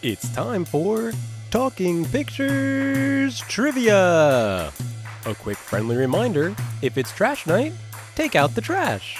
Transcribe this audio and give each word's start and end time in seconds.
It's 0.00 0.32
time 0.32 0.64
for 0.64 1.10
Talking 1.50 2.04
Pictures 2.04 3.40
Trivia. 3.40 4.72
A 5.26 5.34
quick 5.34 5.56
friendly 5.56 5.96
reminder 5.96 6.54
if 6.82 6.96
it's 6.96 7.10
trash 7.10 7.48
night, 7.48 7.72
take 8.14 8.36
out 8.36 8.54
the 8.54 8.60
trash. 8.60 9.18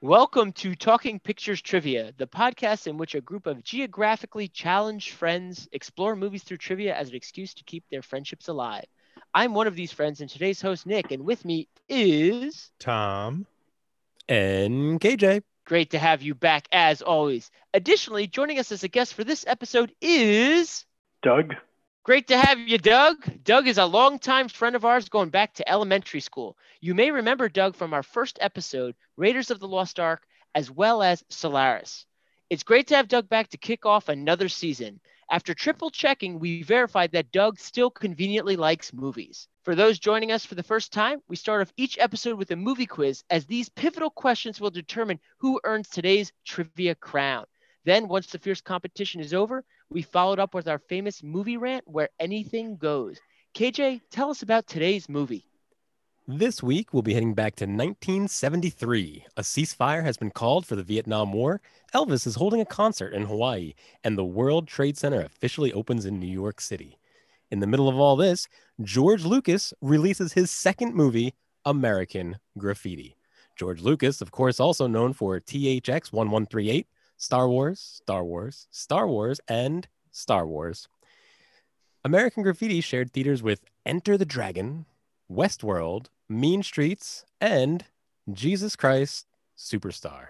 Welcome 0.00 0.52
to 0.52 0.76
Talking 0.76 1.18
Pictures 1.18 1.60
Trivia, 1.60 2.12
the 2.18 2.28
podcast 2.28 2.86
in 2.86 2.98
which 2.98 3.16
a 3.16 3.20
group 3.20 3.48
of 3.48 3.64
geographically 3.64 4.46
challenged 4.46 5.14
friends 5.14 5.68
explore 5.72 6.14
movies 6.14 6.44
through 6.44 6.58
trivia 6.58 6.94
as 6.94 7.08
an 7.08 7.16
excuse 7.16 7.52
to 7.54 7.64
keep 7.64 7.82
their 7.90 8.02
friendships 8.02 8.46
alive. 8.46 8.86
I'm 9.34 9.54
one 9.54 9.66
of 9.66 9.74
these 9.74 9.90
friends 9.90 10.20
and 10.20 10.30
today's 10.30 10.62
host, 10.62 10.86
Nick, 10.86 11.10
and 11.10 11.24
with 11.24 11.44
me 11.44 11.66
is 11.88 12.70
Tom. 12.78 13.44
And 14.28 15.00
KJ. 15.00 15.42
Great 15.68 15.90
to 15.90 15.98
have 15.98 16.22
you 16.22 16.34
back 16.34 16.66
as 16.72 17.02
always. 17.02 17.50
Additionally, 17.74 18.26
joining 18.26 18.58
us 18.58 18.72
as 18.72 18.84
a 18.84 18.88
guest 18.88 19.12
for 19.12 19.22
this 19.22 19.44
episode 19.46 19.92
is 20.00 20.86
Doug. 21.22 21.56
Great 22.04 22.28
to 22.28 22.38
have 22.38 22.58
you, 22.58 22.78
Doug. 22.78 23.16
Doug 23.44 23.68
is 23.68 23.76
a 23.76 23.84
longtime 23.84 24.48
friend 24.48 24.74
of 24.74 24.86
ours 24.86 25.10
going 25.10 25.28
back 25.28 25.52
to 25.52 25.70
elementary 25.70 26.20
school. 26.20 26.56
You 26.80 26.94
may 26.94 27.10
remember 27.10 27.50
Doug 27.50 27.76
from 27.76 27.92
our 27.92 28.02
first 28.02 28.38
episode, 28.40 28.94
Raiders 29.18 29.50
of 29.50 29.60
the 29.60 29.68
Lost 29.68 30.00
Ark, 30.00 30.22
as 30.54 30.70
well 30.70 31.02
as 31.02 31.22
Solaris. 31.28 32.06
It's 32.48 32.62
great 32.62 32.86
to 32.86 32.96
have 32.96 33.06
Doug 33.06 33.28
back 33.28 33.50
to 33.50 33.58
kick 33.58 33.84
off 33.84 34.08
another 34.08 34.48
season. 34.48 35.00
After 35.30 35.52
triple 35.52 35.90
checking, 35.90 36.38
we 36.38 36.62
verified 36.62 37.12
that 37.12 37.32
Doug 37.32 37.58
still 37.58 37.90
conveniently 37.90 38.56
likes 38.56 38.94
movies. 38.94 39.46
For 39.62 39.74
those 39.74 39.98
joining 39.98 40.32
us 40.32 40.46
for 40.46 40.54
the 40.54 40.62
first 40.62 40.90
time, 40.90 41.22
we 41.28 41.36
start 41.36 41.60
off 41.60 41.72
each 41.76 41.98
episode 41.98 42.38
with 42.38 42.50
a 42.50 42.56
movie 42.56 42.86
quiz, 42.86 43.22
as 43.28 43.44
these 43.44 43.68
pivotal 43.68 44.10
questions 44.10 44.58
will 44.58 44.70
determine 44.70 45.20
who 45.36 45.60
earns 45.64 45.90
today's 45.90 46.32
trivia 46.46 46.94
crown. 46.94 47.44
Then, 47.84 48.08
once 48.08 48.28
the 48.28 48.38
fierce 48.38 48.62
competition 48.62 49.20
is 49.20 49.34
over, 49.34 49.64
we 49.90 50.00
followed 50.00 50.38
up 50.38 50.54
with 50.54 50.66
our 50.66 50.78
famous 50.78 51.22
movie 51.22 51.58
rant 51.58 51.86
where 51.86 52.08
anything 52.18 52.78
goes. 52.78 53.18
KJ, 53.54 54.00
tell 54.10 54.30
us 54.30 54.42
about 54.42 54.66
today's 54.66 55.10
movie. 55.10 55.44
This 56.30 56.62
week, 56.62 56.92
we'll 56.92 57.00
be 57.00 57.14
heading 57.14 57.32
back 57.32 57.56
to 57.56 57.64
1973. 57.64 59.24
A 59.38 59.40
ceasefire 59.40 60.04
has 60.04 60.18
been 60.18 60.30
called 60.30 60.66
for 60.66 60.76
the 60.76 60.82
Vietnam 60.82 61.32
War. 61.32 61.62
Elvis 61.94 62.26
is 62.26 62.34
holding 62.34 62.60
a 62.60 62.66
concert 62.66 63.14
in 63.14 63.24
Hawaii, 63.24 63.72
and 64.04 64.18
the 64.18 64.26
World 64.26 64.68
Trade 64.68 64.98
Center 64.98 65.22
officially 65.22 65.72
opens 65.72 66.04
in 66.04 66.20
New 66.20 66.26
York 66.26 66.60
City. 66.60 66.98
In 67.50 67.60
the 67.60 67.66
middle 67.66 67.88
of 67.88 67.98
all 67.98 68.14
this, 68.14 68.46
George 68.82 69.24
Lucas 69.24 69.72
releases 69.80 70.34
his 70.34 70.50
second 70.50 70.94
movie, 70.94 71.32
American 71.64 72.36
Graffiti. 72.58 73.16
George 73.56 73.80
Lucas, 73.80 74.20
of 74.20 74.30
course, 74.30 74.60
also 74.60 74.86
known 74.86 75.14
for 75.14 75.40
THX 75.40 76.12
1138, 76.12 76.86
Star 77.16 77.48
Wars, 77.48 77.80
Star 77.80 78.22
Wars, 78.22 78.68
Star 78.70 79.08
Wars, 79.08 79.40
and 79.48 79.88
Star 80.10 80.46
Wars. 80.46 80.88
American 82.04 82.42
Graffiti 82.42 82.82
shared 82.82 83.14
theaters 83.14 83.42
with 83.42 83.64
Enter 83.86 84.18
the 84.18 84.26
Dragon, 84.26 84.84
Westworld, 85.32 86.08
Mean 86.28 86.62
Streets, 86.62 87.24
and 87.40 87.84
Jesus 88.32 88.76
Christ 88.76 89.26
Superstar. 89.56 90.28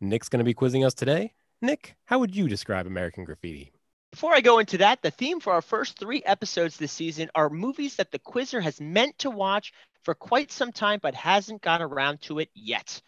Nick's 0.00 0.28
going 0.28 0.38
to 0.38 0.44
be 0.44 0.54
quizzing 0.54 0.84
us 0.84 0.92
today. 0.94 1.32
Nick, 1.62 1.96
how 2.04 2.18
would 2.18 2.36
you 2.36 2.48
describe 2.48 2.86
American 2.86 3.24
Graffiti? 3.24 3.72
Before 4.10 4.34
I 4.34 4.40
go 4.40 4.58
into 4.58 4.78
that, 4.78 5.00
the 5.02 5.10
theme 5.10 5.40
for 5.40 5.52
our 5.52 5.62
first 5.62 5.98
three 5.98 6.22
episodes 6.24 6.76
this 6.76 6.92
season 6.92 7.30
are 7.34 7.48
movies 7.48 7.96
that 7.96 8.10
the 8.10 8.18
quizzer 8.18 8.60
has 8.60 8.80
meant 8.80 9.18
to 9.18 9.30
watch 9.30 9.72
for 10.02 10.14
quite 10.14 10.52
some 10.52 10.72
time 10.72 10.98
but 11.02 11.14
hasn't 11.14 11.62
got 11.62 11.82
around 11.82 12.20
to 12.22 12.38
it 12.38 12.50
yet. 12.54 13.00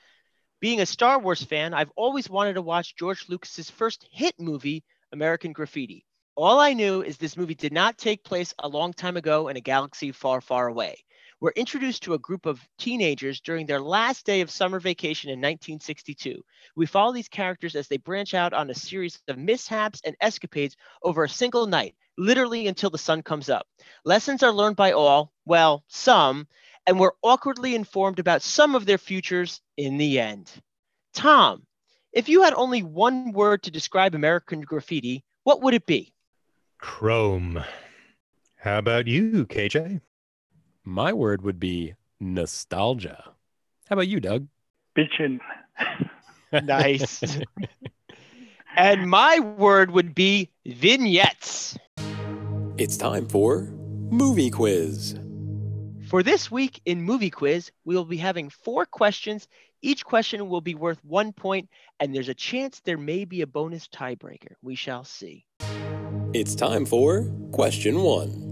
Being 0.61 0.81
a 0.81 0.87
Star 0.87 1.19
Wars 1.19 1.43
fan, 1.43 1.75
I've 1.75 1.93
always 1.97 2.29
wanted 2.29 2.55
to 2.55 2.63
watch 2.63 2.97
George 2.97 3.29
Lucas's 3.29 3.71
first 3.71 4.07
hit 4.11 4.39
movie, 4.39 4.85
American 5.13 5.53
Graffiti. 5.53 6.05
All 6.37 6.59
I 6.59 6.73
knew 6.73 7.03
is 7.03 7.17
this 7.17 7.37
movie 7.37 7.55
did 7.55 7.73
not 7.73 7.99
take 7.99 8.25
place 8.25 8.55
a 8.59 8.69
long 8.69 8.93
time 8.93 9.17
ago 9.17 9.49
in 9.49 9.57
a 9.57 9.61
galaxy 9.61 10.13
far, 10.13 10.41
far 10.41 10.69
away. 10.69 11.05
We're 11.41 11.53
introduced 11.53 12.03
to 12.03 12.13
a 12.13 12.19
group 12.19 12.45
of 12.45 12.61
teenagers 12.77 13.41
during 13.41 13.65
their 13.65 13.81
last 13.81 14.27
day 14.27 14.43
of 14.43 14.51
summer 14.51 14.79
vacation 14.79 15.31
in 15.31 15.39
1962. 15.39 16.43
We 16.77 16.85
follow 16.85 17.15
these 17.15 17.29
characters 17.29 17.75
as 17.75 17.89
they 17.89 17.97
branch 17.97 18.35
out 18.35 18.53
on 18.53 18.69
a 18.69 18.75
series 18.75 19.19
of 19.27 19.39
mishaps 19.39 20.03
and 20.05 20.15
escapades 20.21 20.77
over 21.03 21.25
a 21.25 21.31
single 21.31 21.67
night, 21.67 21.95
literally 22.19 22.67
until 22.67 22.91
the 22.91 22.99
sun 22.99 23.23
comes 23.23 23.49
up. 23.49 23.67
Lessons 24.05 24.43
are 24.43 24.53
learned 24.53 24.77
by 24.77 24.93
all, 24.93 25.33
well, 25.47 25.83
some, 25.89 26.47
and 26.87 27.01
we're 27.01 27.13
awkwardly 27.23 27.75
informed 27.75 28.19
about 28.19 28.43
some 28.43 28.75
of 28.75 28.85
their 28.85 28.99
futures 28.99 29.63
in 29.79 29.97
the 29.97 30.21
end. 30.21 30.53
Tom, 31.15 31.67
if 32.13 32.29
you 32.29 32.43
had 32.43 32.53
only 32.53 32.83
one 32.83 33.33
word 33.33 33.63
to 33.63 33.71
describe 33.71 34.15
American 34.15 34.61
Graffiti, 34.61 35.25
what 35.45 35.63
would 35.63 35.73
it 35.73 35.87
be? 35.87 36.13
Chrome. 36.77 37.65
How 38.57 38.77
about 38.77 39.07
you, 39.07 39.47
KJ? 39.47 40.03
My 40.85 41.13
word 41.13 41.43
would 41.43 41.61
be 41.61 41.95
nostalgia. 42.21 43.25
How 43.89 43.95
about 43.95 44.09
you, 44.09 44.21
Doug? 44.21 44.49
Bitchin. 44.97 45.41
nice. 46.65 47.39
and 48.77 49.09
my 49.09 49.41
word 49.41 49.91
would 49.91 50.15
be 50.15 50.51
vignettes. 50.65 51.77
It's 52.79 52.97
time 52.97 53.29
for 53.29 53.73
Movie 54.11 54.51
Quiz. 54.51 55.19
For 56.09 56.23
this 56.23 56.51
week 56.51 56.81
in 56.87 57.03
Movie 57.03 57.31
Quiz, 57.31 57.71
we 57.85 57.95
will 57.95 58.05
be 58.05 58.17
having 58.17 58.49
four 58.49 58.87
questions. 58.87 59.49
Each 59.83 60.05
question 60.05 60.49
will 60.49 60.61
be 60.61 60.75
worth 60.75 61.05
one 61.05 61.33
point, 61.33 61.69
and 62.01 62.15
there's 62.15 62.29
a 62.29 62.35
chance 62.35 62.81
there 62.81 62.99
may 62.99 63.25
be 63.25 63.43
a 63.43 63.47
bonus 63.47 63.87
tiebreaker. 63.87 64.55
We 64.63 64.75
shall 64.75 65.05
see. 65.05 65.45
It's 66.33 66.55
time 66.55 66.87
for 66.87 67.31
question 67.53 68.03
one. 68.03 68.50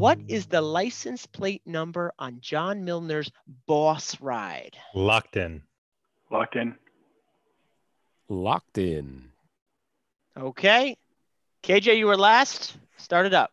What 0.00 0.18
is 0.28 0.46
the 0.46 0.62
license 0.62 1.26
plate 1.26 1.60
number 1.66 2.14
on 2.18 2.38
John 2.40 2.86
Milner's 2.86 3.30
Boss 3.66 4.18
Ride? 4.18 4.74
Locked 4.94 5.36
in. 5.36 5.60
Locked 6.30 6.56
in. 6.56 6.74
Locked 8.30 8.78
in. 8.78 9.28
Okay. 10.38 10.96
KJ, 11.62 11.98
you 11.98 12.06
were 12.06 12.16
last. 12.16 12.78
Start 12.96 13.26
it 13.26 13.34
up. 13.34 13.52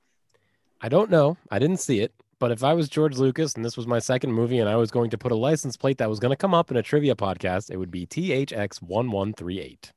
I 0.80 0.88
don't 0.88 1.12
know. 1.12 1.36
I 1.52 1.60
didn't 1.60 1.82
see 1.82 2.00
it. 2.00 2.14
But 2.40 2.54
if 2.54 2.64
I 2.64 2.74
was 2.74 2.88
George 2.88 3.18
Lucas 3.18 3.56
and 3.56 3.66
this 3.66 3.76
was 3.76 3.86
my 3.86 4.00
second 4.00 4.32
movie 4.32 4.60
and 4.60 4.70
I 4.70 4.78
was 4.78 4.90
going 4.90 5.10
to 5.10 5.18
put 5.18 5.34
a 5.34 5.36
license 5.36 5.76
plate 5.76 5.98
that 5.98 6.10
was 6.10 6.20
going 6.20 6.32
to 6.32 6.38
come 6.38 6.54
up 6.54 6.72
in 6.72 6.78
a 6.78 6.82
trivia 6.82 7.16
podcast, 7.16 7.72
it 7.72 7.78
would 7.78 7.92
be 7.92 8.08
THX1138. 8.08 9.92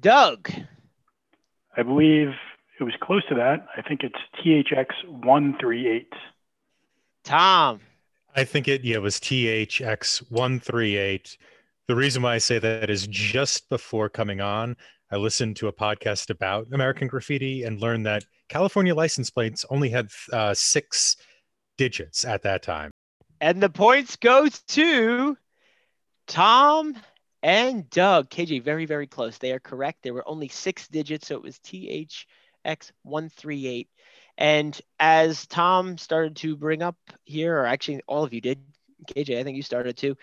Doug. 0.00 0.50
I 1.76 1.82
believe 1.82 2.28
it 2.80 2.84
was 2.84 2.94
close 3.00 3.24
to 3.28 3.34
that. 3.36 3.66
I 3.76 3.82
think 3.82 4.02
it's 4.02 4.18
THX 4.44 4.86
138. 5.08 6.12
Tom. 7.24 7.80
I 8.36 8.44
think 8.44 8.66
it 8.68 8.84
yeah, 8.84 8.96
it 8.96 9.02
was 9.02 9.18
THX 9.20 10.30
138. 10.30 11.38
The 11.86 11.94
reason 11.94 12.22
why 12.22 12.34
I 12.34 12.38
say 12.38 12.58
that 12.58 12.90
is 12.90 13.06
just 13.06 13.68
before 13.68 14.08
coming 14.08 14.40
on, 14.40 14.76
I 15.10 15.16
listened 15.16 15.56
to 15.56 15.68
a 15.68 15.72
podcast 15.72 16.30
about 16.30 16.66
American 16.72 17.06
graffiti 17.06 17.62
and 17.62 17.80
learned 17.80 18.06
that 18.06 18.24
California 18.48 18.94
license 18.94 19.30
plates 19.30 19.64
only 19.70 19.90
had 19.90 20.08
uh, 20.32 20.54
six 20.54 21.16
digits 21.76 22.24
at 22.24 22.42
that 22.42 22.62
time. 22.62 22.90
And 23.40 23.62
the 23.62 23.68
points 23.68 24.16
go 24.16 24.48
to 24.68 25.36
Tom 26.26 26.96
and 27.42 27.88
Doug. 27.90 28.30
KJ, 28.30 28.62
very, 28.62 28.86
very 28.86 29.06
close. 29.06 29.38
They 29.38 29.52
are 29.52 29.60
correct. 29.60 30.02
There 30.02 30.14
were 30.14 30.28
only 30.28 30.48
six 30.48 30.88
digits, 30.88 31.28
so 31.28 31.36
it 31.36 31.42
was 31.42 31.58
THX138. 32.64 33.88
And 34.36 34.78
as 34.98 35.46
Tom 35.46 35.96
started 35.98 36.36
to 36.36 36.56
bring 36.56 36.82
up 36.82 36.96
here, 37.24 37.60
or 37.60 37.66
actually 37.66 38.00
all 38.06 38.24
of 38.24 38.32
you 38.32 38.40
did, 38.40 38.58
KJ, 39.06 39.38
I 39.38 39.44
think 39.44 39.56
you 39.56 39.62
started 39.62 39.96
too. 39.96 40.16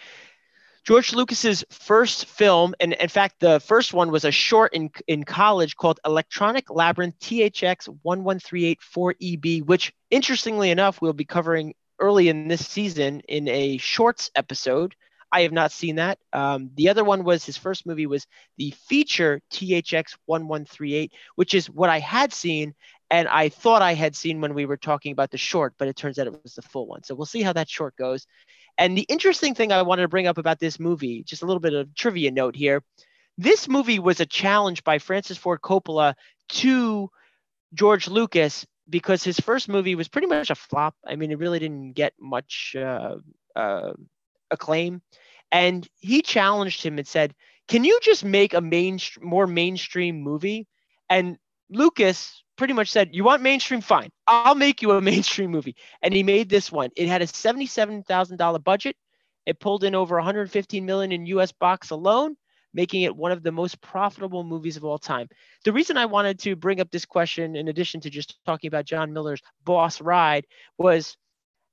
George 0.83 1.13
Lucas's 1.13 1.63
first 1.69 2.25
film, 2.25 2.73
and 2.79 2.93
in 2.93 3.07
fact, 3.07 3.39
the 3.39 3.59
first 3.59 3.93
one 3.93 4.09
was 4.09 4.25
a 4.25 4.31
short 4.31 4.73
in, 4.73 4.89
in 5.07 5.23
college 5.23 5.75
called 5.75 5.99
Electronic 6.05 6.71
Labyrinth 6.71 7.19
THX 7.19 7.87
11384EB, 8.03 9.63
which 9.63 9.93
interestingly 10.09 10.71
enough, 10.71 10.99
we'll 10.99 11.13
be 11.13 11.23
covering 11.23 11.75
early 11.99 12.29
in 12.29 12.47
this 12.47 12.67
season 12.67 13.21
in 13.27 13.47
a 13.47 13.77
shorts 13.77 14.31
episode. 14.35 14.95
I 15.31 15.41
have 15.41 15.51
not 15.51 15.71
seen 15.71 15.95
that. 15.95 16.19
Um, 16.33 16.71
the 16.75 16.89
other 16.89 17.03
one 17.03 17.23
was 17.23 17.45
his 17.45 17.57
first 17.57 17.85
movie 17.85 18.05
was 18.05 18.27
the 18.57 18.71
feature 18.87 19.41
THX 19.51 20.15
1138, 20.25 21.13
which 21.35 21.53
is 21.53 21.69
what 21.69 21.89
I 21.89 21.99
had 21.99 22.33
seen 22.33 22.73
and 23.11 23.27
I 23.27 23.49
thought 23.49 23.81
I 23.81 23.93
had 23.93 24.15
seen 24.15 24.39
when 24.39 24.53
we 24.53 24.65
were 24.65 24.77
talking 24.77 25.11
about 25.11 25.31
the 25.31 25.37
short, 25.37 25.73
but 25.77 25.89
it 25.89 25.97
turns 25.97 26.17
out 26.17 26.27
it 26.27 26.43
was 26.43 26.55
the 26.55 26.61
full 26.61 26.87
one. 26.87 27.03
So 27.03 27.13
we'll 27.13 27.25
see 27.25 27.41
how 27.41 27.51
that 27.53 27.69
short 27.69 27.97
goes. 27.97 28.25
And 28.77 28.97
the 28.97 29.05
interesting 29.09 29.53
thing 29.53 29.73
I 29.73 29.81
wanted 29.81 30.03
to 30.03 30.07
bring 30.07 30.27
up 30.27 30.37
about 30.37 30.59
this 30.59 30.79
movie, 30.79 31.21
just 31.23 31.43
a 31.43 31.45
little 31.45 31.59
bit 31.59 31.73
of 31.73 31.93
trivia 31.93 32.31
note 32.31 32.55
here. 32.55 32.83
This 33.37 33.67
movie 33.67 33.99
was 33.99 34.21
a 34.21 34.25
challenge 34.25 34.85
by 34.85 34.97
Francis 34.97 35.37
Ford 35.37 35.59
Coppola 35.61 36.13
to 36.49 37.09
George 37.73 38.07
Lucas 38.07 38.65
because 38.89 39.25
his 39.25 39.39
first 39.41 39.67
movie 39.67 39.95
was 39.95 40.07
pretty 40.07 40.27
much 40.27 40.49
a 40.49 40.55
flop. 40.55 40.95
I 41.05 41.17
mean, 41.17 41.31
it 41.31 41.39
really 41.39 41.59
didn't 41.59 41.93
get 41.93 42.13
much 42.17 42.77
uh, 42.79 43.17
uh, 43.57 43.91
acclaim. 44.51 45.01
And 45.51 45.87
he 45.99 46.21
challenged 46.21 46.83
him 46.83 46.97
and 46.97 47.07
said, 47.07 47.33
can 47.71 47.85
you 47.85 47.99
just 48.01 48.25
make 48.25 48.53
a 48.53 48.59
main 48.59 48.99
more 49.21 49.47
mainstream 49.47 50.21
movie? 50.21 50.67
And 51.09 51.37
Lucas 51.69 52.43
pretty 52.57 52.73
much 52.73 52.91
said, 52.91 53.15
"You 53.15 53.23
want 53.23 53.41
mainstream? 53.41 53.79
Fine, 53.79 54.11
I'll 54.27 54.55
make 54.55 54.81
you 54.81 54.91
a 54.91 55.01
mainstream 55.11 55.51
movie." 55.51 55.77
And 56.01 56.13
he 56.13 56.21
made 56.21 56.49
this 56.49 56.69
one. 56.69 56.89
It 56.97 57.07
had 57.07 57.21
a 57.21 57.27
seventy-seven 57.27 58.03
thousand 58.03 58.37
dollar 58.37 58.59
budget. 58.59 58.97
It 59.45 59.61
pulled 59.61 59.85
in 59.85 59.95
over 59.95 60.17
115 60.17 60.85
million 60.85 61.13
in 61.13 61.25
U.S. 61.27 61.53
box 61.53 61.91
alone, 61.91 62.35
making 62.73 63.03
it 63.03 63.15
one 63.15 63.31
of 63.31 63.41
the 63.41 63.53
most 63.53 63.81
profitable 63.81 64.43
movies 64.43 64.75
of 64.75 64.83
all 64.83 64.99
time. 64.99 65.29
The 65.63 65.71
reason 65.71 65.95
I 65.95 66.05
wanted 66.05 66.39
to 66.39 66.57
bring 66.57 66.81
up 66.81 66.91
this 66.91 67.05
question, 67.05 67.55
in 67.55 67.69
addition 67.69 68.01
to 68.01 68.09
just 68.09 68.37
talking 68.45 68.67
about 68.67 68.85
John 68.85 69.13
Milner's 69.13 69.41
Boss 69.63 70.01
Ride, 70.01 70.45
was 70.77 71.15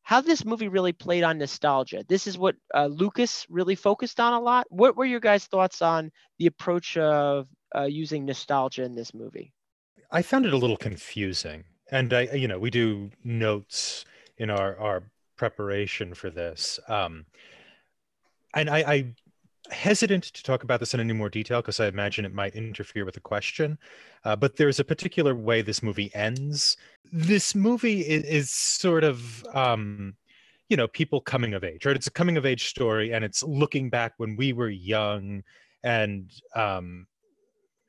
how 0.08 0.22
this 0.22 0.43
movie 0.43 0.69
really 0.69 0.94
played 0.94 1.22
on 1.22 1.37
nostalgia. 1.37 2.02
This 2.08 2.26
is 2.26 2.38
what 2.38 2.56
uh, 2.75 2.87
Lucas 2.87 3.44
really 3.50 3.75
focused 3.75 4.19
on 4.19 4.32
a 4.32 4.40
lot. 4.40 4.66
What 4.70 4.96
were 4.96 5.05
your 5.05 5.20
guys' 5.20 5.44
thoughts 5.44 5.82
on 5.82 6.10
the 6.38 6.46
approach 6.46 6.96
of 6.96 7.46
uh, 7.76 7.82
using 7.82 8.25
nostalgia 8.25 8.84
in 8.84 8.94
this 8.94 9.12
movie? 9.12 9.52
I 10.10 10.22
found 10.22 10.46
it 10.46 10.55
a 10.55 10.56
little 10.56 10.78
confusing, 10.78 11.64
and 11.90 12.14
I, 12.14 12.22
you 12.22 12.49
know, 12.49 12.58
we 12.58 12.70
do 12.70 13.10
notes 13.22 14.06
in 14.38 14.49
our 14.49 14.78
our 14.78 15.02
preparation 15.37 16.14
for 16.14 16.31
this, 16.31 16.81
um, 16.88 17.26
and 18.54 18.70
I, 18.70 18.78
I 18.78 19.14
hesitant 19.70 20.24
to 20.24 20.42
talk 20.42 20.62
about 20.62 20.80
this 20.80 20.94
in 20.94 21.00
any 21.00 21.12
more 21.12 21.28
detail 21.28 21.60
because 21.60 21.80
I 21.80 21.86
imagine 21.86 22.24
it 22.24 22.34
might 22.34 22.54
interfere 22.54 23.04
with 23.04 23.14
the 23.14 23.20
question. 23.20 23.78
Uh, 24.24 24.36
but 24.36 24.56
there's 24.56 24.80
a 24.80 24.84
particular 24.84 25.34
way 25.34 25.62
this 25.62 25.82
movie 25.82 26.10
ends. 26.14 26.76
This 27.12 27.54
movie 27.54 28.00
is, 28.00 28.24
is 28.24 28.50
sort 28.50 29.04
of, 29.04 29.44
um, 29.54 30.14
you 30.68 30.76
know, 30.76 30.88
people 30.88 31.20
coming 31.20 31.54
of 31.54 31.64
age, 31.64 31.86
right? 31.86 31.96
It's 31.96 32.06
a 32.06 32.12
coming 32.12 32.36
of 32.36 32.44
age 32.44 32.68
story, 32.68 33.12
and 33.12 33.24
it's 33.24 33.42
looking 33.42 33.88
back 33.88 34.14
when 34.18 34.36
we 34.36 34.52
were 34.52 34.68
young, 34.68 35.42
and 35.82 36.30
um, 36.54 37.06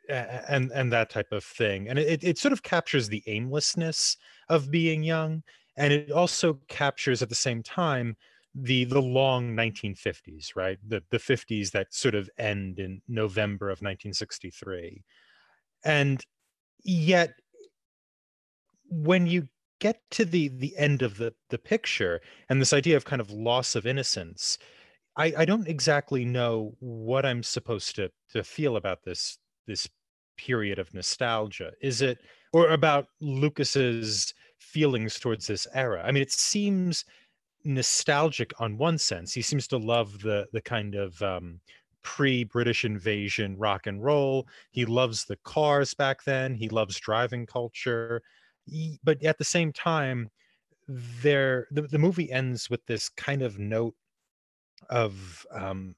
and 0.07 0.71
and 0.71 0.91
that 0.93 1.09
type 1.09 1.31
of 1.31 1.43
thing. 1.43 1.89
And 1.89 1.99
it 1.99 2.23
it 2.23 2.37
sort 2.37 2.53
of 2.53 2.63
captures 2.63 3.09
the 3.09 3.23
aimlessness 3.27 4.15
of 4.47 4.71
being 4.71 5.03
young, 5.03 5.43
and 5.75 5.91
it 5.91 6.11
also 6.11 6.59
captures 6.69 7.21
at 7.21 7.29
the 7.29 7.35
same 7.35 7.61
time 7.63 8.15
the 8.61 8.85
the 8.85 9.01
long 9.01 9.55
1950s 9.55 10.55
right? 10.55 10.77
The 10.87 11.03
the 11.09 11.17
50s 11.17 11.71
that 11.71 11.93
sort 11.93 12.15
of 12.15 12.29
end 12.37 12.79
in 12.79 13.01
november 13.07 13.67
of 13.67 13.79
1963 13.79 15.03
and 15.83 16.25
yet 16.83 17.33
when 18.89 19.27
you 19.27 19.47
get 19.79 20.01
to 20.11 20.25
the 20.25 20.49
the 20.49 20.75
end 20.77 21.01
of 21.01 21.17
the 21.17 21.33
the 21.49 21.57
picture 21.57 22.21
and 22.49 22.59
this 22.59 22.73
idea 22.73 22.97
of 22.97 23.05
kind 23.05 23.21
of 23.21 23.31
loss 23.31 23.75
of 23.75 23.85
innocence 23.85 24.57
i 25.15 25.33
i 25.37 25.45
don't 25.45 25.67
exactly 25.67 26.25
know 26.25 26.73
what 26.79 27.25
i'm 27.25 27.43
supposed 27.43 27.95
to 27.95 28.11
to 28.29 28.43
feel 28.43 28.75
about 28.75 29.03
this 29.03 29.37
this 29.67 29.87
period 30.39 30.79
of 30.79 30.93
nostalgia. 30.93 31.71
Is 31.81 32.01
it 32.01 32.19
or 32.53 32.69
about 32.69 33.07
lucas's 33.19 34.33
feelings 34.57 35.19
towards 35.19 35.47
this 35.47 35.67
era? 35.73 36.01
I 36.05 36.11
mean 36.11 36.23
it 36.23 36.31
seems 36.31 37.05
nostalgic 37.63 38.51
on 38.59 38.77
one 38.77 38.97
sense. 38.97 39.33
He 39.33 39.41
seems 39.41 39.67
to 39.67 39.77
love 39.77 40.21
the 40.21 40.47
the 40.53 40.61
kind 40.61 40.95
of 40.95 41.21
um, 41.21 41.59
pre-British 42.01 42.85
invasion 42.85 43.57
rock 43.57 43.87
and 43.87 44.03
roll. 44.03 44.47
He 44.71 44.85
loves 44.85 45.25
the 45.25 45.37
cars 45.37 45.93
back 45.93 46.23
then. 46.23 46.55
He 46.55 46.69
loves 46.69 46.99
driving 46.99 47.45
culture, 47.45 48.21
he, 48.65 48.99
but 49.03 49.23
at 49.23 49.37
the 49.37 49.43
same 49.43 49.73
time, 49.73 50.29
there 50.87 51.67
the, 51.71 51.83
the 51.83 51.99
movie 51.99 52.31
ends 52.31 52.69
with 52.69 52.85
this 52.85 53.09
kind 53.09 53.41
of 53.41 53.59
note 53.59 53.95
of 54.89 55.45
um, 55.51 55.95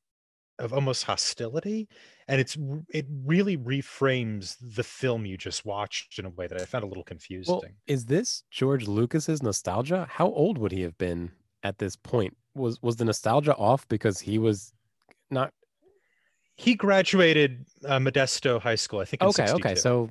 of 0.60 0.74
almost 0.74 1.04
hostility 1.04 1.88
and 2.28 2.40
it's 2.40 2.58
it 2.90 3.06
really 3.26 3.58
reframes 3.58 4.58
the 4.76 4.84
film 4.84 5.26
you 5.26 5.38
just 5.38 5.66
watched 5.66 6.20
in 6.20 6.26
a 6.26 6.30
way 6.30 6.46
that 6.46 6.62
i 6.62 6.66
found 6.66 6.84
a 6.84 6.88
little 6.88 7.04
confusing 7.04 7.54
well, 7.54 7.64
is 7.88 8.06
this 8.06 8.44
george 8.52 8.88
lucas's 8.88 9.42
nostalgia 9.42 10.08
how 10.10 10.28
old 10.28 10.58
would 10.58 10.72
he 10.72 10.82
have 10.82 10.98
been 10.98 11.32
at 11.64 11.78
this 11.78 11.96
point 11.96 12.36
was 12.56 12.82
was 12.82 12.96
the 12.98 13.06
nostalgia 13.06 13.56
off 13.56 13.88
because 13.88 14.20
he 14.20 14.38
was 14.38 14.74
not 15.30 15.54
he 16.56 16.76
graduated 16.76 17.66
uh, 17.86 17.98
modesto 17.98 18.60
high 18.60 18.76
school 18.76 19.00
i 19.00 19.06
think 19.06 19.22
okay 19.22 19.52
okay 19.52 19.76
so 19.76 20.10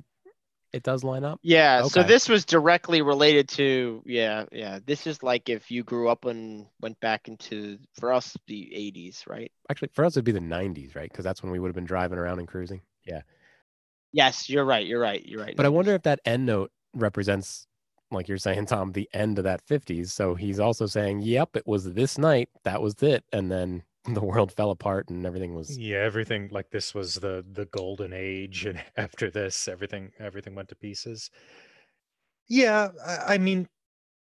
it 0.73 0.83
does 0.83 1.03
line 1.03 1.23
up? 1.23 1.39
Yeah 1.43 1.79
okay. 1.81 1.89
so 1.89 2.03
this 2.03 2.29
was 2.29 2.45
directly 2.45 3.01
related 3.01 3.49
to 3.49 4.01
yeah 4.05 4.45
yeah 4.51 4.79
this 4.85 5.05
is 5.05 5.21
like 5.21 5.49
if 5.49 5.69
you 5.69 5.83
grew 5.83 6.09
up 6.09 6.25
and 6.25 6.65
went 6.79 6.99
back 6.99 7.27
into 7.27 7.77
for 7.99 8.13
us 8.13 8.37
the 8.47 8.71
80s 8.73 9.27
right? 9.27 9.51
Actually 9.69 9.89
for 9.93 10.05
us 10.05 10.13
it'd 10.13 10.25
be 10.25 10.31
the 10.31 10.39
90s 10.39 10.95
right? 10.95 11.09
Because 11.09 11.25
that's 11.25 11.43
when 11.43 11.51
we 11.51 11.59
would 11.59 11.67
have 11.67 11.75
been 11.75 11.85
driving 11.85 12.17
around 12.17 12.39
and 12.39 12.47
cruising. 12.47 12.81
Yeah. 13.05 13.21
Yes 14.13 14.49
you're 14.49 14.65
right 14.65 14.85
you're 14.85 15.01
right 15.01 15.25
you're 15.25 15.41
right 15.41 15.55
but 15.55 15.63
90s. 15.63 15.65
i 15.65 15.69
wonder 15.69 15.93
if 15.93 16.03
that 16.03 16.19
end 16.25 16.45
note 16.45 16.71
represents 16.93 17.67
like 18.11 18.27
you're 18.27 18.37
saying, 18.37 18.65
Tom, 18.65 18.91
the 18.91 19.09
end 19.13 19.37
of 19.37 19.43
that 19.45 19.65
50s. 19.65 20.09
So 20.09 20.35
he's 20.35 20.59
also 20.59 20.85
saying, 20.85 21.21
yep, 21.21 21.55
it 21.55 21.65
was 21.65 21.93
this 21.93 22.17
night. 22.17 22.49
That 22.63 22.81
was 22.81 23.01
it. 23.01 23.23
And 23.31 23.51
then 23.51 23.83
the 24.13 24.21
world 24.21 24.51
fell 24.51 24.71
apart 24.71 25.09
and 25.09 25.25
everything 25.27 25.53
was 25.53 25.77
yeah 25.77 25.99
everything 25.99 26.49
like 26.51 26.71
this 26.71 26.95
was 26.95 27.15
the 27.15 27.45
the 27.51 27.65
golden 27.65 28.13
age 28.13 28.65
and 28.65 28.81
after 28.97 29.29
this 29.29 29.67
everything 29.67 30.11
everything 30.19 30.55
went 30.55 30.69
to 30.69 30.75
pieces 30.75 31.29
yeah 32.47 32.89
i, 33.05 33.35
I 33.35 33.37
mean 33.37 33.67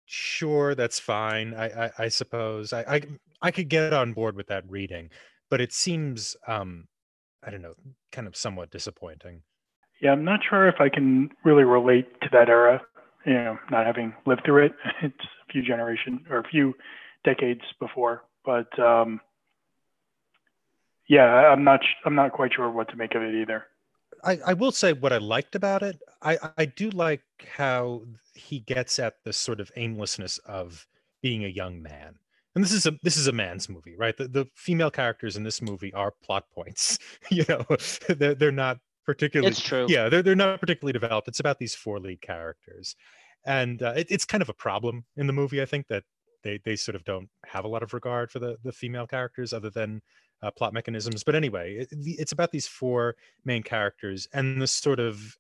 sure 0.07 0.75
that's 0.75 1.01
fine 1.01 1.55
I, 1.55 1.87
I 1.87 1.91
i, 1.99 2.09
suppose 2.09 2.73
I, 2.73 2.83
I 2.83 3.03
i 3.43 3.51
could 3.51 3.69
get 3.69 3.93
on 3.93 4.13
board 4.13 4.37
with 4.37 4.47
that 4.49 4.69
reading 4.69 5.11
but 5.51 5.61
it 5.61 5.73
seems 5.73 6.37
um 6.47 6.87
i 7.43 7.51
don't 7.51 7.63
know 7.63 7.75
kind 8.13 8.29
of 8.29 8.37
somewhat 8.37 8.71
disappointing 8.71 9.43
yeah 10.01 10.13
i'm 10.13 10.25
not 10.25 10.41
sure 10.49 10.69
if 10.69 10.79
i 10.79 10.89
can 10.89 11.31
really 11.43 11.65
relate 11.65 12.07
to 12.21 12.29
that 12.33 12.49
era 12.49 12.81
you 13.27 13.35
know, 13.35 13.59
not 13.71 13.87
having 13.87 14.15
lived 14.27 14.43
through 14.45 14.67
it. 14.67 14.73
It's 15.03 15.25
a 15.49 15.53
few 15.53 15.63
generations 15.63 16.21
or 16.31 16.39
a 16.39 16.49
few 16.49 16.75
decades 17.25 17.63
before, 17.81 18.25
but 18.45 18.79
um, 18.79 19.21
yeah, 21.09 21.25
I'm 21.25 21.65
not 21.65 21.81
I'm 22.05 22.15
not 22.15 22.33
quite 22.33 22.55
sure 22.55 22.71
what 22.71 22.89
to 22.91 22.97
make 22.97 23.15
of 23.15 23.23
it 23.23 23.35
either. 23.35 23.67
I, 24.23 24.39
I 24.47 24.53
will 24.55 24.73
say 24.73 24.93
what 24.93 25.13
I 25.13 25.19
liked 25.19 25.55
about 25.55 25.83
it. 25.83 26.01
I, 26.23 26.39
I 26.57 26.65
do 26.65 26.89
like 26.91 27.23
how 27.57 28.03
he 28.35 28.61
gets 28.61 28.99
at 28.99 29.23
the 29.25 29.33
sort 29.33 29.61
of 29.61 29.71
aimlessness 29.77 30.39
of 30.39 30.87
being 31.23 31.45
a 31.45 31.49
young 31.49 31.83
man. 31.83 32.15
And 32.55 32.65
this 32.65 32.73
is 32.73 32.87
a 32.87 32.93
this 33.03 33.17
is 33.17 33.27
a 33.27 33.33
man's 33.33 33.69
movie, 33.69 33.97
right? 33.97 34.17
The, 34.17 34.29
the 34.29 34.47
female 34.55 34.91
characters 34.91 35.37
in 35.37 35.43
this 35.43 35.61
movie 35.61 35.93
are 35.93 36.13
plot 36.23 36.45
points. 36.55 36.99
you 37.31 37.45
know, 37.49 37.65
they're 38.09 38.35
they're 38.35 38.53
not 38.53 38.79
particularly 39.05 39.51
it's 39.51 39.61
true. 39.61 39.87
Yeah 39.89 40.09
they're, 40.09 40.23
they're 40.23 40.35
not 40.35 40.61
particularly 40.61 40.93
developed. 40.93 41.29
It's 41.29 41.41
about 41.41 41.59
these 41.59 41.75
four 41.75 41.99
lead 41.99 42.21
characters. 42.21 42.97
And 43.47 43.83
uh, 43.83 43.95
it, 43.97 44.07
it's 44.11 44.25
kind 44.25 44.43
of 44.43 44.49
a 44.49 44.55
problem 44.55 45.05
in 45.17 45.27
the 45.27 45.33
movie 45.33 45.61
i 45.61 45.67
think 45.67 45.87
that 45.89 46.05
they 46.43 46.61
they 46.65 46.77
sort 46.77 46.95
of 46.95 47.05
don't 47.05 47.29
have 47.47 47.65
a 47.65 47.69
lot 47.69 47.83
of 47.83 47.95
regard 47.95 48.31
for 48.31 48.39
the 48.39 48.57
the 48.65 48.73
female 48.73 49.07
characters 49.07 49.53
other 49.53 49.71
than 49.71 50.01
uh, 50.43 50.51
plot 50.51 50.75
mechanisms. 50.75 51.25
But 51.25 51.35
anyway 51.35 51.77
it, 51.81 51.89
it's 51.91 52.33
about 52.33 52.51
these 52.51 52.67
four 52.67 53.17
main 53.45 53.63
characters 53.63 54.29
and 54.33 54.61
the 54.61 54.67
sort 54.67 55.01
of 55.01 55.37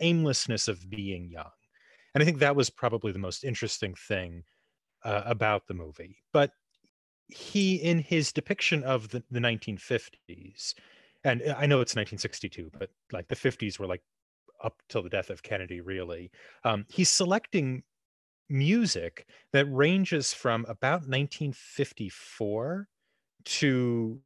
aimlessness 0.00 0.68
of 0.68 0.88
being 0.90 1.30
young. 1.30 1.50
And 2.14 2.22
i 2.22 2.24
think 2.24 2.38
that 2.38 2.56
was 2.56 2.70
probably 2.70 3.12
the 3.12 3.18
most 3.18 3.44
interesting 3.44 3.94
thing 3.94 4.44
uh, 5.04 5.22
about 5.24 5.66
the 5.66 5.74
movie. 5.74 6.18
But 6.32 6.50
he 7.28 7.76
in 7.76 7.98
his 7.98 8.32
depiction 8.32 8.82
of 8.84 9.08
the, 9.08 9.22
the 9.30 9.40
1950s 9.40 10.74
and 11.24 11.42
uh, 11.42 11.54
I 11.58 11.66
know 11.66 11.80
it's 11.80 11.94
1962, 11.94 12.70
but 12.78 12.90
like 13.12 13.28
the 13.28 13.36
50s 13.36 13.78
were 13.78 13.86
like 13.86 14.02
up 14.62 14.80
till 14.88 15.02
the 15.02 15.08
death 15.08 15.30
of 15.30 15.42
Kennedy, 15.42 15.80
really. 15.80 16.30
Um, 16.64 16.86
he's 16.88 17.10
selecting 17.10 17.82
music 18.48 19.26
that 19.52 19.66
ranges 19.66 20.32
from 20.32 20.64
about 20.68 21.02
1954 21.08 22.88
to 23.44 24.20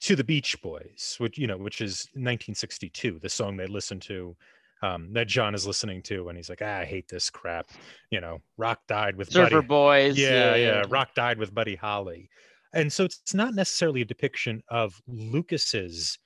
to 0.00 0.16
the 0.16 0.24
Beach 0.24 0.60
Boys, 0.60 1.16
which 1.18 1.38
you 1.38 1.46
know, 1.46 1.56
which 1.56 1.80
is 1.80 2.08
1962, 2.12 3.18
the 3.20 3.28
song 3.28 3.56
they 3.56 3.66
listened 3.66 4.02
to 4.02 4.36
um, 4.82 5.08
that 5.12 5.28
John 5.28 5.54
is 5.54 5.66
listening 5.66 6.02
to 6.02 6.28
and 6.28 6.36
he's 6.36 6.50
like, 6.50 6.60
ah, 6.62 6.78
I 6.80 6.84
hate 6.84 7.08
this 7.08 7.30
crap. 7.30 7.68
You 8.10 8.20
know, 8.20 8.40
Rock 8.58 8.80
died 8.86 9.16
with 9.16 9.30
Surfer 9.30 9.56
Buddy. 9.56 9.66
Boys. 9.66 10.18
Yeah, 10.18 10.54
yeah, 10.54 10.56
yeah, 10.56 10.84
Rock 10.88 11.14
died 11.14 11.38
with 11.38 11.54
Buddy 11.54 11.74
Holly 11.74 12.28
and 12.74 12.92
so 12.92 13.04
it's 13.04 13.34
not 13.34 13.54
necessarily 13.54 14.02
a 14.02 14.04
depiction 14.04 14.62
of 14.68 15.00
lucas's 15.06 16.18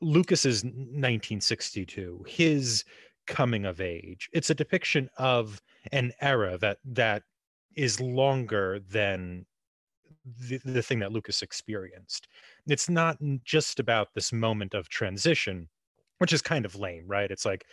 lucas's 0.00 0.64
1962 0.64 2.24
his 2.28 2.84
coming 3.26 3.64
of 3.64 3.80
age. 3.80 4.28
It's 4.32 4.50
a 4.50 4.54
depiction 4.54 5.08
of 5.16 5.60
an 5.92 6.12
era 6.20 6.58
that 6.58 6.78
that 6.84 7.22
is 7.76 8.00
longer 8.00 8.80
than 8.90 9.46
the, 10.48 10.60
the 10.64 10.82
thing 10.82 10.98
that 11.00 11.12
lucas 11.12 11.42
experienced. 11.42 12.28
It's 12.66 12.88
not 12.88 13.18
just 13.44 13.80
about 13.80 14.08
this 14.14 14.32
moment 14.32 14.74
of 14.74 14.88
transition 14.88 15.68
which 16.18 16.32
is 16.32 16.42
kind 16.42 16.64
of 16.64 16.76
lame 16.76 17.04
right? 17.06 17.30
It's 17.30 17.44
like 17.44 17.64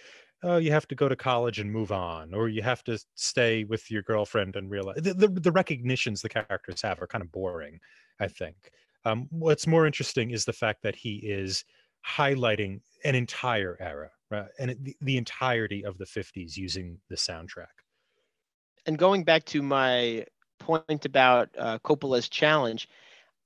oh 0.44 0.58
you 0.58 0.72
have 0.72 0.88
to 0.88 0.96
go 0.96 1.10
to 1.10 1.16
college 1.16 1.60
and 1.60 1.72
move 1.72 1.92
on 1.92 2.34
or 2.34 2.50
you 2.50 2.62
have 2.62 2.84
to 2.84 2.98
stay 3.16 3.64
with 3.64 3.90
your 3.92 4.02
girlfriend 4.04 4.56
and 4.56 4.70
realize 4.70 4.98
the, 4.98 5.14
the, 5.14 5.28
the 5.28 5.52
recognitions 5.52 6.22
the 6.22 6.30
characters 6.30 6.82
have 6.82 7.02
are 7.02 7.08
kind 7.08 7.24
of 7.24 7.32
boring 7.32 7.80
i 8.20 8.28
think 8.28 8.72
um, 9.06 9.28
what's 9.32 9.68
more 9.68 9.86
interesting 9.86 10.32
is 10.32 10.46
the 10.46 10.54
fact 10.54 10.84
that 10.84 10.96
he 10.96 11.18
is 11.18 11.64
highlighting 12.06 12.82
an 13.04 13.16
entire 13.16 13.78
era, 13.80 14.10
right? 14.30 14.48
And 14.60 14.72
it, 14.72 14.84
the, 14.84 14.96
the 15.02 15.18
entirety 15.18 15.86
of 15.86 15.98
the 15.98 16.06
50s 16.06 16.58
using 16.58 16.98
the 17.10 17.16
soundtrack. 17.16 17.68
And 18.86 18.98
going 18.98 19.24
back 19.24 19.46
to 19.46 19.62
my 19.62 20.26
point 20.60 21.06
about 21.06 21.50
uh, 21.58 21.80
Coppola's 21.80 22.30
challenge, 22.30 22.90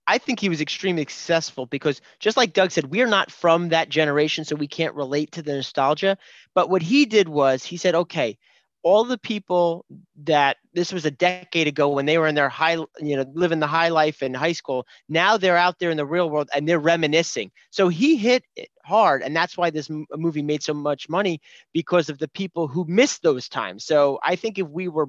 I 0.05 0.17
think 0.17 0.39
he 0.39 0.49
was 0.49 0.61
extremely 0.61 1.03
successful 1.03 1.65
because 1.65 2.01
just 2.19 2.37
like 2.37 2.53
Doug 2.53 2.71
said, 2.71 2.91
we're 2.91 3.07
not 3.07 3.31
from 3.31 3.69
that 3.69 3.89
generation, 3.89 4.43
so 4.43 4.55
we 4.55 4.67
can't 4.67 4.95
relate 4.95 5.31
to 5.33 5.41
the 5.41 5.55
nostalgia. 5.55 6.17
But 6.53 6.69
what 6.69 6.81
he 6.81 7.05
did 7.05 7.29
was 7.29 7.63
he 7.63 7.77
said, 7.77 7.95
okay, 7.95 8.37
all 8.83 9.05
the 9.05 9.17
people 9.17 9.85
that 10.23 10.57
this 10.73 10.91
was 10.91 11.05
a 11.05 11.11
decade 11.11 11.67
ago 11.67 11.87
when 11.87 12.05
they 12.05 12.17
were 12.17 12.27
in 12.27 12.35
their 12.35 12.49
high, 12.49 12.73
you 12.99 13.15
know, 13.15 13.25
living 13.33 13.61
the 13.61 13.67
high 13.67 13.87
life 13.87 14.21
in 14.21 14.33
high 14.33 14.51
school, 14.51 14.85
now 15.07 15.37
they're 15.37 15.55
out 15.55 15.79
there 15.79 15.89
in 15.89 15.95
the 15.95 16.05
real 16.05 16.29
world 16.29 16.49
and 16.53 16.67
they're 16.67 16.79
reminiscing. 16.79 17.49
So 17.71 17.87
he 17.87 18.17
hit 18.17 18.43
it 18.57 18.67
hard. 18.83 19.23
And 19.23 19.33
that's 19.33 19.57
why 19.57 19.69
this 19.69 19.89
movie 19.89 20.41
made 20.41 20.63
so 20.63 20.73
much 20.73 21.07
money 21.07 21.39
because 21.73 22.09
of 22.09 22.17
the 22.17 22.27
people 22.27 22.67
who 22.67 22.83
missed 22.89 23.23
those 23.23 23.47
times. 23.47 23.85
So 23.85 24.19
I 24.21 24.35
think 24.35 24.59
if 24.59 24.67
we 24.67 24.89
were 24.89 25.07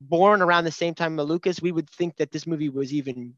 born 0.00 0.40
around 0.40 0.64
the 0.64 0.72
same 0.72 0.94
time 0.94 1.20
as 1.20 1.26
Lucas, 1.26 1.60
we 1.60 1.72
would 1.72 1.90
think 1.90 2.16
that 2.16 2.30
this 2.30 2.46
movie 2.46 2.70
was 2.70 2.94
even 2.94 3.34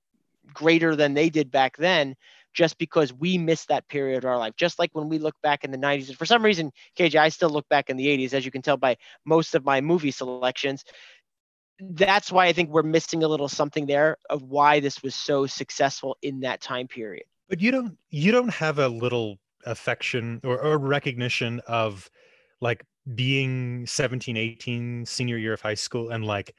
greater 0.55 0.97
than 0.97 1.15
they 1.15 1.31
did 1.31 1.51
back 1.51 1.77
then 1.77 2.17
just 2.55 2.79
because 2.79 3.13
we 3.13 3.39
missed 3.39 3.69
that 3.69 3.89
period 3.89 4.25
of 4.25 4.31
our 4.31 4.39
life. 4.39 4.55
Just 4.57 4.79
like 4.79 4.91
when 4.93 5.09
we 5.09 5.19
look 5.19 5.35
back 5.43 5.65
in 5.65 5.71
the 5.71 5.79
90s, 5.79 6.09
and 6.09 6.19
for 6.19 6.27
some 6.27 6.45
reason, 6.45 6.71
KJ, 6.99 7.17
I 7.17 7.29
still 7.29 7.51
look 7.51 7.69
back 7.69 7.89
in 7.89 7.97
the 7.97 8.07
80s, 8.07 8.35
as 8.35 8.45
you 8.45 8.51
can 8.51 8.63
tell 8.63 8.77
by 8.77 8.97
most 9.25 9.55
of 9.55 9.65
my 9.65 9.81
movie 9.81 10.11
selections. 10.11 10.85
That's 11.81 12.31
why 12.31 12.47
I 12.47 12.53
think 12.53 12.71
we're 12.71 12.83
missing 12.83 13.25
a 13.25 13.29
little 13.29 13.49
something 13.49 13.87
there 13.87 14.19
of 14.31 14.43
why 14.43 14.81
this 14.81 15.03
was 15.03 15.15
so 15.15 15.47
successful 15.47 16.17
in 16.23 16.41
that 16.41 16.61
time 16.61 16.87
period. 16.87 17.25
But 17.49 17.61
you 17.61 17.71
don't 17.71 17.97
you 18.11 18.31
don't 18.31 18.53
have 18.53 18.79
a 18.79 18.89
little 18.89 19.39
affection 19.67 20.41
or, 20.45 20.61
or 20.61 20.79
recognition 20.79 21.61
of 21.67 22.09
like 22.61 22.85
being 23.15 23.87
17, 23.87 24.37
18, 24.37 25.07
senior 25.07 25.37
year 25.37 25.53
of 25.53 25.61
high 25.61 25.75
school 25.75 26.11
and 26.11 26.25
like 26.25 26.55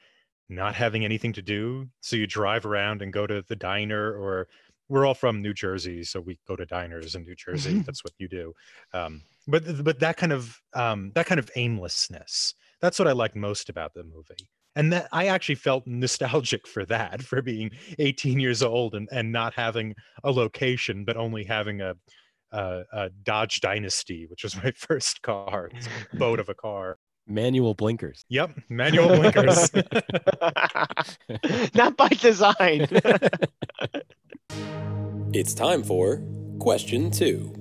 not 0.48 0.74
having 0.74 1.04
anything 1.04 1.32
to 1.34 1.42
do. 1.42 1.88
So 2.00 2.16
you 2.16 2.26
drive 2.26 2.66
around 2.66 3.02
and 3.02 3.12
go 3.12 3.26
to 3.26 3.44
the 3.48 3.56
diner 3.56 4.12
or 4.12 4.48
we're 4.88 5.06
all 5.06 5.14
from 5.14 5.40
New 5.40 5.54
Jersey, 5.54 6.04
so 6.04 6.20
we 6.20 6.38
go 6.46 6.56
to 6.56 6.66
diners 6.66 7.14
in 7.14 7.24
New 7.24 7.34
Jersey. 7.34 7.70
Mm-hmm. 7.70 7.82
That's 7.82 8.04
what 8.04 8.12
you 8.18 8.28
do. 8.28 8.52
Um, 8.92 9.22
but 9.46 9.82
but 9.82 9.98
that 10.00 10.16
kind 10.16 10.32
of 10.32 10.60
um, 10.74 11.10
that 11.14 11.26
kind 11.26 11.38
of 11.38 11.50
aimlessness. 11.56 12.54
That's 12.80 12.98
what 12.98 13.08
I 13.08 13.12
like 13.12 13.34
most 13.34 13.70
about 13.70 13.94
the 13.94 14.04
movie. 14.04 14.48
And 14.76 14.92
that 14.92 15.08
I 15.12 15.26
actually 15.28 15.54
felt 15.54 15.86
nostalgic 15.86 16.66
for 16.66 16.84
that, 16.86 17.22
for 17.22 17.40
being 17.40 17.70
18 17.98 18.40
years 18.40 18.62
old 18.62 18.94
and, 18.94 19.08
and 19.12 19.32
not 19.32 19.54
having 19.54 19.94
a 20.22 20.30
location, 20.30 21.04
but 21.04 21.16
only 21.16 21.44
having 21.44 21.80
a, 21.80 21.94
a, 22.52 22.82
a 22.92 23.10
Dodge 23.22 23.60
Dynasty, 23.60 24.26
which 24.26 24.42
was 24.42 24.62
my 24.62 24.70
first 24.76 25.22
car, 25.22 25.70
boat 26.14 26.40
of 26.40 26.48
a 26.48 26.54
car. 26.54 26.98
Manual 27.26 27.74
blinkers. 27.74 28.24
Yep, 28.28 28.58
manual 28.68 29.08
blinkers. 29.08 29.70
Not 31.74 31.96
by 31.96 32.08
design. 32.08 32.86
it's 35.32 35.54
time 35.54 35.82
for 35.82 36.22
question 36.58 37.10
two. 37.10 37.52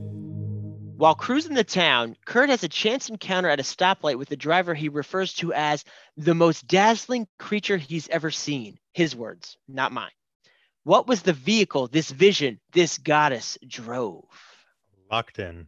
While 0.98 1.16
cruising 1.16 1.56
the 1.56 1.64
town, 1.64 2.16
Curt 2.26 2.50
has 2.50 2.64
a 2.64 2.70
chance 2.70 3.10
encounter 3.10 3.50
at 3.50 3.60
a 3.60 3.64
stoplight 3.64 4.18
with 4.18 4.32
a 4.32 4.36
driver 4.36 4.74
he 4.74 4.90
refers 4.90 5.34
to 5.36 5.54
as 5.54 5.84
the 6.18 6.36
most 6.36 6.68
dazzling 6.68 7.28
creature 7.40 7.78
he's 7.78 8.10
ever 8.10 8.32
seen. 8.32 8.78
His 8.94 9.16
words, 9.16 9.58
not 9.68 9.92
mine. 9.92 10.12
What 10.84 11.08
was 11.08 11.22
the 11.22 11.34
vehicle 11.34 11.88
this 11.88 12.12
vision, 12.12 12.60
this 12.74 12.98
goddess 12.98 13.58
drove? 13.66 14.26
Locked 15.10 15.40
in. 15.40 15.68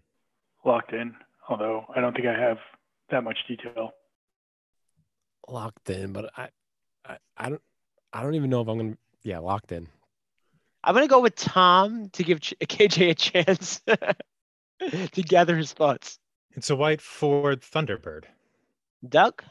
Locked 0.63 0.93
in, 0.93 1.15
although 1.49 1.85
I 1.95 2.01
don't 2.01 2.13
think 2.13 2.27
I 2.27 2.39
have 2.39 2.59
that 3.09 3.23
much 3.23 3.37
detail. 3.47 3.91
Locked 5.47 5.89
in, 5.89 6.11
but 6.11 6.31
I, 6.37 6.49
I, 7.05 7.17
I 7.37 7.49
don't, 7.49 7.61
I 8.11 8.23
don't 8.23 8.35
even 8.35 8.49
know 8.49 8.61
if 8.61 8.67
I'm 8.67 8.77
gonna. 8.77 8.97
Yeah, 9.23 9.39
locked 9.39 9.71
in. 9.71 9.87
I'm 10.83 10.93
gonna 10.93 11.07
go 11.07 11.19
with 11.19 11.35
Tom 11.35 12.09
to 12.11 12.23
give 12.23 12.39
KJ 12.41 13.09
a 13.09 13.15
chance 13.15 13.81
to 15.11 15.21
gather 15.21 15.57
his 15.57 15.73
thoughts. 15.73 16.19
It's 16.51 16.69
a 16.69 16.75
white 16.75 17.01
Ford 17.01 17.61
Thunderbird. 17.61 18.23
Doug. 19.07 19.43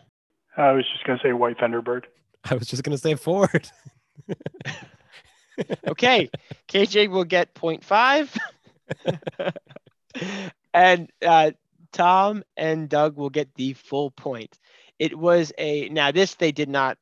I 0.56 0.72
was 0.72 0.84
just 0.92 1.04
gonna 1.04 1.20
say 1.22 1.32
white 1.32 1.58
Thunderbird. 1.58 2.04
I 2.44 2.54
was 2.54 2.68
just 2.68 2.82
gonna 2.82 2.98
say 2.98 3.14
Ford. 3.14 3.68
okay, 5.86 6.30
KJ 6.68 7.08
will 7.10 7.24
get 7.24 7.54
0.5. 7.54 8.38
and 10.72 11.10
uh, 11.24 11.50
Tom 11.94 12.42
and 12.56 12.88
Doug 12.88 13.16
will 13.16 13.30
get 13.30 13.54
the 13.54 13.72
full 13.74 14.10
point. 14.10 14.58
It 14.98 15.16
was 15.16 15.52
a 15.56 15.88
now 15.88 16.10
this 16.10 16.34
they 16.34 16.50
did 16.52 16.68
not 16.68 16.98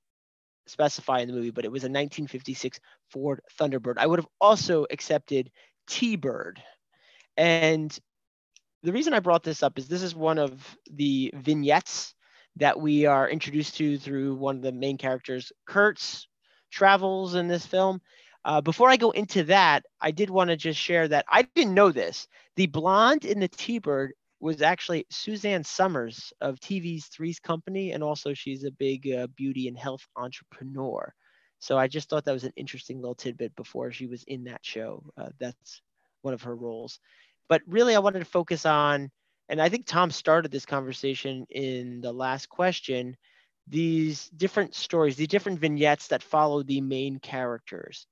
specify 0.67 1.21
in 1.21 1.29
the 1.29 1.35
movie, 1.35 1.51
but 1.51 1.65
it 1.65 1.73
was 1.73 1.83
a 1.83 1.87
1956 1.87 2.79
Ford 3.11 3.41
Thunderbird. 3.59 3.95
I 3.97 4.07
would 4.07 4.19
have 4.19 4.29
also 4.41 4.87
accepted 4.91 5.51
T-Bird. 5.89 6.63
And 7.37 7.97
the 8.83 8.93
reason 8.93 9.15
I 9.15 9.21
brought 9.21 9.43
this 9.43 9.63
up 9.63 9.79
is 9.79 9.89
this 9.89 10.03
is 10.03 10.15
one 10.15 10.39
of 10.39 10.77
the 10.93 11.33
vignettes 11.35 12.15
that 12.57 12.79
we 12.79 13.07
are 13.07 13.29
introduced 13.29 13.77
to 13.77 13.97
through 13.97 14.35
one 14.35 14.57
of 14.57 14.63
the 14.63 14.73
main 14.73 14.99
characters, 14.99 15.53
Curt's 15.67 16.29
travels 16.71 17.35
in 17.35 17.49
this 17.49 17.65
film. 17.65 18.03
Uh, 18.45 18.61
before 18.61 18.91
I 18.91 18.97
go 18.97 19.11
into 19.13 19.45
that, 19.45 19.85
I 20.01 20.11
did 20.11 20.29
want 20.29 20.51
to 20.51 20.57
just 20.57 20.79
share 20.79 21.09
that 21.09 21.25
I 21.31 21.43
didn't 21.55 21.75
know 21.75 21.93
this. 21.93 22.29
The 22.57 22.67
blonde 22.67 23.25
in 23.25 23.41
the 23.41 23.49
T-Bird 23.49 24.13
was 24.43 24.61
actually 24.61 25.07
Suzanne 25.09 25.63
Somers 25.63 26.33
of 26.41 26.59
TV's 26.59 27.07
Three's 27.07 27.39
Company, 27.39 27.93
and 27.93 28.03
also 28.03 28.35
she's 28.35 28.65
a 28.65 28.73
big 28.73 29.09
uh, 29.09 29.29
beauty 29.37 29.69
and 29.69 29.79
health 29.79 30.05
entrepreneur. 30.17 31.15
So 31.61 31.79
I 31.79 31.87
just 31.87 32.09
thought 32.09 32.25
that 32.25 32.33
was 32.33 32.43
an 32.43 32.53
interesting 32.57 33.01
little 33.01 33.15
tidbit 33.15 33.55
before 33.55 33.93
she 33.93 34.09
was 34.09 34.25
in 34.25 34.43
that 34.45 34.59
show. 34.63 35.05
Uh, 35.17 35.29
that's 35.39 35.81
one 36.23 36.35
of 36.35 36.43
her 36.43 36.57
roles. 36.57 36.99
But 37.49 37.63
really, 37.69 37.95
I 37.95 38.01
wanted 38.01 38.19
to 38.19 38.25
focus 38.25 38.67
on, 38.67 39.13
and 39.49 39.63
I 39.63 39.69
think 39.69 39.87
Tom 39.87 40.11
started 40.11 40.51
this 40.51 40.67
conversation 40.67 41.47
in 41.49 42.01
the 42.01 42.13
last 42.13 42.49
question, 42.49 43.17
these 43.69 44.29
different 44.31 44.75
stories, 44.75 45.15
these 45.15 45.29
different 45.29 45.61
vignettes 45.61 46.09
that 46.09 46.21
follow 46.21 46.65
the 46.65 46.81
main 46.81 47.21
characters. 47.21 48.09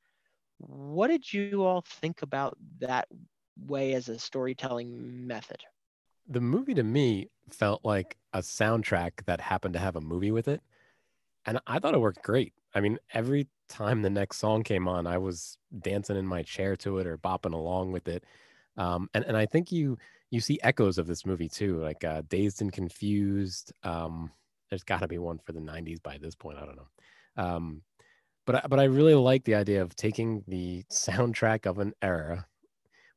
What 0.59 1.09
did 1.09 1.33
you 1.33 1.65
all 1.65 1.83
think 2.01 2.23
about 2.23 2.57
that 2.79 3.09
way 3.67 3.95
as 3.95 4.09
a 4.09 4.17
storytelling 4.17 5.27
method? 5.27 5.61
The 6.31 6.41
movie 6.41 6.75
to 6.75 6.83
me 6.83 7.29
felt 7.51 7.85
like 7.85 8.17
a 8.33 8.39
soundtrack 8.39 9.25
that 9.27 9.41
happened 9.41 9.75
to 9.75 9.81
have 9.81 9.97
a 9.97 10.01
movie 10.01 10.31
with 10.31 10.49
it. 10.49 10.63
And 11.45 11.59
I 11.67 11.79
thought 11.79 11.95
it 11.95 12.01
worked 12.01 12.23
great. 12.23 12.55
I 12.75 12.81
mean, 12.81 12.99
every 13.13 13.49
time 13.69 14.03
the 14.03 14.11
next 14.11 14.39
song 14.39 14.63
came 14.63 14.87
on, 14.87 15.07
I 15.07 15.19
was 15.19 15.59
dancing 15.81 16.17
in 16.17 16.27
my 16.27 16.43
chair 16.43 16.77
to 16.77 16.99
it 16.99 17.07
or 17.07 17.19
bopping 17.19 17.53
along 17.53 17.91
with 17.93 18.07
it. 18.07 18.25
Um, 18.77 19.11
and, 19.13 19.25
and 19.25 19.37
I 19.37 19.47
think 19.47 19.73
you 19.73 19.99
you 20.31 20.41
see 20.41 20.61
echoes 20.63 20.97
of 20.97 21.09
this 21.09 21.27
movie 21.27 21.49
too, 21.49 21.81
like 21.81 22.05
uh, 22.05 22.23
Dazed 22.29 22.63
and 22.63 22.73
Confused. 22.73 23.73
Um, 23.83 24.31
there's 24.69 24.85
got 24.85 25.01
to 25.01 25.09
be 25.09 25.19
one 25.19 25.39
for 25.39 25.51
the 25.51 25.61
90s 25.61 26.01
by 26.01 26.19
this 26.19 26.37
point. 26.37 26.59
I 26.59 26.65
don't 26.65 26.77
know. 26.77 26.89
Um, 27.37 27.83
but, 28.47 28.71
but 28.71 28.79
I 28.79 28.85
really 28.85 29.15
like 29.15 29.43
the 29.45 29.57
idea 29.57 29.83
of 29.83 29.97
taking 29.97 30.45
the 30.47 30.85
soundtrack 30.91 31.67
of 31.67 31.81
an 31.81 31.95
era, 32.01 32.47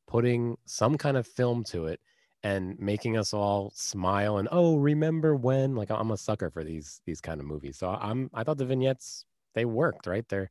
putting 0.08 0.56
some 0.64 0.98
kind 0.98 1.16
of 1.16 1.24
film 1.24 1.62
to 1.64 1.86
it, 1.86 2.00
and 2.44 2.78
making 2.78 3.16
us 3.16 3.32
all 3.32 3.72
smile 3.74 4.36
and 4.36 4.48
oh 4.52 4.76
remember 4.76 5.34
when 5.34 5.74
like 5.74 5.90
i'm 5.90 6.10
a 6.10 6.16
sucker 6.16 6.50
for 6.50 6.62
these 6.62 7.00
these 7.06 7.20
kind 7.20 7.40
of 7.40 7.46
movies 7.46 7.78
so 7.78 7.88
i'm 7.88 8.30
i 8.34 8.44
thought 8.44 8.58
the 8.58 8.66
vignettes 8.66 9.24
they 9.54 9.64
worked 9.64 10.06
right? 10.06 10.28
They're 10.28 10.50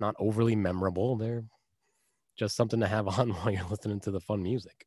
not 0.00 0.16
overly 0.18 0.56
memorable 0.56 1.16
they're 1.16 1.44
just 2.36 2.56
something 2.56 2.80
to 2.80 2.86
have 2.86 3.06
on 3.18 3.30
while 3.30 3.50
you're 3.50 3.68
listening 3.68 4.00
to 4.00 4.10
the 4.10 4.20
fun 4.20 4.42
music. 4.42 4.86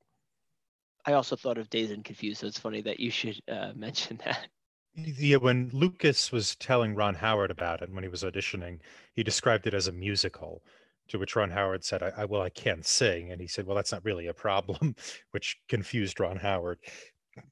I 1.05 1.13
also 1.13 1.37
thought 1.37 1.57
of 1.57 1.69
Dazed 1.69 1.93
and 1.93 2.03
Confused 2.03 2.41
so 2.41 2.47
it's 2.47 2.59
funny 2.59 2.81
that 2.81 2.99
you 2.99 3.11
should 3.11 3.39
uh, 3.47 3.71
mention 3.75 4.19
that. 4.25 4.47
Yeah 4.95 5.37
when 5.37 5.69
lucas 5.71 6.31
was 6.31 6.55
telling 6.55 6.95
ron 6.95 7.13
howard 7.13 7.51
about 7.51 7.83
it 7.83 7.91
when 7.91 8.03
he 8.03 8.09
was 8.09 8.23
auditioning 8.23 8.79
he 9.13 9.21
described 9.21 9.67
it 9.67 9.75
as 9.75 9.87
a 9.87 9.91
musical 9.91 10.63
to 11.09 11.19
which 11.19 11.35
Ron 11.35 11.51
Howard 11.51 11.83
said, 11.83 12.03
I, 12.03 12.11
I, 12.17 12.25
well, 12.25 12.41
I 12.41 12.49
can't 12.49 12.85
sing. 12.85 13.31
And 13.31 13.41
he 13.41 13.47
said, 13.47 13.65
well, 13.65 13.75
that's 13.75 13.91
not 13.91 14.05
really 14.05 14.27
a 14.27 14.33
problem, 14.33 14.95
which 15.31 15.57
confused 15.67 16.19
Ron 16.19 16.37
Howard. 16.37 16.79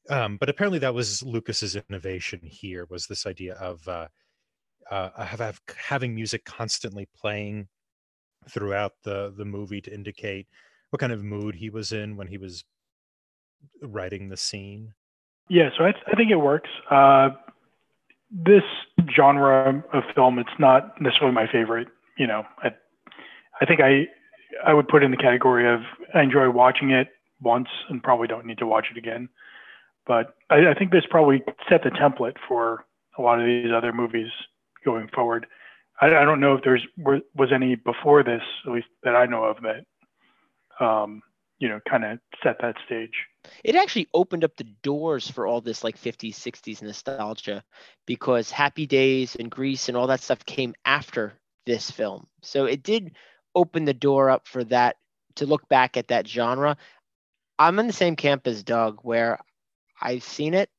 Um, 0.10 0.38
but 0.38 0.50
apparently 0.50 0.80
that 0.80 0.94
was 0.94 1.22
Lucas's 1.24 1.76
innovation 1.76 2.40
here 2.44 2.88
was 2.90 3.06
this 3.06 3.26
idea 3.26 3.54
of, 3.56 3.88
uh, 3.88 4.08
uh, 4.90 5.10
have, 5.24 5.40
have, 5.40 5.62
having 5.78 6.16
music 6.16 6.44
constantly 6.46 7.08
playing 7.16 7.68
throughout 8.50 8.94
the, 9.04 9.34
the 9.38 9.46
movie 9.46 9.82
to 9.82 9.94
indicate 9.94 10.48
what 10.90 11.00
kind 11.00 11.12
of 11.12 11.24
mood 11.24 11.56
he 11.56 11.70
was 11.70 11.92
in 11.92 12.16
when 12.16 12.28
he 12.28 12.38
was 12.38 12.64
writing 13.82 14.30
the 14.30 14.38
scene. 14.38 14.94
Yeah, 15.50 15.70
so 15.78 15.86
I, 15.86 15.94
I 16.08 16.16
think 16.16 16.32
it 16.32 16.38
works. 16.38 16.70
Uh, 16.90 17.30
this 18.32 18.64
genre 19.16 19.84
of 19.94 20.04
film, 20.16 20.40
it's 20.40 20.50
not 20.60 21.00
necessarily 21.00 21.34
my 21.34 21.48
favorite. 21.52 21.88
You 22.18 22.28
know, 22.28 22.46
I, 22.60 22.72
I 23.62 23.66
think 23.66 23.82
I 23.82 24.08
I 24.66 24.74
would 24.74 24.88
put 24.88 25.04
in 25.04 25.12
the 25.12 25.18
category 25.18 25.72
of 25.72 25.82
I 26.14 26.22
enjoy 26.22 26.50
watching 26.50 26.92
it, 26.92 27.10
once 27.42 27.68
and 27.90 28.02
probably 28.02 28.28
don't 28.28 28.46
need 28.46 28.58
to 28.60 28.68
watch 28.68 28.88
it 28.92 28.98
again. 28.98 29.30
But 30.06 30.36
I, 30.50 30.68
I 30.68 30.74
think 30.78 30.92
this 30.92 31.04
probably 31.10 31.42
set 31.70 31.84
the 31.84 31.90
template 31.90 32.36
for 32.48 32.86
a 33.18 33.22
lot 33.22 33.40
of 33.40 33.46
these 33.46 33.72
other 33.76 33.92
movies 33.94 34.30
going 34.84 35.08
forward. 35.14 35.48
I, 36.00 36.08
I 36.08 36.26
don't 36.26 36.40
know 36.40 36.56
if 36.56 36.64
there's 36.64 36.86
were, 36.98 37.22
was 37.36 37.52
any 37.54 37.76
before 37.76 38.24
this, 38.24 38.42
at 38.66 38.72
least 38.72 38.88
that 39.04 39.16
I 39.16 39.26
know 39.26 39.44
of, 39.46 39.58
that 39.62 40.86
um, 40.86 41.22
you 41.60 41.70
know 41.70 41.80
kind 41.90 42.04
of 42.04 42.20
set 42.44 42.58
that 42.62 42.76
stage. 42.86 43.14
It 43.64 43.76
actually 43.76 44.08
opened 44.14 44.44
up 44.44 44.56
the 44.58 44.68
doors 44.84 45.30
for 45.30 45.46
all 45.46 45.62
this 45.62 45.84
like 45.84 46.00
50s, 46.00 46.34
60s 46.34 46.82
nostalgia 46.82 47.64
because 48.06 48.50
Happy 48.50 48.88
Days 48.88 49.36
and 49.36 49.52
Grease 49.52 49.88
and 49.88 49.96
all 49.96 50.08
that 50.08 50.22
stuff 50.22 50.44
came 50.46 50.74
after 50.84 51.34
this 51.66 51.92
film. 51.92 52.28
So 52.42 52.66
it 52.66 52.82
did 52.82 53.16
open 53.56 53.86
the 53.86 53.94
door 53.94 54.30
up 54.30 54.48
for 54.48 54.64
that 54.66 54.98
to 55.36 55.46
look 55.46 55.68
back 55.70 55.98
at 55.98 56.10
that 56.10 56.28
genre. 56.28 56.78
I'm 57.58 57.80
in 57.80 57.88
the 57.88 57.94
same 57.94 58.16
camp 58.16 58.48
as 58.48 58.64
Doug 58.64 59.00
where 59.02 59.40
I've 60.02 60.24
seen 60.24 60.54
it. 60.54 60.70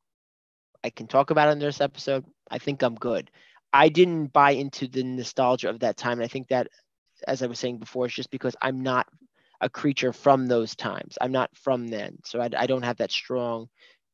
I 0.85 0.91
can 0.91 1.07
talk 1.07 1.31
about 1.31 1.49
it 1.49 1.53
in 1.53 1.59
this 1.59 1.81
episode. 1.81 2.25
I 2.51 2.59
think 2.59 2.83
I'm 2.83 2.95
good. 2.95 3.31
I 3.73 3.89
didn't 3.89 4.33
buy 4.33 4.53
into 4.53 4.87
the 4.87 5.03
nostalgia 5.03 5.69
of 5.69 5.81
that 5.81 5.97
time. 5.97 6.19
And 6.19 6.25
I 6.25 6.29
think 6.29 6.49
that, 6.49 6.69
as 7.27 7.43
I 7.43 7.47
was 7.47 7.59
saying 7.59 7.79
before, 7.79 8.07
is 8.07 8.15
just 8.15 8.31
because 8.31 8.55
I'm 8.63 8.83
not 8.83 9.07
a 9.61 9.69
creature 9.69 10.13
from 10.13 10.47
those 10.47 10.77
times. 10.77 11.17
I'm 11.21 11.33
not 11.33 11.51
from 11.57 11.89
then. 11.89 12.19
So 12.25 12.41
I, 12.41 12.51
I 12.57 12.67
don't 12.67 12.85
have 12.85 12.99
that 12.99 13.11
strong, 13.11 13.69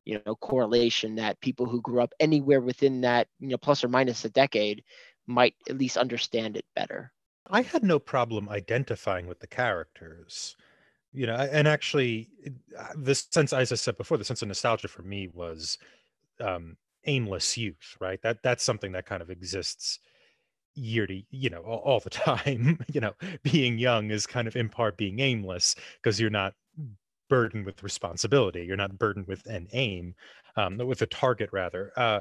you 0.04 0.21
know, 0.25 0.35
correlation 0.37 1.16
that 1.16 1.40
people 1.40 1.66
who 1.66 1.81
grew 1.81 2.00
up 2.00 2.14
anywhere 2.21 2.61
within 2.61 3.02
that, 3.02 3.28
you 3.40 3.49
know, 3.49 3.59
plus 3.59 3.85
or 3.85 3.88
minus 3.88 4.25
a 4.25 4.31
decade 4.31 4.85
might 5.26 5.54
at 5.69 5.78
least 5.78 5.97
understand 5.97 6.57
it 6.57 6.64
better. 6.75 7.12
I 7.51 7.63
had 7.63 7.83
no 7.83 7.99
problem 7.99 8.49
identifying 8.49 9.27
with 9.27 9.41
the 9.41 9.47
characters 9.47 10.57
you 11.13 11.27
know 11.27 11.35
and 11.37 11.69
actually 11.69 12.31
uh, 12.79 12.89
this 12.97 13.29
sense 13.31 13.53
as 13.53 13.73
i 13.73 13.77
said 13.77 13.97
before 13.97 14.19
the 14.19 14.25
sense 14.25 14.43
of 14.43 14.49
nostalgia 14.49 14.89
for 14.89 15.03
me 15.03 15.29
was 15.29 15.79
um 16.41 16.77
aimless 17.07 17.57
youth 17.59 17.97
right? 18.01 18.21
That 18.23 18.43
that's 18.43 18.65
something 18.65 18.93
that 18.93 19.07
kind 19.07 19.23
of 19.23 19.31
exists 19.31 20.01
year 20.75 21.07
to 21.07 21.23
you 21.31 21.51
know 21.51 21.63
all, 21.63 21.79
all 21.81 22.01
the 22.01 22.11
time 22.29 22.81
you 22.93 23.01
know? 23.01 23.15
Being 23.45 23.79
young 23.79 24.11
is 24.11 24.27
kind 24.27 24.49
of 24.49 24.57
in 24.57 24.69
part 24.71 24.97
being 24.99 25.21
aimless 25.21 25.77
because 26.03 26.21
you're 26.21 26.31
not 26.31 26.55
burdened 27.29 27.65
with 27.67 27.83
responsibility 27.83 28.65
you're 28.65 28.77
not 28.77 28.99
burdened 28.99 29.27
with 29.27 29.47
an 29.47 29.67
aim 29.73 30.15
um 30.57 30.77
with 30.79 31.01
a 31.03 31.07
target 31.07 31.49
rather 31.53 31.93
uh 31.97 32.21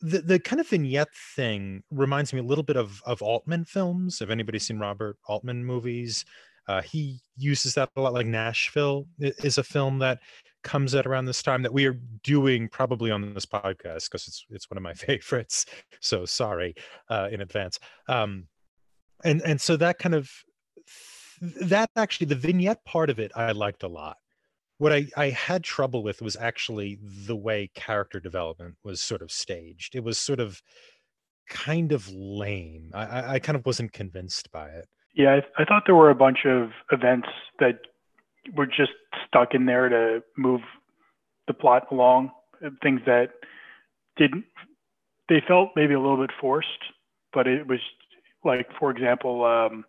the, 0.00 0.20
the 0.20 0.38
kind 0.38 0.60
of 0.60 0.68
vignette 0.68 1.14
thing 1.34 1.82
reminds 1.90 2.32
me 2.32 2.40
a 2.40 2.44
little 2.44 2.64
bit 2.64 2.76
of 2.76 3.02
of 3.06 3.22
Altman 3.22 3.64
films. 3.64 4.18
Have 4.18 4.30
anybody 4.30 4.58
seen 4.58 4.78
Robert 4.78 5.16
Altman 5.28 5.64
movies? 5.64 6.24
Uh, 6.68 6.82
he 6.82 7.20
uses 7.36 7.74
that 7.74 7.90
a 7.96 8.00
lot. 8.00 8.12
Like 8.12 8.26
Nashville 8.26 9.06
is 9.18 9.58
a 9.58 9.62
film 9.62 9.98
that 10.00 10.18
comes 10.64 10.96
out 10.96 11.06
around 11.06 11.26
this 11.26 11.42
time 11.42 11.62
that 11.62 11.72
we 11.72 11.86
are 11.86 11.96
doing 12.24 12.68
probably 12.68 13.12
on 13.12 13.32
this 13.34 13.46
podcast 13.46 14.10
because 14.10 14.26
it's 14.26 14.46
it's 14.50 14.70
one 14.70 14.76
of 14.76 14.82
my 14.82 14.94
favorites. 14.94 15.66
So 16.00 16.24
sorry 16.24 16.74
uh, 17.08 17.28
in 17.30 17.40
advance. 17.40 17.78
Um, 18.08 18.48
and 19.24 19.40
and 19.42 19.60
so 19.60 19.76
that 19.76 19.98
kind 19.98 20.14
of 20.14 20.30
that 21.62 21.90
actually 21.96 22.26
the 22.26 22.34
vignette 22.34 22.84
part 22.84 23.10
of 23.10 23.18
it 23.18 23.30
I 23.36 23.52
liked 23.52 23.82
a 23.82 23.88
lot. 23.88 24.16
What 24.78 24.92
I, 24.92 25.06
I 25.16 25.30
had 25.30 25.64
trouble 25.64 26.02
with 26.02 26.20
was 26.20 26.36
actually 26.36 26.98
the 27.02 27.36
way 27.36 27.70
character 27.74 28.20
development 28.20 28.76
was 28.84 29.00
sort 29.00 29.22
of 29.22 29.30
staged. 29.30 29.94
It 29.94 30.04
was 30.04 30.18
sort 30.18 30.40
of 30.40 30.60
kind 31.48 31.92
of 31.92 32.08
lame. 32.10 32.90
I, 32.94 33.34
I 33.34 33.38
kind 33.38 33.56
of 33.56 33.64
wasn't 33.64 33.92
convinced 33.92 34.50
by 34.52 34.68
it. 34.68 34.86
Yeah, 35.14 35.40
I, 35.58 35.62
I 35.62 35.64
thought 35.64 35.84
there 35.86 35.94
were 35.94 36.10
a 36.10 36.14
bunch 36.14 36.40
of 36.44 36.70
events 36.92 37.28
that 37.58 37.78
were 38.54 38.66
just 38.66 38.92
stuck 39.26 39.54
in 39.54 39.66
there 39.66 39.88
to 39.88 40.22
move 40.36 40.60
the 41.46 41.54
plot 41.54 41.86
along. 41.90 42.30
Uh, 42.64 42.70
things 42.82 43.00
that 43.06 43.30
didn't, 44.16 44.44
they 45.28 45.42
felt 45.46 45.70
maybe 45.74 45.94
a 45.94 46.00
little 46.00 46.18
bit 46.18 46.30
forced, 46.40 46.68
but 47.32 47.46
it 47.46 47.66
was 47.66 47.80
like, 48.44 48.68
for 48.78 48.90
example, 48.90 49.44
um, 49.44 49.84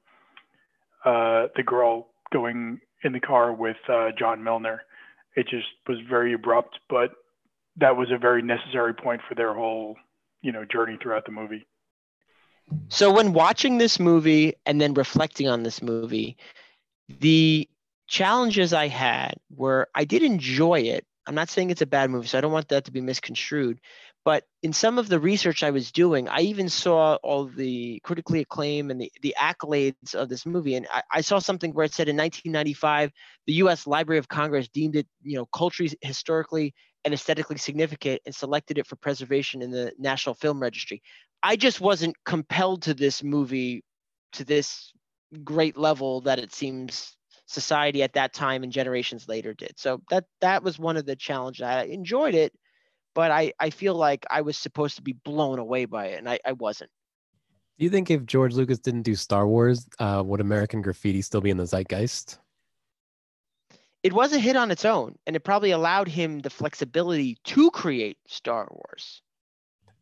uh, 1.06 1.47
the 1.56 1.63
girl 1.63 2.08
going 2.32 2.80
in 3.04 3.14
the 3.14 3.20
car 3.20 3.54
with 3.54 3.78
uh, 3.90 4.10
John 4.18 4.44
Milner. 4.44 4.84
It 5.36 5.48
just 5.48 5.68
was 5.88 5.98
very 6.10 6.34
abrupt, 6.34 6.80
but 6.90 7.12
that 7.78 7.96
was 7.96 8.10
a 8.12 8.18
very 8.18 8.42
necessary 8.42 8.94
point 8.94 9.22
for 9.28 9.36
their 9.36 9.54
whole, 9.54 9.96
you 10.42 10.52
know, 10.52 10.66
journey 10.66 10.98
throughout 11.02 11.26
the 11.26 11.32
movie. 11.32 11.68
So 12.90 13.14
when 13.14 13.34
watching 13.34 13.78
this 13.78 14.00
movie 14.00 14.54
and 14.66 14.82
then 14.82 14.94
reflecting 14.94 15.48
on 15.48 15.64
this 15.64 15.82
movie, 15.82 16.38
the 17.08 17.70
challenges 18.08 18.74
I 18.74 18.88
had 18.88 19.36
were 19.56 19.88
I 19.96 20.06
did 20.06 20.24
enjoy 20.24 20.80
it. 20.80 21.06
I'm 21.28 21.36
not 21.36 21.50
saying 21.50 21.70
it's 21.70 21.82
a 21.82 21.86
bad 21.86 22.10
movie, 22.10 22.28
so 22.28 22.38
I 22.38 22.42
don't 22.42 22.52
want 22.52 22.70
that 22.70 22.86
to 22.86 22.92
be 22.92 23.02
misconstrued. 23.02 23.80
But 24.28 24.44
in 24.62 24.74
some 24.74 25.00
of 25.00 25.08
the 25.08 25.22
research 25.22 25.63
I 25.63 25.72
was 25.72 25.90
doing, 25.90 26.28
I 26.28 26.42
even 26.42 26.68
saw 26.68 27.16
all 27.24 27.46
the 27.46 28.02
critically 28.04 28.42
acclaim 28.42 28.92
and 28.92 29.00
the, 29.00 29.10
the 29.22 29.34
accolades 29.40 30.13
of 30.13 30.28
this 30.28 30.46
movie. 30.46 30.76
And 30.76 30.86
I, 30.92 31.02
I 31.13 31.22
saw 31.22 31.40
something 31.40 31.72
where 31.72 31.86
it 31.86 31.94
said 31.94 32.10
in 32.10 32.18
1995, 32.18 33.13
the 33.46 33.54
US 33.54 33.88
Library 33.88 34.20
of 34.20 34.28
Congress 34.28 34.68
deemed 34.68 34.98
it, 34.98 35.08
you 35.24 35.38
know, 35.38 35.46
culturally, 35.56 35.94
historically, 36.02 36.74
and 37.06 37.13
aesthetically 37.13 37.58
significant 37.58 38.20
and 38.26 38.36
selected 38.36 38.78
it 38.78 38.86
for 38.86 38.98
preservation 38.98 39.62
in 39.62 39.72
the 39.72 39.94
National 39.98 40.36
Film 40.36 40.62
Registry. 40.62 41.02
I 41.42 41.56
just 41.56 41.80
wasn't 41.80 42.18
compelled 42.26 42.82
to 42.82 42.94
this 42.94 43.24
movie 43.24 43.86
to 44.34 44.44
this 44.44 44.92
great 45.46 45.78
level 45.78 46.20
that 46.24 46.38
it 46.38 46.54
seems 46.54 47.16
society 47.46 48.04
at 48.04 48.12
that 48.16 48.34
time 48.34 48.63
and 48.63 48.74
generations 48.74 49.30
later 49.30 49.54
did. 49.54 49.76
So 49.78 50.02
that 50.10 50.26
that 50.42 50.63
was 50.63 50.78
one 50.78 50.98
of 50.98 51.06
the 51.06 51.16
challenges. 51.16 51.62
I 51.62 51.84
enjoyed 51.84 52.36
it, 52.36 52.52
but 53.17 53.32
I, 53.32 53.51
I 53.60 53.71
feel 53.71 53.95
like 53.95 54.27
I 54.30 54.41
was 54.41 54.56
supposed 54.60 54.95
to 54.97 55.01
be 55.01 55.13
blown 55.13 55.58
away 55.58 55.86
by 55.86 56.06
it 56.06 56.19
and 56.19 56.30
I, 56.30 56.38
I 56.45 56.51
wasn't. 56.51 56.91
Do 57.80 57.84
you 57.84 57.89
think 57.89 58.12
if 58.12 58.27
George 58.27 58.53
Lucas 58.53 58.77
didn't 58.77 59.01
do 59.01 59.15
Star 59.15 59.47
Wars, 59.47 59.88
uh, 59.97 60.21
would 60.23 60.39
American 60.39 60.84
Graffiti 60.84 61.23
still 61.23 61.41
be 61.41 61.49
in 61.49 61.58
the 61.58 61.65
zeitgeist? 61.65 62.38
It 64.03 64.13
was 64.13 64.34
a 64.34 64.39
hit 64.39 64.56
on 64.56 64.69
its 64.69 64.86
own, 64.86 65.15
and 65.25 65.36
it 65.36 65.39
probably 65.39 65.71
allowed 65.71 66.08
him 66.08 66.39
the 66.41 66.51
flexibility 66.51 67.39
to 67.45 67.71
create 67.71 68.19
Star 68.27 68.67
Wars. 68.69 69.23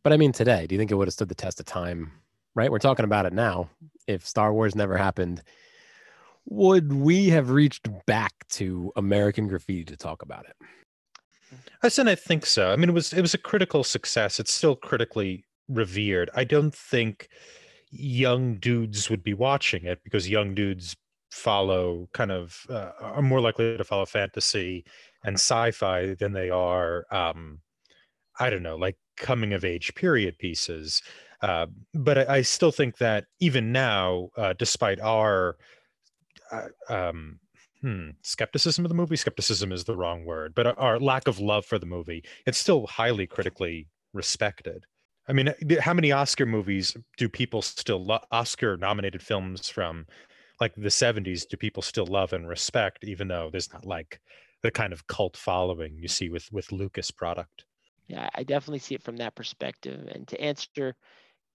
But 0.02 0.12
I 0.12 0.18
mean, 0.18 0.32
today, 0.32 0.66
do 0.66 0.74
you 0.74 0.78
think 0.78 0.90
it 0.90 0.94
would 0.96 1.08
have 1.08 1.14
stood 1.14 1.30
the 1.30 1.34
test 1.34 1.58
of 1.58 1.64
time? 1.64 2.12
Right? 2.54 2.70
We're 2.70 2.78
talking 2.78 3.06
about 3.06 3.24
it 3.24 3.32
now. 3.32 3.70
If 4.06 4.26
Star 4.26 4.52
Wars 4.52 4.74
never 4.74 4.98
happened, 4.98 5.42
would 6.44 6.92
we 6.92 7.30
have 7.30 7.48
reached 7.48 7.88
back 8.04 8.32
to 8.50 8.92
American 8.94 9.48
Graffiti 9.48 9.84
to 9.86 9.96
talk 9.96 10.20
about 10.20 10.44
it? 10.44 10.56
I 11.82 11.88
said 11.88 12.08
I 12.08 12.14
think 12.14 12.46
so. 12.46 12.72
I 12.72 12.76
mean, 12.76 12.88
it 12.88 12.92
was 12.94 13.12
it 13.12 13.20
was 13.20 13.34
a 13.34 13.38
critical 13.38 13.84
success. 13.84 14.40
It's 14.40 14.52
still 14.52 14.76
critically 14.76 15.44
revered. 15.68 16.30
I 16.34 16.44
don't 16.44 16.74
think 16.74 17.28
young 17.90 18.56
dudes 18.56 19.08
would 19.08 19.22
be 19.22 19.34
watching 19.34 19.84
it 19.84 20.00
because 20.04 20.28
young 20.28 20.54
dudes 20.54 20.96
follow 21.30 22.08
kind 22.12 22.30
of 22.30 22.66
uh, 22.70 22.92
are 23.00 23.22
more 23.22 23.40
likely 23.40 23.76
to 23.76 23.84
follow 23.84 24.06
fantasy 24.06 24.84
and 25.24 25.34
sci-fi 25.34 26.14
than 26.14 26.32
they 26.32 26.50
are 26.50 27.04
um 27.10 27.60
I 28.38 28.50
don't 28.50 28.62
know, 28.62 28.76
like 28.76 28.96
coming 29.16 29.52
of 29.52 29.64
age 29.64 29.94
period 29.94 30.38
pieces. 30.38 31.02
Uh, 31.40 31.66
but 31.94 32.18
I, 32.18 32.36
I, 32.36 32.42
still 32.42 32.72
think 32.72 32.98
that 32.98 33.26
even 33.40 33.72
now, 33.72 34.30
uh, 34.36 34.54
despite 34.58 35.00
our 35.00 35.56
uh, 36.50 36.68
um, 36.88 37.40
hmm, 37.86 38.10
skepticism 38.22 38.84
of 38.84 38.88
the 38.88 38.96
movie, 38.96 39.14
skepticism 39.14 39.70
is 39.70 39.84
the 39.84 39.96
wrong 39.96 40.24
word, 40.24 40.56
but 40.56 40.76
our 40.76 40.98
lack 40.98 41.28
of 41.28 41.38
love 41.38 41.64
for 41.64 41.78
the 41.78 41.86
movie, 41.86 42.24
it's 42.44 42.58
still 42.58 42.84
highly 42.88 43.28
critically 43.28 43.86
respected. 44.12 44.84
I 45.28 45.32
mean, 45.32 45.54
how 45.80 45.94
many 45.94 46.10
Oscar 46.10 46.46
movies 46.46 46.96
do 47.16 47.28
people 47.28 47.62
still 47.62 48.04
love? 48.04 48.24
Oscar 48.32 48.76
nominated 48.76 49.22
films 49.22 49.68
from 49.68 50.04
like 50.60 50.74
the 50.74 50.88
70s 50.88 51.46
do 51.46 51.56
people 51.56 51.80
still 51.80 52.06
love 52.06 52.32
and 52.32 52.48
respect, 52.48 53.04
even 53.04 53.28
though 53.28 53.50
there's 53.52 53.72
not 53.72 53.86
like 53.86 54.20
the 54.64 54.72
kind 54.72 54.92
of 54.92 55.06
cult 55.06 55.36
following 55.36 55.96
you 55.96 56.08
see 56.08 56.28
with 56.28 56.50
with 56.50 56.72
Lucas 56.72 57.12
product? 57.12 57.66
Yeah, 58.08 58.28
I 58.34 58.42
definitely 58.42 58.80
see 58.80 58.96
it 58.96 59.02
from 59.02 59.16
that 59.18 59.36
perspective. 59.36 60.08
And 60.12 60.26
to 60.26 60.40
answer 60.40 60.96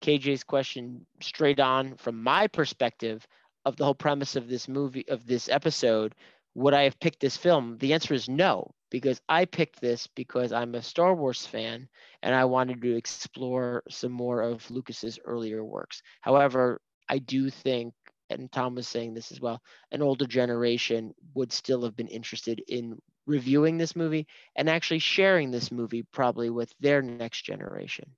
KJ's 0.02 0.46
question 0.46 1.06
straight 1.22 1.60
on 1.60 1.98
from 1.98 2.24
my 2.24 2.48
perspective 2.48 3.28
of 3.66 3.76
the 3.76 3.86
whole 3.86 3.96
premise 3.96 4.36
of 4.36 4.48
this 4.48 4.68
movie, 4.68 5.06
of 5.08 5.26
this 5.26 5.50
episode, 5.50 6.16
would 6.56 6.74
I 6.74 6.84
have 6.84 7.00
picked 7.00 7.20
this 7.20 7.38
film? 7.38 7.78
The 7.78 7.94
answer 7.94 8.14
is 8.14 8.28
no, 8.28 8.74
because 8.90 9.22
I 9.30 9.46
picked 9.46 9.80
this 9.80 10.08
because 10.16 10.52
I'm 10.52 10.76
a 10.76 10.82
Star 10.82 11.16
Wars 11.16 11.46
fan 11.46 11.88
and 12.22 12.36
I 12.36 12.46
wanted 12.46 12.82
to 12.82 12.96
explore 12.96 13.84
some 13.90 14.12
more 14.12 14.42
of 14.42 14.70
Lucas's 14.70 15.20
earlier 15.24 15.64
works. 15.64 16.02
However, 16.22 16.82
I 17.08 17.20
do 17.20 17.50
think, 17.50 17.94
and 18.30 18.52
Tom 18.52 18.76
was 18.76 18.88
saying 18.88 19.14
this 19.14 19.32
as 19.32 19.40
well, 19.40 19.62
an 19.92 20.02
older 20.02 20.26
generation 20.26 21.14
would 21.34 21.52
still 21.52 21.84
have 21.84 21.96
been 21.96 22.08
interested 22.08 22.62
in 22.68 22.98
reviewing 23.26 23.78
this 23.78 23.96
movie 23.96 24.28
and 24.56 24.70
actually 24.70 25.00
sharing 25.00 25.52
this 25.52 25.72
movie 25.72 26.04
probably 26.12 26.50
with 26.50 26.74
their 26.80 27.02
next 27.02 27.44
generation. 27.44 28.10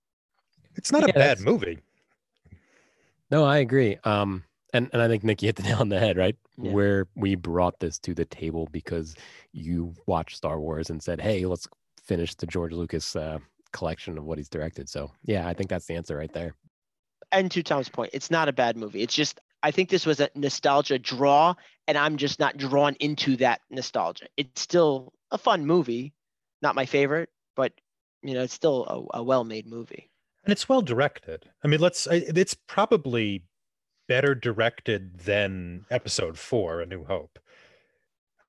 It's 0.76 0.92
not 0.92 1.04
yeah, 1.04 1.10
a 1.10 1.14
bad 1.14 1.40
movie. 1.40 1.80
No, 3.30 3.44
I 3.46 3.58
agree. 3.60 3.98
Um, 4.04 4.44
And 4.74 4.90
and 4.92 5.02
I 5.02 5.08
think 5.08 5.24
Nikki 5.24 5.46
hit 5.46 5.56
the 5.56 5.64
nail 5.70 5.80
on 5.80 5.90
the 5.90 6.00
head, 6.00 6.18
right? 6.18 6.36
Yeah. 6.58 6.72
Where 6.72 7.08
we 7.16 7.36
brought 7.36 7.80
this 7.80 8.00
to 8.00 8.14
the 8.14 8.26
table 8.26 8.68
because 8.72 9.16
you 9.52 9.94
watched 10.08 10.38
Star 10.38 10.60
Wars 10.60 10.90
and 10.90 11.02
said, 11.02 11.22
"Hey, 11.22 11.46
let's 11.46 11.68
finish 12.04 12.36
the 12.36 12.48
George 12.48 12.74
Lucas 12.74 13.16
uh, 13.16 13.40
collection 13.72 14.18
of 14.18 14.26
what 14.26 14.38
he's 14.38 14.50
directed." 14.50 14.90
So 14.90 15.12
yeah, 15.24 15.48
I 15.48 15.54
think 15.54 15.70
that's 15.70 15.86
the 15.86 15.96
answer 15.96 16.18
right 16.18 16.34
there. 16.34 16.56
And 17.32 17.50
to 17.52 17.64
Tom's 17.64 17.90
point, 17.90 18.12
it's 18.14 18.30
not 18.30 18.50
a 18.50 18.54
bad 18.54 18.76
movie. 18.78 19.02
It's 19.02 19.16
just 19.16 19.40
I 19.64 19.72
think 19.72 19.90
this 19.90 20.06
was 20.06 20.20
a 20.20 20.30
nostalgia 20.36 21.00
draw, 21.00 21.56
and 21.88 21.98
I'm 21.98 22.18
just 22.18 22.40
not 22.40 22.58
drawn 22.58 22.96
into 23.00 23.38
that 23.38 23.62
nostalgia. 23.70 24.26
It's 24.38 24.62
still 24.62 25.14
a 25.32 25.38
fun 25.38 25.66
movie, 25.66 26.14
not 26.62 26.76
my 26.76 26.86
favorite, 26.86 27.30
but 27.56 27.74
you 28.22 28.34
know, 28.34 28.44
it's 28.44 28.54
still 28.54 29.10
a, 29.14 29.20
a 29.20 29.24
well-made 29.24 29.68
movie. 29.68 30.10
and 30.46 30.52
it's 30.52 30.68
well 30.70 30.82
directed. 30.82 31.50
I 31.64 31.68
mean, 31.68 31.80
let's. 31.80 32.08
It's 32.12 32.56
probably 32.68 33.44
better 34.08 34.36
directed 34.36 35.20
than 35.20 35.86
Episode 35.90 36.38
Four, 36.38 36.82
A 36.82 36.86
New 36.86 37.04
Hope. 37.06 37.40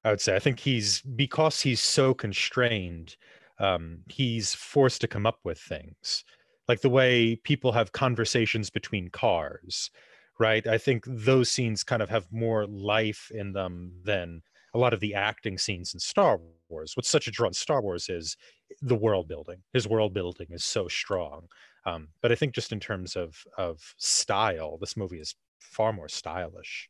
I 0.04 0.10
would 0.10 0.20
say. 0.20 0.36
I 0.36 0.38
think 0.38 0.60
he's 0.60 1.00
because 1.00 1.60
he's 1.60 1.80
so 1.80 2.12
constrained. 2.12 3.16
Um, 3.58 4.00
he's 4.08 4.54
forced 4.54 5.00
to 5.00 5.08
come 5.08 5.26
up 5.26 5.38
with 5.44 5.58
things, 5.58 6.24
like 6.68 6.80
the 6.80 6.90
way 6.90 7.36
people 7.36 7.72
have 7.72 7.92
conversations 7.92 8.68
between 8.68 9.08
cars, 9.08 9.90
right? 10.38 10.66
I 10.66 10.76
think 10.76 11.04
those 11.06 11.50
scenes 11.50 11.84
kind 11.84 12.02
of 12.02 12.10
have 12.10 12.26
more 12.32 12.66
life 12.66 13.30
in 13.32 13.52
them 13.52 13.92
than 14.02 14.42
a 14.74 14.78
lot 14.78 14.92
of 14.92 15.00
the 15.00 15.14
acting 15.14 15.56
scenes 15.56 15.94
in 15.94 16.00
Star 16.00 16.38
Wars. 16.68 16.92
What's 16.96 17.08
such 17.08 17.28
a 17.28 17.30
draw 17.30 17.46
in 17.46 17.54
Star 17.54 17.80
Wars 17.80 18.08
is 18.08 18.36
the 18.82 18.96
world 18.96 19.28
building. 19.28 19.62
His 19.72 19.86
world 19.86 20.12
building 20.12 20.48
is 20.50 20.64
so 20.64 20.88
strong. 20.88 21.46
Um, 21.86 22.08
but 22.20 22.32
I 22.32 22.34
think 22.34 22.54
just 22.54 22.72
in 22.72 22.80
terms 22.80 23.14
of 23.14 23.44
of 23.56 23.94
style, 23.98 24.78
this 24.78 24.96
movie 24.96 25.20
is 25.20 25.34
far 25.64 25.92
more 25.92 26.08
stylish. 26.08 26.88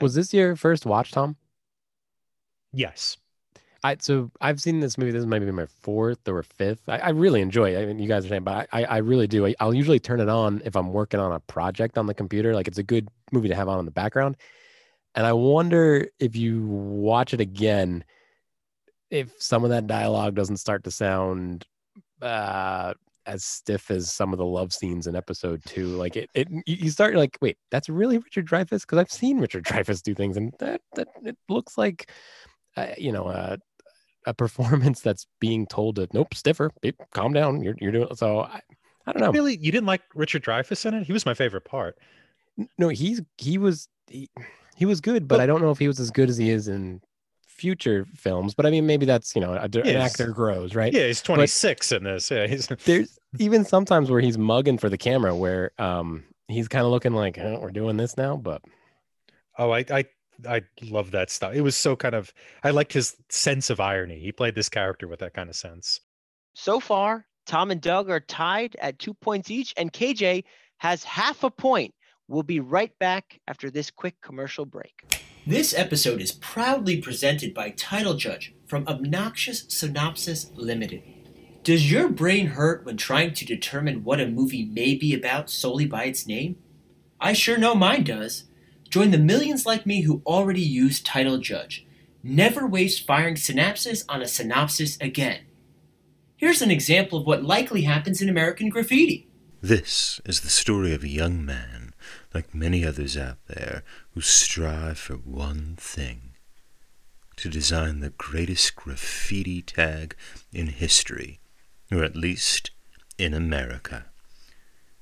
Was 0.00 0.14
this 0.14 0.34
your 0.34 0.56
first 0.56 0.84
watch, 0.84 1.12
Tom? 1.12 1.36
Yes. 2.72 3.16
I 3.82 3.96
so 4.00 4.30
I've 4.40 4.60
seen 4.60 4.80
this 4.80 4.98
movie. 4.98 5.12
This 5.12 5.24
might 5.24 5.38
be 5.38 5.50
my 5.50 5.66
fourth 5.66 6.26
or 6.28 6.42
fifth. 6.42 6.88
I, 6.88 6.98
I 6.98 7.08
really 7.10 7.40
enjoy 7.40 7.74
it. 7.74 7.80
I 7.80 7.86
mean, 7.86 7.98
you 7.98 8.08
guys 8.08 8.24
are 8.26 8.28
saying, 8.28 8.44
but 8.44 8.68
I, 8.72 8.84
I 8.84 8.96
really 8.98 9.26
do. 9.26 9.46
I, 9.46 9.54
I'll 9.60 9.74
usually 9.74 10.00
turn 10.00 10.20
it 10.20 10.28
on 10.28 10.60
if 10.64 10.76
I'm 10.76 10.92
working 10.92 11.20
on 11.20 11.32
a 11.32 11.40
project 11.40 11.96
on 11.96 12.06
the 12.06 12.14
computer. 12.14 12.54
Like 12.54 12.68
it's 12.68 12.78
a 12.78 12.82
good 12.82 13.08
movie 13.32 13.48
to 13.48 13.54
have 13.54 13.68
on 13.68 13.78
in 13.78 13.84
the 13.84 13.90
background. 13.90 14.36
And 15.14 15.24
I 15.24 15.32
wonder 15.32 16.08
if 16.18 16.36
you 16.36 16.66
watch 16.66 17.32
it 17.32 17.40
again, 17.40 18.04
if 19.10 19.30
some 19.40 19.64
of 19.64 19.70
that 19.70 19.86
dialogue 19.86 20.34
doesn't 20.34 20.58
start 20.58 20.84
to 20.84 20.90
sound 20.90 21.64
uh, 22.20 22.94
as 23.26 23.44
stiff 23.44 23.90
as 23.90 24.12
some 24.12 24.32
of 24.32 24.38
the 24.38 24.44
love 24.44 24.72
scenes 24.72 25.06
in 25.06 25.16
episode 25.16 25.62
two. 25.66 25.88
Like 25.88 26.16
it, 26.16 26.30
it 26.34 26.48
you 26.66 26.90
start 26.90 27.14
like, 27.14 27.36
wait, 27.40 27.58
that's 27.70 27.88
really 27.88 28.18
Richard 28.18 28.46
Dreyfuss? 28.46 28.82
Because 28.82 28.98
I've 28.98 29.10
seen 29.10 29.38
Richard 29.38 29.64
Dreyfuss 29.66 30.02
do 30.02 30.14
things, 30.14 30.36
and 30.36 30.52
that 30.58 30.80
that 30.94 31.08
it 31.24 31.36
looks 31.48 31.76
like, 31.76 32.10
uh, 32.76 32.88
you 32.96 33.12
know, 33.12 33.26
uh, 33.26 33.56
a 34.26 34.34
performance 34.34 35.00
that's 35.00 35.26
being 35.40 35.66
told 35.66 35.96
to 35.96 36.08
nope, 36.12 36.34
stiffer, 36.34 36.70
calm 37.12 37.32
down. 37.32 37.62
You're 37.62 37.76
you're 37.80 37.92
doing 37.92 38.14
so. 38.14 38.40
I, 38.40 38.60
I 39.06 39.12
don't 39.12 39.22
know. 39.22 39.30
Really, 39.30 39.56
you 39.56 39.70
didn't 39.70 39.86
like 39.86 40.02
Richard 40.14 40.44
Dreyfuss 40.44 40.84
in 40.86 40.94
it? 40.94 41.06
He 41.06 41.12
was 41.12 41.26
my 41.26 41.34
favorite 41.34 41.64
part. 41.64 41.96
No, 42.78 42.88
he's 42.88 43.20
he 43.38 43.58
was 43.58 43.88
he, 44.08 44.28
he 44.76 44.86
was 44.86 45.00
good, 45.00 45.28
but 45.28 45.36
Well- 45.36 45.42
I 45.42 45.46
don't 45.46 45.62
know 45.62 45.70
if 45.70 45.78
he 45.78 45.88
was 45.88 46.00
as 46.00 46.10
good 46.10 46.28
as 46.28 46.36
he 46.36 46.50
is 46.50 46.68
in 46.68 47.00
future 47.56 48.06
films. 48.14 48.54
But 48.54 48.66
I 48.66 48.70
mean, 48.70 48.86
maybe 48.86 49.06
that's 49.06 49.34
you 49.34 49.40
know 49.40 49.54
a, 49.54 49.62
an 49.62 49.96
actor 49.96 50.28
grows, 50.28 50.74
right? 50.74 50.92
Yeah, 50.92 51.06
he's 51.06 51.22
26 51.22 51.92
in 51.92 52.04
this. 52.04 52.30
Yeah, 52.30 52.46
he's 52.46 52.66
There's 52.84 53.18
even 53.38 53.64
sometimes 53.64 54.10
where 54.10 54.20
he's 54.20 54.38
mugging 54.38 54.78
for 54.78 54.88
the 54.88 54.98
camera, 54.98 55.34
where 55.34 55.72
um 55.78 56.24
he's 56.48 56.68
kind 56.68 56.84
of 56.84 56.90
looking 56.90 57.14
like 57.14 57.36
"Huh, 57.36 57.58
we're 57.60 57.70
doing 57.70 57.96
this 57.96 58.16
now, 58.16 58.36
but 58.36 58.62
Oh, 59.58 59.70
I 59.70 59.84
I 59.90 60.04
I 60.46 60.62
love 60.82 61.12
that 61.12 61.30
stuff. 61.30 61.54
It 61.54 61.62
was 61.62 61.76
so 61.76 61.96
kind 61.96 62.14
of 62.14 62.32
I 62.62 62.70
liked 62.70 62.92
his 62.92 63.16
sense 63.28 63.70
of 63.70 63.80
irony. 63.80 64.18
He 64.18 64.32
played 64.32 64.54
this 64.54 64.68
character 64.68 65.08
with 65.08 65.20
that 65.20 65.34
kind 65.34 65.48
of 65.48 65.56
sense. 65.56 66.00
So 66.54 66.80
far, 66.80 67.26
Tom 67.46 67.70
and 67.70 67.80
Doug 67.80 68.10
are 68.10 68.20
tied 68.20 68.76
at 68.80 68.98
two 68.98 69.14
points 69.14 69.50
each, 69.50 69.72
and 69.76 69.92
KJ 69.92 70.44
has 70.78 71.04
half 71.04 71.44
a 71.44 71.50
point. 71.50 71.94
We'll 72.28 72.42
be 72.42 72.60
right 72.60 72.92
back 72.98 73.38
after 73.46 73.70
this 73.70 73.90
quick 73.90 74.16
commercial 74.20 74.66
break. 74.66 74.92
This 75.48 75.72
episode 75.78 76.20
is 76.20 76.32
proudly 76.32 77.00
presented 77.00 77.54
by 77.54 77.70
Title 77.70 78.14
Judge 78.14 78.52
from 78.66 78.84
Obnoxious 78.88 79.64
Synopsis 79.68 80.50
Limited. 80.56 81.04
Does 81.62 81.88
your 81.88 82.08
brain 82.08 82.48
hurt 82.48 82.84
when 82.84 82.96
trying 82.96 83.32
to 83.34 83.44
determine 83.44 84.02
what 84.02 84.18
a 84.18 84.26
movie 84.26 84.64
may 84.64 84.96
be 84.96 85.14
about 85.14 85.48
solely 85.48 85.86
by 85.86 86.06
its 86.06 86.26
name? 86.26 86.56
I 87.20 87.32
sure 87.32 87.58
know 87.58 87.76
mine 87.76 88.02
does. 88.02 88.46
Join 88.90 89.12
the 89.12 89.18
millions 89.18 89.64
like 89.64 89.86
me 89.86 90.00
who 90.00 90.20
already 90.26 90.62
use 90.62 91.00
Title 91.00 91.38
Judge. 91.38 91.86
Never 92.24 92.66
waste 92.66 93.06
firing 93.06 93.36
synapses 93.36 94.04
on 94.08 94.22
a 94.22 94.26
synopsis 94.26 94.98
again. 95.00 95.42
Here's 96.36 96.60
an 96.60 96.72
example 96.72 97.20
of 97.20 97.26
what 97.26 97.44
likely 97.44 97.82
happens 97.82 98.20
in 98.20 98.28
American 98.28 98.68
Graffiti. 98.68 99.28
This 99.62 100.20
is 100.24 100.40
the 100.40 100.50
story 100.50 100.92
of 100.92 101.04
a 101.04 101.08
young 101.08 101.44
man, 101.44 101.75
like 102.36 102.54
many 102.54 102.84
others 102.84 103.16
out 103.16 103.38
there, 103.46 103.82
who 104.12 104.20
strive 104.20 104.98
for 104.98 105.14
one 105.14 105.74
thing 105.78 106.34
to 107.34 107.48
design 107.48 108.00
the 108.00 108.10
greatest 108.10 108.76
graffiti 108.76 109.62
tag 109.62 110.14
in 110.52 110.66
history, 110.66 111.40
or 111.90 112.04
at 112.04 112.14
least 112.14 112.72
in 113.16 113.32
America. 113.32 114.04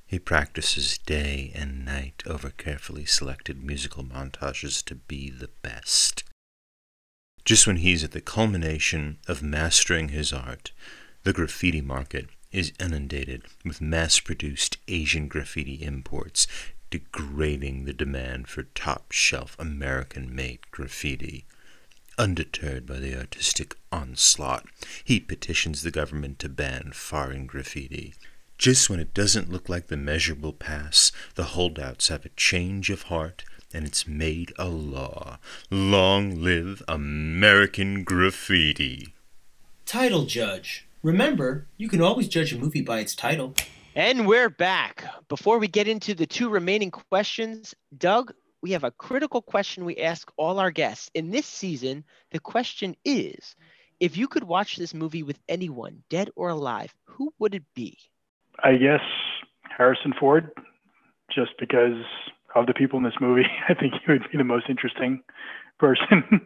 He 0.07 0.21
practices 0.21 0.97
day 0.99 1.51
and 1.57 1.85
night 1.85 2.23
over 2.25 2.51
carefully 2.51 3.05
selected 3.05 3.65
musical 3.65 4.05
montages 4.05 4.85
to 4.85 4.95
be 4.95 5.29
the 5.29 5.51
best. 5.61 6.23
Just 7.45 7.67
when 7.67 7.79
he's 7.79 8.05
at 8.05 8.13
the 8.13 8.21
culmination 8.21 9.19
of 9.27 9.43
mastering 9.43 10.11
his 10.11 10.33
art, 10.33 10.71
the 11.25 11.33
graffiti 11.33 11.81
market 11.81 12.29
is 12.53 12.73
inundated 12.79 13.43
with 13.65 13.81
mass 13.81 14.21
produced 14.21 14.77
Asian 14.87 15.27
graffiti 15.27 15.83
imports, 15.83 16.47
degrading 16.95 17.87
the 17.87 17.93
demand 17.93 18.47
for 18.47 18.63
top 18.63 19.11
shelf 19.11 19.57
American 19.59 20.33
made 20.33 20.61
graffiti. 20.71 21.45
Undeterred 22.17 22.87
by 22.87 23.01
the 23.01 23.19
artistic 23.19 23.75
onslaught, 23.91 24.65
he 25.03 25.19
petitions 25.19 25.83
the 25.83 25.91
government 25.91 26.39
to 26.39 26.49
ban 26.49 26.93
foreign 26.95 27.47
graffiti. 27.47 28.15
Just 28.59 28.89
when 28.89 29.01
it 29.01 29.13
doesn't 29.13 29.51
look 29.51 29.69
like 29.69 29.89
the 29.89 29.97
measurable 29.97 30.53
pass, 30.53 31.11
the 31.35 31.57
holdouts 31.57 32.07
have 32.11 32.25
a 32.25 32.37
change 32.37 32.91
of 32.91 33.03
heart 33.03 33.43
and 33.73 33.85
it's 33.85 34.07
made 34.07 34.53
a 34.57 34.69
law. 34.69 35.39
Long 35.73 36.41
live 36.45 36.81
American 36.87 38.05
graffiti. 38.05 39.15
Title 39.85 40.27
Judge. 40.27 40.87
Remember, 41.03 41.67
you 41.77 41.89
can 41.89 42.01
always 42.01 42.29
judge 42.29 42.53
a 42.53 42.57
movie 42.57 42.83
by 42.83 43.01
its 43.01 43.17
title. 43.17 43.57
And 43.97 44.27
we're 44.27 44.51
back. 44.51 45.05
Before 45.29 45.59
we 45.61 45.69
get 45.69 45.87
into 45.87 46.15
the 46.15 46.27
two 46.27 46.49
remaining 46.49 46.91
questions, 46.91 47.77
Doug, 47.97 48.35
we 48.61 48.73
have 48.73 48.83
a 48.83 48.91
critical 48.91 49.41
question 49.41 49.85
we 49.85 49.97
ask 49.99 50.29
all 50.37 50.59
our 50.59 50.73
guests. 50.73 51.11
In 51.15 51.31
this 51.31 51.47
season, 51.47 52.03
the 52.33 52.41
question 52.41 52.97
is 53.05 53.55
if 54.01 54.17
you 54.17 54.27
could 54.27 54.43
watch 54.43 54.75
this 54.75 54.95
movie 54.95 55.23
with 55.23 55.39
anyone, 55.49 56.03
dead 56.11 56.31
or 56.35 56.49
alive, 56.49 56.93
who 57.05 57.33
would 57.39 57.55
it 57.55 57.63
be? 57.77 57.97
I 58.65 58.79
guess 58.79 59.01
Harrison 59.63 60.13
Ford, 60.19 60.51
just 61.33 61.53
because 61.61 62.03
of 62.57 62.67
the 62.67 62.75
people 62.75 62.97
in 62.97 63.05
this 63.05 63.21
movie. 63.21 63.47
I 63.69 63.75
think 63.75 63.95
he 63.95 64.11
would 64.11 64.29
be 64.29 64.39
the 64.39 64.43
most 64.43 64.67
interesting 64.69 65.23
person. 65.79 66.41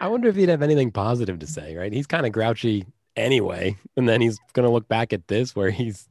I 0.00 0.08
wonder 0.08 0.28
if 0.28 0.34
he'd 0.34 0.48
have 0.48 0.62
anything 0.62 0.90
positive 0.90 1.38
to 1.38 1.46
say, 1.46 1.76
right? 1.76 1.92
He's 1.92 2.08
kind 2.08 2.26
of 2.26 2.32
grouchy 2.32 2.84
anyway. 3.14 3.76
And 3.96 4.08
then 4.08 4.20
he's 4.20 4.40
going 4.54 4.66
to 4.66 4.72
look 4.72 4.88
back 4.88 5.12
at 5.12 5.28
this 5.28 5.54
where 5.54 5.70
he's, 5.70 6.08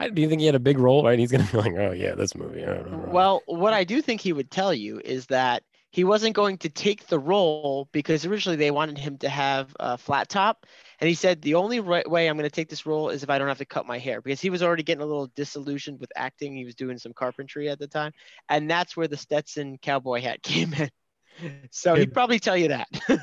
I, 0.00 0.08
do 0.10 0.22
you 0.22 0.28
think 0.28 0.40
he 0.40 0.46
had 0.46 0.54
a 0.54 0.60
big 0.60 0.78
role, 0.78 1.04
right? 1.04 1.18
He's 1.18 1.32
going 1.32 1.44
to 1.44 1.52
be 1.52 1.58
like, 1.58 1.74
oh, 1.76 1.92
yeah, 1.92 2.14
this 2.14 2.34
movie. 2.34 2.64
I 2.64 2.74
don't 2.74 2.90
know." 2.90 3.08
Well, 3.10 3.42
what 3.46 3.72
I 3.72 3.84
do 3.84 4.00
think 4.00 4.20
he 4.20 4.32
would 4.32 4.50
tell 4.50 4.72
you 4.72 5.00
is 5.04 5.26
that 5.26 5.62
he 5.90 6.04
wasn't 6.04 6.36
going 6.36 6.58
to 6.58 6.68
take 6.68 7.06
the 7.06 7.18
role 7.18 7.88
because 7.92 8.26
originally 8.26 8.56
they 8.56 8.70
wanted 8.70 8.98
him 8.98 9.16
to 9.18 9.28
have 9.28 9.74
a 9.80 9.96
flat 9.96 10.28
top. 10.28 10.66
And 11.00 11.08
he 11.08 11.14
said, 11.14 11.40
the 11.40 11.54
only 11.54 11.80
right 11.80 12.08
way 12.08 12.28
I'm 12.28 12.36
going 12.36 12.48
to 12.48 12.54
take 12.54 12.68
this 12.68 12.84
role 12.84 13.08
is 13.08 13.22
if 13.22 13.30
I 13.30 13.38
don't 13.38 13.48
have 13.48 13.58
to 13.58 13.64
cut 13.64 13.86
my 13.86 13.98
hair 13.98 14.20
because 14.20 14.40
he 14.40 14.50
was 14.50 14.62
already 14.62 14.82
getting 14.82 15.02
a 15.02 15.06
little 15.06 15.30
disillusioned 15.34 15.98
with 15.98 16.12
acting. 16.14 16.54
He 16.54 16.64
was 16.64 16.74
doing 16.74 16.98
some 16.98 17.14
carpentry 17.14 17.70
at 17.70 17.78
the 17.78 17.86
time. 17.86 18.12
And 18.50 18.70
that's 18.70 18.96
where 18.96 19.08
the 19.08 19.16
Stetson 19.16 19.78
cowboy 19.78 20.20
hat 20.20 20.42
came 20.42 20.74
in. 20.74 20.90
So 21.70 21.94
he'd 21.94 22.12
probably 22.12 22.38
tell 22.38 22.56
you 22.56 22.68
that. 22.68 22.88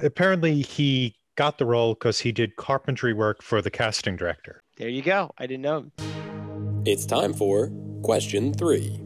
Apparently, 0.00 0.62
he 0.62 1.14
got 1.36 1.58
the 1.58 1.66
role 1.66 1.94
because 1.94 2.20
he 2.20 2.32
did 2.32 2.56
carpentry 2.56 3.12
work 3.12 3.42
for 3.42 3.62
the 3.62 3.70
casting 3.70 4.16
director. 4.16 4.62
There 4.80 4.88
you 4.88 5.02
go. 5.02 5.30
I 5.36 5.46
didn't 5.46 5.60
know. 5.60 5.90
It's 6.86 7.04
time 7.04 7.34
for 7.34 7.70
question 8.02 8.54
three. 8.54 8.98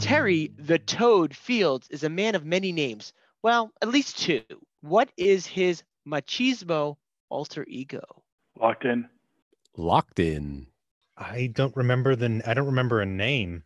Terry 0.00 0.50
the 0.58 0.80
Toad 0.80 1.36
Fields 1.36 1.86
is 1.88 2.02
a 2.02 2.08
man 2.08 2.34
of 2.34 2.44
many 2.44 2.72
names. 2.72 3.12
Well, 3.40 3.70
at 3.80 3.88
least 3.88 4.18
two. 4.18 4.42
What 4.80 5.10
is 5.16 5.46
his 5.46 5.84
machismo 6.06 6.96
alter 7.28 7.64
ego? 7.68 8.02
Locked 8.60 8.86
in. 8.86 9.08
Locked 9.76 10.18
in. 10.18 10.66
I 11.16 11.48
don't 11.54 11.76
remember 11.76 12.16
the. 12.16 12.42
I 12.44 12.52
don't 12.52 12.66
remember 12.66 13.00
a 13.00 13.06
name. 13.06 13.62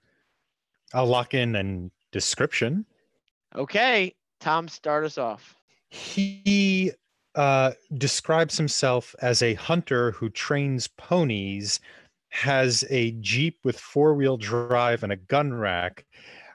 I'll 0.93 1.07
lock 1.07 1.33
in 1.33 1.57
and 1.57 1.91
description. 2.13 2.85
Okay, 3.57 4.15
Tom, 4.39 4.69
start 4.69 5.07
us 5.07 5.17
off. 5.17 5.57
He 5.89 6.93
uh, 7.39 7.73
describes 7.95 8.59
himself 8.59 9.15
as 9.23 9.43
a 9.43 9.55
hunter 9.55 10.11
who 10.11 10.29
trains 10.29 10.89
ponies, 10.89 11.79
has 12.31 12.85
a 12.91 13.13
Jeep 13.21 13.59
with 13.63 13.79
four 13.79 14.15
wheel 14.15 14.37
drive 14.37 15.05
and 15.05 15.13
a 15.13 15.17
gun 15.17 15.55
rack, 15.55 16.05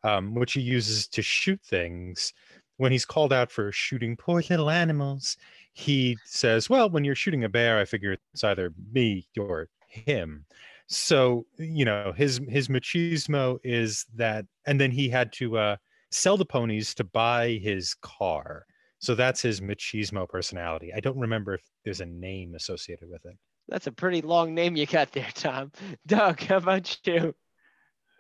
um, 0.04 0.36
which 0.36 0.52
he 0.52 0.60
uses 0.60 1.08
to 1.08 1.22
shoot 1.22 1.62
things. 1.64 2.34
When 2.78 2.92
he's 2.92 3.06
called 3.06 3.32
out 3.32 3.50
for 3.50 3.72
shooting 3.72 4.18
poor 4.18 4.44
little 4.50 4.70
animals, 4.70 5.38
he 5.72 6.18
says, 6.26 6.70
Well, 6.70 6.90
when 6.90 7.06
you're 7.06 7.16
shooting 7.16 7.46
a 7.46 7.50
bear, 7.50 7.80
I 7.80 7.86
figure 7.86 8.18
it's 8.34 8.44
either 8.44 8.74
me 8.92 9.26
or 9.40 9.70
him. 9.88 10.46
So, 10.88 11.46
you 11.58 11.86
know, 11.86 12.12
his 12.12 12.42
his 12.50 12.68
machismo 12.68 13.58
is 13.64 14.06
that, 14.16 14.46
and 14.68 14.82
then 14.82 14.92
he 14.92 15.08
had 15.08 15.32
to 15.34 15.58
uh, 15.58 15.76
sell 16.12 16.36
the 16.36 16.46
ponies 16.46 16.94
to 16.96 17.06
buy 17.06 17.52
his 17.52 17.96
car. 18.02 18.66
So 19.04 19.16
that's 19.16 19.42
his 19.42 19.60
machismo 19.60 20.30
personality. 20.30 20.94
I 20.96 21.02
don't 21.02 21.20
remember 21.20 21.56
if 21.56 21.62
there's 21.84 22.00
a 22.00 22.06
name 22.06 22.56
associated 22.56 23.10
with 23.10 23.26
it. 23.26 23.38
That's 23.68 23.86
a 23.86 23.92
pretty 23.92 24.22
long 24.22 24.56
name 24.56 24.78
you 24.78 24.86
got 24.86 25.12
there, 25.12 25.28
Tom. 25.34 25.74
Doug, 26.08 26.40
how 26.40 26.56
about 26.56 26.98
you? 27.06 27.36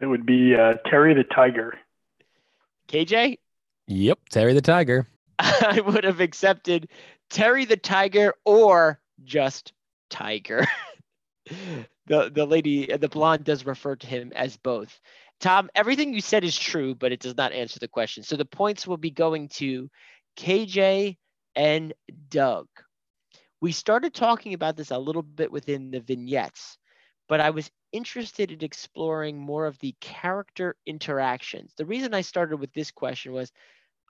It 0.01 0.05
would 0.05 0.25
be 0.25 0.55
uh, 0.55 0.73
Terry 0.85 1.13
the 1.13 1.23
Tiger. 1.23 1.79
KJ? 2.89 3.37
Yep, 3.87 4.19
Terry 4.29 4.51
the 4.51 4.61
Tiger. 4.61 5.07
I 5.39 5.79
would 5.79 6.03
have 6.03 6.19
accepted 6.19 6.89
Terry 7.29 7.63
the 7.63 7.77
Tiger 7.77 8.33
or 8.43 8.99
just 9.23 9.71
Tiger. 10.09 10.67
the 12.07 12.29
the 12.29 12.45
lady, 12.45 12.87
the 12.87 13.07
blonde, 13.07 13.45
does 13.45 13.65
refer 13.65 13.95
to 13.95 14.07
him 14.07 14.33
as 14.35 14.57
both. 14.57 14.99
Tom, 15.39 15.69
everything 15.75 16.13
you 16.13 16.21
said 16.21 16.43
is 16.43 16.57
true, 16.57 16.93
but 16.93 17.13
it 17.13 17.21
does 17.21 17.37
not 17.37 17.53
answer 17.53 17.79
the 17.79 17.87
question. 17.87 18.23
So 18.23 18.35
the 18.35 18.45
points 18.45 18.85
will 18.85 18.97
be 18.97 19.11
going 19.11 19.47
to 19.49 19.89
KJ 20.37 21.17
and 21.55 21.93
Doug. 22.29 22.67
We 23.61 23.71
started 23.71 24.13
talking 24.13 24.53
about 24.53 24.75
this 24.75 24.91
a 24.91 24.97
little 24.97 25.21
bit 25.21 25.51
within 25.51 25.91
the 25.91 25.99
vignettes, 25.99 26.77
but 27.29 27.39
I 27.39 27.51
was 27.51 27.71
interested 27.91 28.51
in 28.51 28.63
exploring 28.63 29.37
more 29.37 29.65
of 29.65 29.79
the 29.79 29.95
character 30.01 30.75
interactions. 30.85 31.73
The 31.77 31.85
reason 31.85 32.13
I 32.13 32.21
started 32.21 32.57
with 32.57 32.73
this 32.73 32.91
question 32.91 33.33
was 33.33 33.51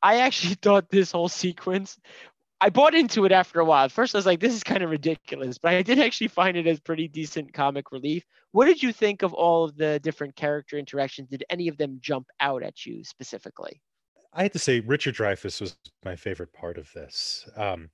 I 0.02 0.22
actually 0.22 0.56
thought 0.62 0.90
this 0.90 1.12
whole 1.12 1.30
sequence 1.30 1.98
I 2.64 2.70
bought 2.70 2.96
into 2.96 3.26
it 3.26 3.34
after 3.34 3.60
a 3.60 3.66
while. 3.66 3.84
At 3.84 3.92
first, 3.92 4.16
I 4.16 4.18
was 4.18 4.26
like, 4.26 4.40
this 4.40 4.54
is 4.54 4.64
kind 4.64 4.84
of 4.84 4.90
ridiculous, 4.90 5.58
but 5.58 5.74
I 5.74 5.82
did 5.82 6.00
actually 6.00 6.30
find 6.30 6.56
it 6.56 6.66
as 6.66 6.80
pretty 6.80 7.10
decent 7.10 7.52
comic 7.52 7.92
relief. 7.92 8.24
What 8.54 8.68
did 8.68 8.82
you 8.82 8.94
think 8.94 9.22
of 9.22 9.34
all 9.34 9.66
of 9.66 9.76
the 9.76 10.00
different 10.00 10.38
character 10.38 10.78
interactions? 10.78 11.28
Did 11.28 11.44
any 11.50 11.68
of 11.68 11.76
them 11.78 11.98
jump 12.00 12.28
out 12.40 12.64
at 12.64 12.86
you 12.86 13.04
specifically? 13.04 13.82
I 14.34 14.44
had 14.44 14.54
to 14.54 14.60
say, 14.60 14.80
Richard 14.82 15.16
Dreyfuss 15.16 15.62
was 15.62 15.78
my 16.04 16.16
favorite 16.16 16.54
part 16.54 16.78
of 16.78 16.92
this. 16.94 17.48
Um, 17.56 17.90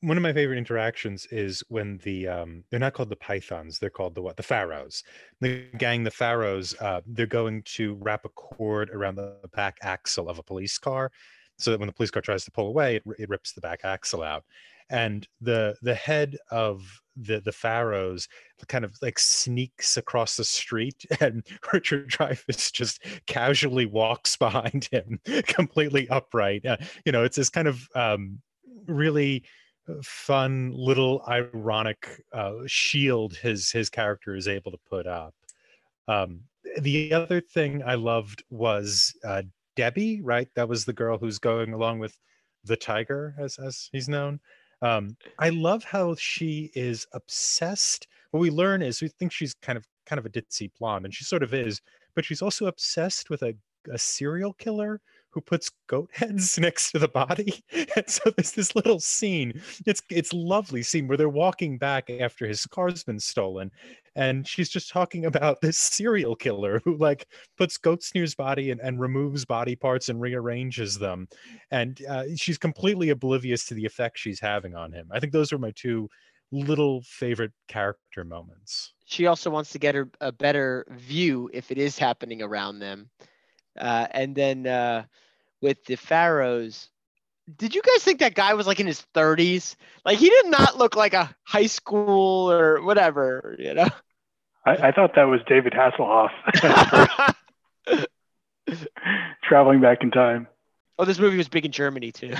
one 0.00 0.16
of 0.16 0.22
my 0.22 0.32
favorite 0.32 0.58
interactions 0.58 1.26
is 1.30 1.62
when 1.68 1.98
the 1.98 2.28
um, 2.28 2.64
they're 2.68 2.80
not 2.80 2.92
called 2.92 3.08
the 3.08 3.16
pythons 3.16 3.78
they're 3.78 3.88
called 3.88 4.14
the 4.14 4.20
what 4.20 4.36
the 4.36 4.42
pharaohs 4.42 5.02
the 5.40 5.66
gang 5.78 6.04
the 6.04 6.10
pharaohs 6.10 6.74
uh, 6.82 7.00
they're 7.06 7.24
going 7.24 7.62
to 7.62 7.94
wrap 8.02 8.26
a 8.26 8.28
cord 8.28 8.90
around 8.90 9.14
the 9.14 9.38
back 9.56 9.78
axle 9.80 10.28
of 10.28 10.38
a 10.38 10.42
police 10.42 10.76
car 10.76 11.10
so 11.58 11.70
that 11.70 11.78
when 11.78 11.86
the 11.86 11.92
police 11.92 12.10
car 12.10 12.22
tries 12.22 12.44
to 12.44 12.50
pull 12.50 12.66
away, 12.66 12.96
it, 12.96 13.02
it 13.18 13.28
rips 13.28 13.52
the 13.52 13.60
back 13.60 13.80
axle 13.84 14.22
out. 14.22 14.44
And 14.90 15.26
the 15.40 15.76
the 15.82 15.94
head 15.94 16.36
of 16.50 17.00
the 17.16 17.40
the 17.40 17.52
pharaohs 17.52 18.28
kind 18.68 18.84
of 18.84 18.96
like 19.02 19.18
sneaks 19.18 19.96
across 19.96 20.36
the 20.36 20.44
street, 20.44 21.04
and 21.20 21.46
Richard 21.72 22.10
Dreyfuss 22.10 22.72
just 22.72 23.04
casually 23.26 23.86
walks 23.86 24.36
behind 24.44 24.88
him, 24.90 25.20
completely 25.46 26.08
upright. 26.08 26.66
Uh, 26.66 26.76
you 27.04 27.12
know, 27.12 27.24
it's 27.24 27.36
this 27.36 27.50
kind 27.50 27.68
of 27.68 27.88
um, 27.94 28.40
really 28.86 29.44
fun 30.02 30.72
little 30.74 31.22
ironic 31.28 32.22
uh, 32.32 32.52
shield 32.66 33.36
his 33.36 33.70
his 33.70 33.90
character 33.90 34.34
is 34.34 34.48
able 34.48 34.70
to 34.70 34.78
put 34.88 35.06
up. 35.06 35.34
Um, 36.08 36.40
the 36.80 37.12
other 37.12 37.40
thing 37.40 37.82
I 37.84 37.94
loved 37.94 38.44
was 38.50 39.14
uh, 39.24 39.42
Debbie, 39.76 40.20
right? 40.22 40.48
That 40.54 40.68
was 40.68 40.84
the 40.84 40.92
girl 40.92 41.18
who's 41.18 41.38
going 41.38 41.72
along 41.72 41.98
with 41.98 42.16
the 42.64 42.76
tiger, 42.76 43.34
as 43.38 43.58
as 43.58 43.88
he's 43.92 44.08
known. 44.08 44.40
Um, 44.82 45.16
I 45.38 45.50
love 45.50 45.84
how 45.84 46.14
she 46.16 46.70
is 46.74 47.06
obsessed. 47.12 48.06
What 48.30 48.40
we 48.40 48.50
learn 48.50 48.82
is 48.82 49.00
we 49.00 49.08
think 49.08 49.32
she's 49.32 49.54
kind 49.62 49.76
of 49.76 49.86
kind 50.06 50.18
of 50.18 50.26
a 50.26 50.30
ditzy 50.30 50.70
blonde, 50.78 51.04
and 51.04 51.14
she 51.14 51.24
sort 51.24 51.42
of 51.42 51.54
is, 51.54 51.80
but 52.14 52.24
she's 52.24 52.42
also 52.42 52.66
obsessed 52.66 53.30
with 53.30 53.42
a, 53.42 53.54
a 53.90 53.98
serial 53.98 54.52
killer 54.54 55.00
who 55.30 55.40
puts 55.40 55.70
goat 55.88 56.08
heads 56.14 56.58
next 56.58 56.92
to 56.92 56.98
the 56.98 57.08
body. 57.08 57.62
And 57.96 58.08
so 58.08 58.30
there's 58.30 58.52
this 58.52 58.74
little 58.76 59.00
scene. 59.00 59.60
It's 59.86 60.02
it's 60.10 60.32
lovely 60.32 60.82
scene 60.82 61.06
where 61.08 61.16
they're 61.16 61.28
walking 61.28 61.78
back 61.78 62.08
after 62.10 62.46
his 62.46 62.66
car's 62.66 63.04
been 63.04 63.20
stolen, 63.20 63.70
and 64.16 64.46
she's 64.46 64.68
just 64.68 64.90
talking 64.90 65.26
about 65.26 65.60
this 65.60 65.78
serial 65.78 66.36
killer 66.36 66.80
who 66.84 66.96
like 66.96 67.26
puts 67.56 67.76
goats 67.76 68.14
near 68.14 68.22
his 68.22 68.34
body 68.34 68.70
and, 68.70 68.80
and 68.80 69.00
removes 69.00 69.44
body 69.44 69.76
parts 69.76 70.08
and 70.08 70.20
rearranges 70.20 70.98
them, 70.98 71.28
and 71.70 72.00
uh, 72.08 72.24
she's 72.36 72.58
completely 72.58 73.10
oblivious 73.10 73.64
to 73.66 73.74
the 73.74 73.84
effect 73.84 74.18
she's 74.18 74.40
having 74.40 74.74
on 74.74 74.92
him. 74.92 75.08
I 75.12 75.20
think 75.20 75.32
those 75.32 75.52
are 75.52 75.58
my 75.58 75.72
two 75.72 76.08
little 76.52 77.02
favorite 77.02 77.52
character 77.68 78.24
moments. 78.24 78.92
She 79.04 79.26
also 79.26 79.50
wants 79.50 79.72
to 79.72 79.78
get 79.78 79.94
her 79.94 80.08
a 80.20 80.30
better 80.32 80.86
view 80.90 81.50
if 81.52 81.70
it 81.70 81.78
is 81.78 81.98
happening 81.98 82.42
around 82.42 82.78
them. 82.78 83.10
Uh, 83.78 84.06
and 84.12 84.34
then 84.34 84.66
uh, 84.66 85.04
with 85.60 85.84
the 85.84 85.96
Pharaohs, 85.96 86.90
did 87.56 87.74
you 87.74 87.82
guys 87.82 88.02
think 88.02 88.20
that 88.20 88.34
guy 88.34 88.54
was 88.54 88.66
like 88.66 88.80
in 88.80 88.86
his 88.86 89.04
30s? 89.14 89.76
Like 90.04 90.18
he 90.18 90.30
did 90.30 90.46
not 90.46 90.78
look 90.78 90.96
like 90.96 91.14
a 91.14 91.34
high 91.44 91.66
school 91.66 92.50
or 92.50 92.82
whatever, 92.82 93.56
you 93.58 93.74
know. 93.74 93.88
I, 94.64 94.88
I 94.88 94.92
thought 94.92 95.14
that 95.16 95.24
was 95.24 95.40
David 95.46 95.74
Hasselhoff 95.74 96.30
traveling 99.42 99.80
back 99.80 100.02
in 100.02 100.10
time. 100.10 100.46
Oh, 100.98 101.04
this 101.04 101.18
movie 101.18 101.36
was 101.36 101.48
big 101.48 101.66
in 101.66 101.72
Germany 101.72 102.12
too. 102.12 102.34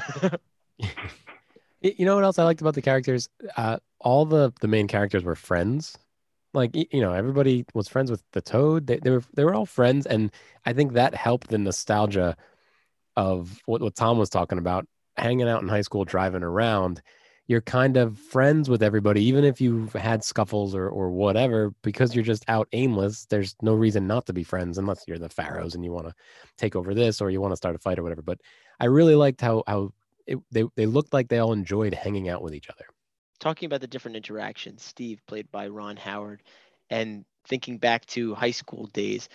you 1.80 2.06
know 2.06 2.14
what 2.14 2.24
else 2.24 2.38
I 2.38 2.44
liked 2.44 2.60
about 2.60 2.74
the 2.74 2.82
characters? 2.82 3.28
Uh, 3.56 3.78
all 4.00 4.24
the 4.24 4.52
the 4.60 4.68
main 4.68 4.88
characters 4.88 5.22
were 5.22 5.34
friends. 5.34 5.98
Like 6.54 6.70
you 6.74 7.00
know, 7.00 7.12
everybody 7.12 7.66
was 7.74 7.88
friends 7.88 8.10
with 8.10 8.22
the 8.32 8.40
Toad. 8.40 8.86
They, 8.86 8.98
they 8.98 9.10
were 9.10 9.22
they 9.34 9.44
were 9.44 9.54
all 9.54 9.66
friends, 9.66 10.06
and 10.06 10.30
I 10.64 10.72
think 10.72 10.92
that 10.92 11.14
helped 11.14 11.48
the 11.48 11.58
nostalgia 11.58 12.36
of 13.16 13.60
what, 13.66 13.80
what 13.80 13.94
Tom 13.94 14.18
was 14.18 14.30
talking 14.30 14.58
about, 14.58 14.86
hanging 15.16 15.48
out 15.48 15.62
in 15.62 15.68
high 15.68 15.82
school, 15.82 16.04
driving 16.04 16.42
around, 16.42 17.02
you're 17.46 17.60
kind 17.60 17.96
of 17.96 18.18
friends 18.18 18.70
with 18.70 18.82
everybody, 18.82 19.24
even 19.24 19.44
if 19.44 19.60
you've 19.60 19.92
had 19.92 20.24
scuffles 20.24 20.74
or, 20.74 20.88
or 20.88 21.10
whatever, 21.10 21.74
because 21.82 22.14
you're 22.14 22.24
just 22.24 22.44
out 22.48 22.68
aimless. 22.72 23.26
There's 23.26 23.54
no 23.60 23.74
reason 23.74 24.06
not 24.06 24.26
to 24.26 24.32
be 24.32 24.44
friends 24.44 24.78
unless 24.78 25.04
you're 25.06 25.18
the 25.18 25.28
pharaohs 25.28 25.74
and 25.74 25.84
you 25.84 25.92
want 25.92 26.06
to 26.06 26.14
take 26.56 26.74
over 26.74 26.94
this 26.94 27.20
or 27.20 27.30
you 27.30 27.40
want 27.40 27.52
to 27.52 27.56
start 27.56 27.76
a 27.76 27.78
fight 27.78 27.98
or 27.98 28.02
whatever. 28.02 28.22
But 28.22 28.40
I 28.80 28.86
really 28.86 29.14
liked 29.14 29.42
how, 29.42 29.62
how 29.66 29.92
it, 30.26 30.38
they, 30.50 30.64
they 30.74 30.86
looked 30.86 31.12
like 31.12 31.28
they 31.28 31.38
all 31.38 31.52
enjoyed 31.52 31.92
hanging 31.92 32.30
out 32.30 32.42
with 32.42 32.54
each 32.54 32.70
other. 32.70 32.86
Talking 33.40 33.66
about 33.66 33.82
the 33.82 33.88
different 33.88 34.16
interactions, 34.16 34.82
Steve, 34.82 35.20
played 35.26 35.50
by 35.52 35.68
Ron 35.68 35.98
Howard, 35.98 36.42
and 36.88 37.26
thinking 37.46 37.76
back 37.76 38.06
to 38.06 38.34
high 38.34 38.52
school 38.52 38.86
days, 38.86 39.28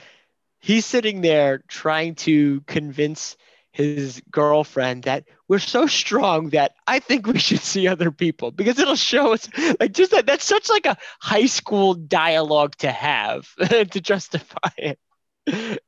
he's 0.59 0.85
sitting 0.85 1.21
there 1.21 1.59
trying 1.67 2.15
to 2.15 2.61
convince 2.61 3.37
his 3.71 4.21
girlfriend 4.31 5.03
that 5.03 5.25
we're 5.47 5.59
so 5.59 5.87
strong 5.87 6.49
that 6.49 6.73
I 6.87 6.99
think 6.99 7.27
we 7.27 7.39
should 7.39 7.59
see 7.59 7.87
other 7.87 8.11
people 8.11 8.51
because 8.51 8.79
it'll 8.79 8.95
show 8.95 9.33
us 9.33 9.47
like 9.79 9.93
just 9.93 10.11
that 10.11 10.25
that's 10.25 10.45
such 10.45 10.69
like 10.69 10.85
a 10.85 10.97
high 11.19 11.45
school 11.45 11.93
dialogue 11.93 12.75
to 12.77 12.91
have 12.91 13.47
to 13.57 14.01
justify 14.01 14.69
it. 14.77 14.99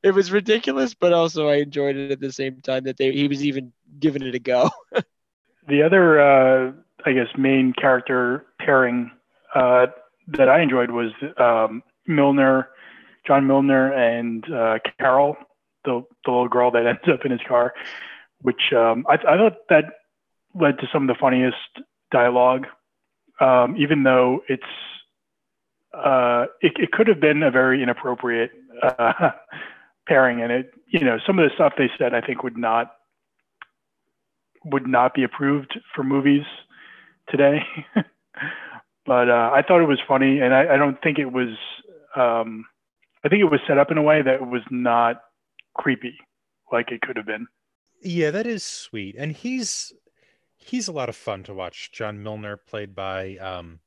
It 0.02 0.14
was 0.14 0.32
ridiculous, 0.32 0.94
but 0.94 1.12
also 1.12 1.48
I 1.48 1.56
enjoyed 1.56 1.96
it 1.96 2.10
at 2.10 2.20
the 2.20 2.32
same 2.32 2.60
time 2.62 2.84
that 2.84 2.96
they, 2.96 3.12
he 3.12 3.28
was 3.28 3.44
even 3.44 3.72
giving 4.00 4.22
it 4.22 4.34
a 4.34 4.40
go. 4.40 4.70
the 5.68 5.82
other, 5.82 6.20
uh, 6.20 6.72
I 7.04 7.12
guess, 7.12 7.28
main 7.38 7.72
character 7.72 8.46
pairing 8.58 9.12
uh, 9.54 9.86
that 10.28 10.48
I 10.48 10.62
enjoyed 10.62 10.90
was 10.90 11.12
um, 11.38 11.82
Milner, 12.06 12.70
John 13.24 13.46
Milner, 13.46 13.92
and 13.92 14.44
uh, 14.52 14.78
Carol 14.98 15.36
the, 15.84 16.04
the 16.24 16.30
little 16.30 16.48
girl 16.48 16.70
that 16.70 16.86
ends 16.86 17.00
up 17.12 17.24
in 17.24 17.30
his 17.30 17.40
car, 17.46 17.74
which 18.40 18.72
um, 18.76 19.04
I, 19.08 19.14
I 19.14 19.36
thought 19.36 19.56
that 19.68 19.84
led 20.54 20.78
to 20.78 20.88
some 20.92 21.08
of 21.08 21.08
the 21.08 21.18
funniest 21.20 21.56
dialogue, 22.10 22.66
um, 23.40 23.76
even 23.78 24.02
though 24.02 24.42
it's 24.48 24.62
uh, 25.94 26.46
it, 26.60 26.72
it 26.76 26.92
could 26.92 27.06
have 27.06 27.20
been 27.20 27.42
a 27.42 27.50
very 27.50 27.82
inappropriate 27.82 28.50
uh, 28.82 29.30
pairing, 30.08 30.40
and 30.40 30.52
it 30.52 30.70
you 30.88 31.00
know 31.00 31.18
some 31.26 31.38
of 31.38 31.48
the 31.48 31.54
stuff 31.54 31.74
they 31.76 31.90
said 31.98 32.14
I 32.14 32.20
think 32.20 32.42
would 32.42 32.56
not 32.56 32.92
would 34.64 34.86
not 34.86 35.14
be 35.14 35.22
approved 35.22 35.78
for 35.94 36.02
movies 36.02 36.44
today. 37.28 37.62
but 39.06 39.28
uh, 39.28 39.50
I 39.52 39.62
thought 39.66 39.82
it 39.82 39.88
was 39.88 40.00
funny, 40.06 40.40
and 40.40 40.54
I, 40.54 40.74
I 40.74 40.76
don't 40.76 41.00
think 41.02 41.18
it 41.18 41.32
was. 41.32 41.56
Um, 42.16 42.66
I 43.24 43.28
think 43.28 43.40
it 43.40 43.50
was 43.50 43.60
set 43.66 43.78
up 43.78 43.90
in 43.90 43.98
a 43.98 44.02
way 44.02 44.20
that 44.22 44.48
was 44.48 44.62
not 44.70 45.22
creepy 45.74 46.16
like 46.70 46.90
it 46.90 47.02
could 47.02 47.16
have 47.16 47.26
been. 47.26 47.46
Yeah, 48.02 48.30
that 48.30 48.46
is 48.46 48.64
sweet, 48.64 49.14
and 49.18 49.32
he's 49.32 49.92
he's 50.56 50.88
a 50.88 50.92
lot 50.92 51.08
of 51.08 51.16
fun 51.16 51.42
to 51.44 51.54
watch. 51.54 51.92
John 51.92 52.22
Milner, 52.22 52.56
played 52.56 52.94
by 52.94 53.36
um, 53.36 53.80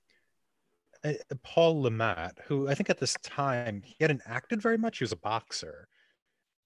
uh, 1.03 1.13
Paul 1.43 1.81
Le 1.81 1.91
Mat, 1.91 2.37
who 2.45 2.67
I 2.67 2.75
think 2.75 2.89
at 2.89 2.99
this 2.99 3.15
time 3.23 3.81
he 3.83 3.95
hadn't 3.99 4.21
acted 4.25 4.61
very 4.61 4.77
much. 4.77 4.99
He 4.99 5.03
was 5.03 5.11
a 5.11 5.17
boxer, 5.17 5.87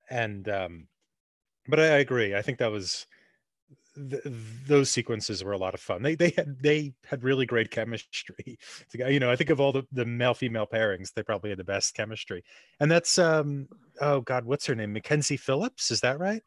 and 0.09 0.47
um, 0.47 0.87
but 1.67 1.79
I, 1.79 1.83
I 1.83 1.97
agree. 1.97 2.35
I 2.35 2.41
think 2.41 2.59
that 2.59 2.71
was 2.71 3.07
th- 4.09 4.23
those 4.67 4.89
sequences 4.89 5.43
were 5.43 5.51
a 5.51 5.57
lot 5.57 5.73
of 5.73 5.79
fun. 5.79 6.01
They 6.01 6.15
they 6.15 6.31
had 6.35 6.61
they 6.61 6.93
had 7.05 7.23
really 7.23 7.45
great 7.45 7.71
chemistry. 7.71 8.57
you 8.93 9.19
know, 9.19 9.31
I 9.31 9.35
think 9.35 9.49
of 9.49 9.59
all 9.59 9.71
the, 9.71 9.83
the 9.91 10.05
male 10.05 10.33
female 10.33 10.67
pairings, 10.67 11.13
they 11.13 11.23
probably 11.23 11.49
had 11.49 11.59
the 11.59 11.63
best 11.63 11.95
chemistry. 11.95 12.43
And 12.79 12.89
that's 12.89 13.17
um 13.17 13.67
oh 14.01 14.21
god, 14.21 14.45
what's 14.45 14.65
her 14.67 14.75
name? 14.75 14.93
Mackenzie 14.93 15.37
Phillips, 15.37 15.91
is 15.91 16.01
that 16.01 16.19
right? 16.19 16.43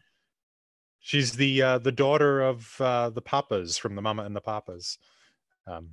She's 1.00 1.32
the 1.32 1.62
uh, 1.62 1.78
the 1.78 1.92
daughter 1.92 2.42
of 2.42 2.80
uh, 2.80 3.10
the 3.10 3.22
Papas 3.22 3.76
from 3.76 3.96
the 3.96 4.02
Mama 4.02 4.22
and 4.22 4.36
the 4.36 4.40
Papas. 4.40 4.98
Um, 5.66 5.90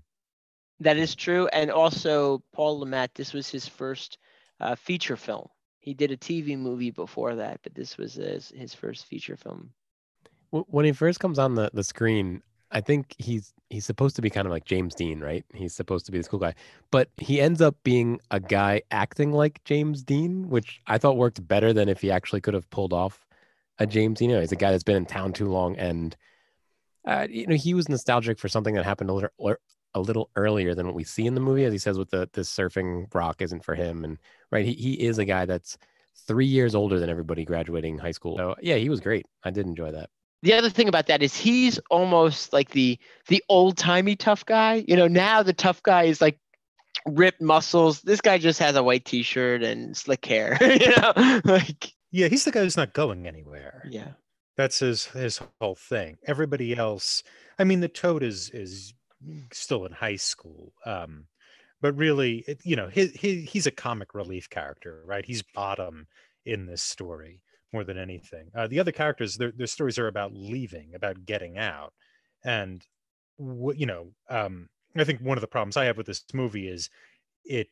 that 0.79 0.97
is 0.97 1.15
true, 1.15 1.47
and 1.47 1.71
also 1.71 2.43
Paul 2.53 2.79
Le 2.79 2.85
Mat. 2.85 3.11
This 3.15 3.33
was 3.33 3.49
his 3.49 3.67
first 3.67 4.19
uh, 4.59 4.75
feature 4.75 5.17
film. 5.17 5.47
He 5.79 5.93
did 5.93 6.11
a 6.11 6.17
TV 6.17 6.57
movie 6.57 6.91
before 6.91 7.35
that, 7.35 7.59
but 7.63 7.73
this 7.73 7.97
was 7.97 8.13
his, 8.13 8.49
his 8.49 8.73
first 8.73 9.05
feature 9.05 9.35
film 9.35 9.71
when 10.51 10.85
he 10.85 10.91
first 10.91 11.19
comes 11.19 11.39
on 11.39 11.55
the, 11.55 11.69
the 11.73 11.83
screen, 11.83 12.41
I 12.71 12.81
think 12.81 13.15
he's 13.17 13.53
he's 13.69 13.85
supposed 13.85 14.15
to 14.15 14.21
be 14.21 14.29
kind 14.29 14.47
of 14.47 14.51
like 14.51 14.65
James 14.65 14.95
Dean, 14.95 15.19
right? 15.19 15.45
He's 15.53 15.73
supposed 15.73 16.05
to 16.07 16.11
be 16.11 16.17
this 16.17 16.27
cool 16.27 16.39
guy, 16.39 16.55
but 16.91 17.09
he 17.17 17.41
ends 17.41 17.61
up 17.61 17.75
being 17.83 18.19
a 18.31 18.39
guy 18.39 18.81
acting 18.91 19.31
like 19.31 19.63
James 19.63 20.03
Dean, 20.03 20.49
which 20.49 20.81
I 20.87 20.97
thought 20.97 21.17
worked 21.17 21.47
better 21.47 21.73
than 21.73 21.89
if 21.89 22.01
he 22.01 22.11
actually 22.11 22.41
could 22.41 22.53
have 22.53 22.69
pulled 22.69 22.93
off 22.93 23.25
a 23.79 23.87
James 23.87 24.19
Dean. 24.19 24.29
You 24.29 24.35
know, 24.37 24.41
he's 24.41 24.51
a 24.51 24.57
guy 24.57 24.71
that's 24.71 24.83
been 24.83 24.95
in 24.95 25.05
town 25.05 25.33
too 25.33 25.47
long, 25.47 25.77
and 25.77 26.15
uh, 27.07 27.27
you 27.29 27.47
know 27.47 27.55
he 27.55 27.73
was 27.73 27.89
nostalgic 27.89 28.39
for 28.39 28.49
something 28.49 28.75
that 28.75 28.85
happened 28.85 29.09
a 29.09 29.13
little 29.13 29.57
a 29.95 29.99
little 29.99 30.29
earlier 30.35 30.75
than 30.75 30.85
what 30.85 30.95
we 30.95 31.03
see 31.03 31.25
in 31.25 31.33
the 31.35 31.41
movie, 31.41 31.65
as 31.65 31.73
he 31.73 31.79
says 31.79 31.97
with 31.97 32.11
the 32.11 32.29
the 32.33 32.41
surfing 32.41 33.13
rock 33.15 33.41
isn't 33.41 33.65
for 33.65 33.75
him, 33.75 34.03
and 34.03 34.17
right, 34.51 34.65
he 34.65 34.73
he 34.73 34.93
is 34.93 35.17
a 35.17 35.25
guy 35.25 35.45
that's 35.45 35.77
three 36.27 36.45
years 36.45 36.75
older 36.75 36.99
than 36.99 37.09
everybody 37.09 37.45
graduating 37.45 37.97
high 37.97 38.11
school. 38.11 38.37
So 38.37 38.55
yeah, 38.61 38.75
he 38.75 38.89
was 38.89 38.99
great. 38.99 39.25
I 39.43 39.49
did 39.51 39.65
enjoy 39.65 39.91
that 39.91 40.09
the 40.41 40.53
other 40.53 40.69
thing 40.69 40.87
about 40.87 41.07
that 41.07 41.21
is 41.21 41.35
he's 41.35 41.79
almost 41.89 42.53
like 42.53 42.69
the 42.71 42.97
the 43.27 43.43
old 43.49 43.77
timey 43.77 44.15
tough 44.15 44.45
guy. 44.45 44.83
You 44.87 44.95
know, 44.95 45.07
now 45.07 45.43
the 45.43 45.53
tough 45.53 45.83
guy 45.83 46.03
is 46.03 46.21
like 46.21 46.39
ripped 47.05 47.41
muscles. 47.41 48.01
This 48.01 48.21
guy 48.21 48.37
just 48.37 48.59
has 48.59 48.75
a 48.75 48.83
white 48.83 49.05
t-shirt 49.05 49.63
and 49.63 49.95
slick 49.95 50.25
hair. 50.25 50.57
you 50.61 50.95
know, 50.95 51.41
like 51.45 51.93
yeah, 52.11 52.27
he's 52.27 52.45
the 52.45 52.51
guy 52.51 52.61
who's 52.61 52.77
not 52.77 52.93
going 52.93 53.27
anywhere. 53.27 53.85
Yeah, 53.89 54.11
that's 54.55 54.79
his 54.79 55.05
his 55.07 55.41
whole 55.59 55.75
thing. 55.75 56.17
Everybody 56.25 56.75
else, 56.75 57.23
I 57.57 57.63
mean, 57.65 57.81
the 57.81 57.89
toad 57.89 58.23
is 58.23 58.49
is 58.51 58.93
still 59.51 59.85
in 59.85 59.91
high 59.91 60.15
school. 60.15 60.73
Um, 60.85 61.25
but 61.81 61.95
really, 61.97 62.43
it, 62.47 62.61
you 62.63 62.75
know, 62.75 62.87
he, 62.87 63.07
he, 63.07 63.41
he's 63.41 63.65
a 63.65 63.71
comic 63.71 64.13
relief 64.13 64.49
character, 64.49 65.01
right? 65.05 65.25
He's 65.25 65.41
bottom 65.41 66.07
in 66.45 66.65
this 66.65 66.83
story 66.83 67.41
more 67.73 67.83
than 67.83 67.97
anything. 67.97 68.49
Uh, 68.55 68.67
the 68.67 68.79
other 68.79 68.91
characters, 68.91 69.35
their, 69.35 69.51
their 69.51 69.67
stories 69.67 69.99
are 69.99 70.07
about 70.07 70.33
leaving, 70.33 70.93
about 70.95 71.25
getting 71.25 71.57
out, 71.57 71.93
and 72.43 72.85
what 73.37 73.79
you 73.79 73.85
know. 73.85 74.11
Um, 74.29 74.69
I 74.97 75.03
think 75.03 75.21
one 75.21 75.37
of 75.37 75.41
the 75.41 75.47
problems 75.47 75.77
I 75.77 75.85
have 75.85 75.97
with 75.97 76.07
this 76.07 76.23
movie 76.33 76.67
is 76.67 76.89
it 77.45 77.69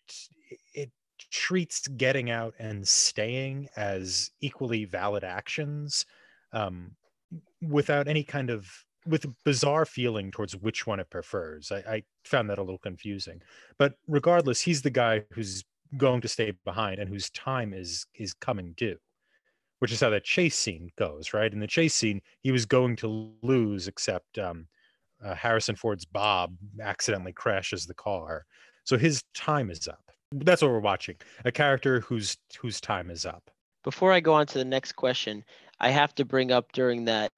it 0.74 0.92
treats 1.32 1.88
getting 1.88 2.30
out 2.30 2.54
and 2.60 2.88
staying 2.88 3.70
as 3.76 4.32
equally 4.42 4.86
valid 4.86 5.24
actions, 5.24 6.06
um, 6.54 6.92
without 7.62 8.08
any 8.08 8.24
kind 8.24 8.50
of 8.50 8.70
with 9.06 9.26
bizarre 9.46 9.86
feeling 9.86 10.32
towards 10.32 10.56
which 10.56 10.86
one 10.86 11.00
it 11.00 11.10
prefers. 11.10 11.72
I, 11.72 11.78
I 11.78 12.04
found 12.26 12.50
that 12.50 12.58
a 12.58 12.64
little 12.64 12.78
confusing. 12.78 13.42
But 13.80 13.94
regardless, 14.08 14.62
he's 14.62 14.82
the 14.82 14.90
guy 14.90 15.24
who's 15.32 15.64
going 15.96 16.20
to 16.20 16.28
stay 16.28 16.52
behind 16.66 17.00
and 17.00 17.10
whose 17.10 17.30
time 17.30 17.74
is 17.74 18.06
is 18.14 18.34
coming 18.34 18.74
due 18.78 18.98
which 19.80 19.92
is 19.92 20.02
how 20.02 20.10
that 20.10 20.24
chase 20.24 20.58
scene 20.58 20.90
goes, 20.98 21.34
right? 21.34 21.52
In 21.52 21.60
the 21.60 21.68
chase 21.68 21.94
scene, 21.94 22.22
he 22.42 22.52
was 22.52 22.66
going 22.66 22.96
to 22.98 23.32
lose, 23.42 23.88
except 23.88 24.38
um, 24.38 24.68
uh, 25.24 25.36
Harrison 25.36 25.76
Ford's 25.76 26.06
Bob 26.06 26.56
accidentally 26.82 27.34
crashes 27.34 27.86
the 27.86 27.94
car, 27.94 28.46
so 28.84 28.98
his 28.98 29.24
time 29.34 29.70
is 29.70 29.88
up. 29.88 30.02
That's 30.32 30.62
what 30.62 30.72
we're 30.72 30.80
watching: 30.80 31.16
a 31.46 31.52
character 31.52 32.02
whose 32.02 32.38
whose 32.60 32.82
time 32.82 33.10
is 33.10 33.26
up. 33.26 33.50
Before 33.84 34.12
I 34.12 34.20
go 34.20 34.34
on 34.34 34.48
to 34.48 34.58
the 34.58 34.66
next 34.66 34.94
question, 34.94 35.44
I 35.80 35.90
have 35.90 36.14
to 36.16 36.26
bring 36.26 36.52
up 36.52 36.72
during 36.74 37.06
that 37.06 37.32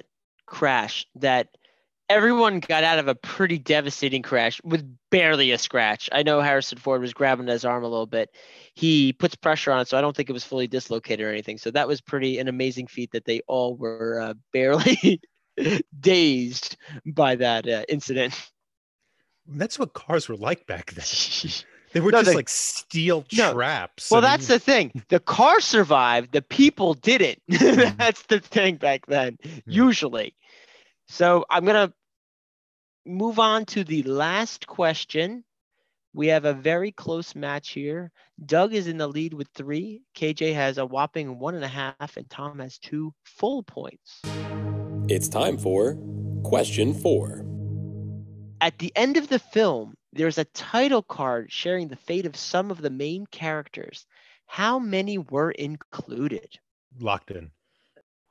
crash 0.46 1.06
that 1.16 1.50
everyone 2.10 2.60
got 2.60 2.84
out 2.84 3.00
of 3.00 3.08
a 3.08 3.16
pretty 3.16 3.60
devastating 3.60 4.22
crash 4.22 4.60
with 4.64 4.84
barely 5.12 5.52
a 5.52 5.58
scratch. 5.58 6.10
I 6.12 6.24
know 6.24 6.42
Harrison 6.42 6.80
Ford 6.80 7.02
was 7.02 7.14
grabbing 7.14 7.48
his 7.48 7.64
arm 7.64 7.84
a 7.84 7.88
little 7.88 8.08
bit. 8.08 8.32
He 8.74 9.14
puts 9.14 9.36
pressure 9.36 9.72
on 9.72 9.82
it, 9.82 9.88
so 9.88 9.98
I 9.98 10.02
don't 10.02 10.16
think 10.16 10.30
it 10.30 10.34
was 10.34 10.44
fully 10.44 10.68
dislocated 10.68 11.26
or 11.26 11.30
anything. 11.30 11.58
So 11.58 11.72
that 11.72 11.88
was 11.88 12.02
pretty 12.02 12.40
an 12.40 12.48
amazing 12.48 12.88
feat 12.88 13.12
that 13.12 13.26
they 13.26 13.42
all 13.48 13.76
were 13.76 14.20
uh, 14.20 14.34
barely 14.54 15.22
dazed 16.00 16.78
by 17.06 17.36
that 17.36 17.68
uh, 17.68 17.84
incident. 17.88 18.34
That's 19.48 19.80
what 19.80 19.94
cars 19.94 20.28
were 20.28 20.36
like 20.36 20.66
back 20.68 20.92
then. 20.92 21.06
They 21.92 22.02
were 22.02 22.12
no, 22.12 22.22
just 22.22 22.36
like 22.36 22.50
steel 22.50 23.26
no. 23.34 23.54
traps. 23.54 24.12
Well, 24.12 24.22
that's 24.22 24.48
the 24.48 24.60
thing. 24.60 24.92
The 25.10 25.20
car 25.20 25.60
survived. 25.60 26.34
The 26.34 26.44
people 26.44 26.94
didn't. 26.94 27.42
Mm-hmm. 27.50 27.98
that's 27.98 28.22
the 28.24 28.40
thing 28.40 28.76
back 28.76 29.08
then. 29.08 29.38
Mm-hmm. 29.44 29.72
Usually. 29.72 30.36
So 31.08 31.46
I'm 31.50 31.66
gonna 31.66 31.92
move 33.06 33.40
on 33.40 33.66
to 33.66 33.84
the 33.84 34.04
last 34.04 34.68
question. 34.68 35.44
We 36.14 36.28
have 36.28 36.46
a 36.46 36.54
very 36.54 36.92
close 36.92 37.36
match 37.36 37.70
here. 37.70 38.12
Doug 38.46 38.74
is 38.74 38.88
in 38.88 38.98
the 38.98 39.08
lead 39.08 39.34
with 39.34 39.48
three. 39.54 40.02
KJ 40.16 40.54
has 40.56 40.78
a 40.78 40.86
whopping 40.86 41.38
one 41.38 41.56
and 41.56 41.64
a 41.64 41.68
half, 41.68 42.18
and 42.18 42.30
Tom 42.30 42.60
has 42.60 42.78
two 42.80 43.14
full 43.24 43.64
points. 43.64 44.22
It's 45.08 45.28
time 45.28 45.58
for 45.58 45.98
question 46.44 46.94
four. 46.94 47.46
At 48.62 48.80
the 48.80 48.92
end 48.96 49.18
of 49.18 49.30
the 49.30 49.40
film, 49.40 49.96
there's 50.12 50.38
a 50.38 50.46
title 50.46 51.04
card 51.04 51.52
sharing 51.52 51.88
the 51.88 51.96
fate 51.96 52.26
of 52.26 52.36
some 52.36 52.72
of 52.72 52.82
the 52.82 52.90
main 52.90 53.26
characters. 53.28 54.06
How 54.48 54.80
many 54.80 55.18
were 55.18 55.52
included? 55.52 56.58
Locked 57.00 57.32
in. 57.32 57.52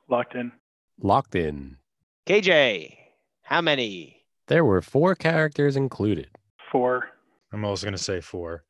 Locked 0.09 0.35
in. 0.35 0.51
Locked 1.01 1.35
in. 1.35 1.77
KJ, 2.27 2.95
how 3.41 3.61
many? 3.61 4.18
There 4.49 4.65
were 4.65 4.81
four 4.81 5.13
characters 5.13 5.75
included. 5.75 6.27
Four. 6.71 7.07
I'm 7.53 7.63
also 7.63 7.85
going 7.85 7.95
to 7.95 8.03
say 8.03 8.19
four. 8.19 8.63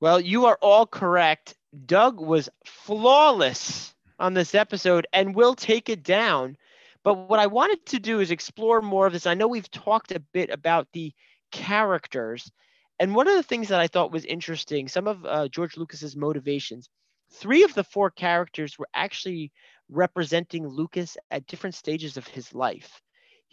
Well, 0.00 0.18
you 0.18 0.46
are 0.46 0.58
all 0.62 0.86
correct. 0.86 1.54
Doug 1.84 2.18
was 2.18 2.48
flawless 2.64 3.94
on 4.18 4.32
this 4.32 4.54
episode 4.54 5.06
and 5.12 5.34
will 5.34 5.54
take 5.54 5.90
it 5.90 6.02
down. 6.02 6.56
But 7.02 7.28
what 7.28 7.40
I 7.40 7.46
wanted 7.46 7.84
to 7.86 7.98
do 7.98 8.20
is 8.20 8.30
explore 8.30 8.80
more 8.80 9.06
of 9.06 9.12
this. 9.12 9.26
I 9.26 9.34
know 9.34 9.48
we've 9.48 9.70
talked 9.70 10.12
a 10.12 10.20
bit 10.32 10.48
about 10.48 10.88
the 10.94 11.12
characters. 11.52 12.50
And 12.98 13.14
one 13.14 13.28
of 13.28 13.34
the 13.34 13.42
things 13.42 13.68
that 13.68 13.80
I 13.80 13.86
thought 13.86 14.12
was 14.12 14.24
interesting, 14.24 14.88
some 14.88 15.06
of 15.06 15.26
uh, 15.26 15.48
George 15.48 15.76
Lucas's 15.76 16.16
motivations, 16.16 16.88
three 17.30 17.64
of 17.64 17.74
the 17.74 17.84
four 17.84 18.10
characters 18.10 18.78
were 18.78 18.88
actually 18.94 19.52
representing 19.90 20.66
Lucas 20.66 21.18
at 21.30 21.46
different 21.46 21.74
stages 21.74 22.16
of 22.16 22.26
his 22.26 22.54
life. 22.54 23.02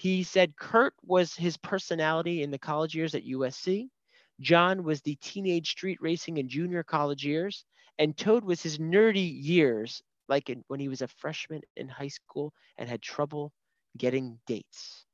He 0.01 0.23
said 0.23 0.55
Curt 0.55 0.95
was 1.03 1.35
his 1.35 1.57
personality 1.57 2.41
in 2.41 2.49
the 2.49 2.57
college 2.57 2.95
years 2.95 3.13
at 3.13 3.23
USC. 3.23 3.91
John 4.39 4.83
was 4.83 4.99
the 5.01 5.15
teenage 5.17 5.69
street 5.69 5.99
racing 6.01 6.39
and 6.39 6.49
junior 6.49 6.81
college 6.81 7.23
years. 7.23 7.63
And 7.99 8.17
Toad 8.17 8.43
was 8.43 8.63
his 8.63 8.79
nerdy 8.79 9.31
years, 9.31 10.01
like 10.27 10.49
in, 10.49 10.63
when 10.69 10.79
he 10.79 10.87
was 10.87 11.03
a 11.03 11.07
freshman 11.07 11.61
in 11.75 11.87
high 11.87 12.07
school 12.07 12.51
and 12.79 12.89
had 12.89 13.03
trouble 13.03 13.53
getting 13.95 14.39
dates. 14.47 15.05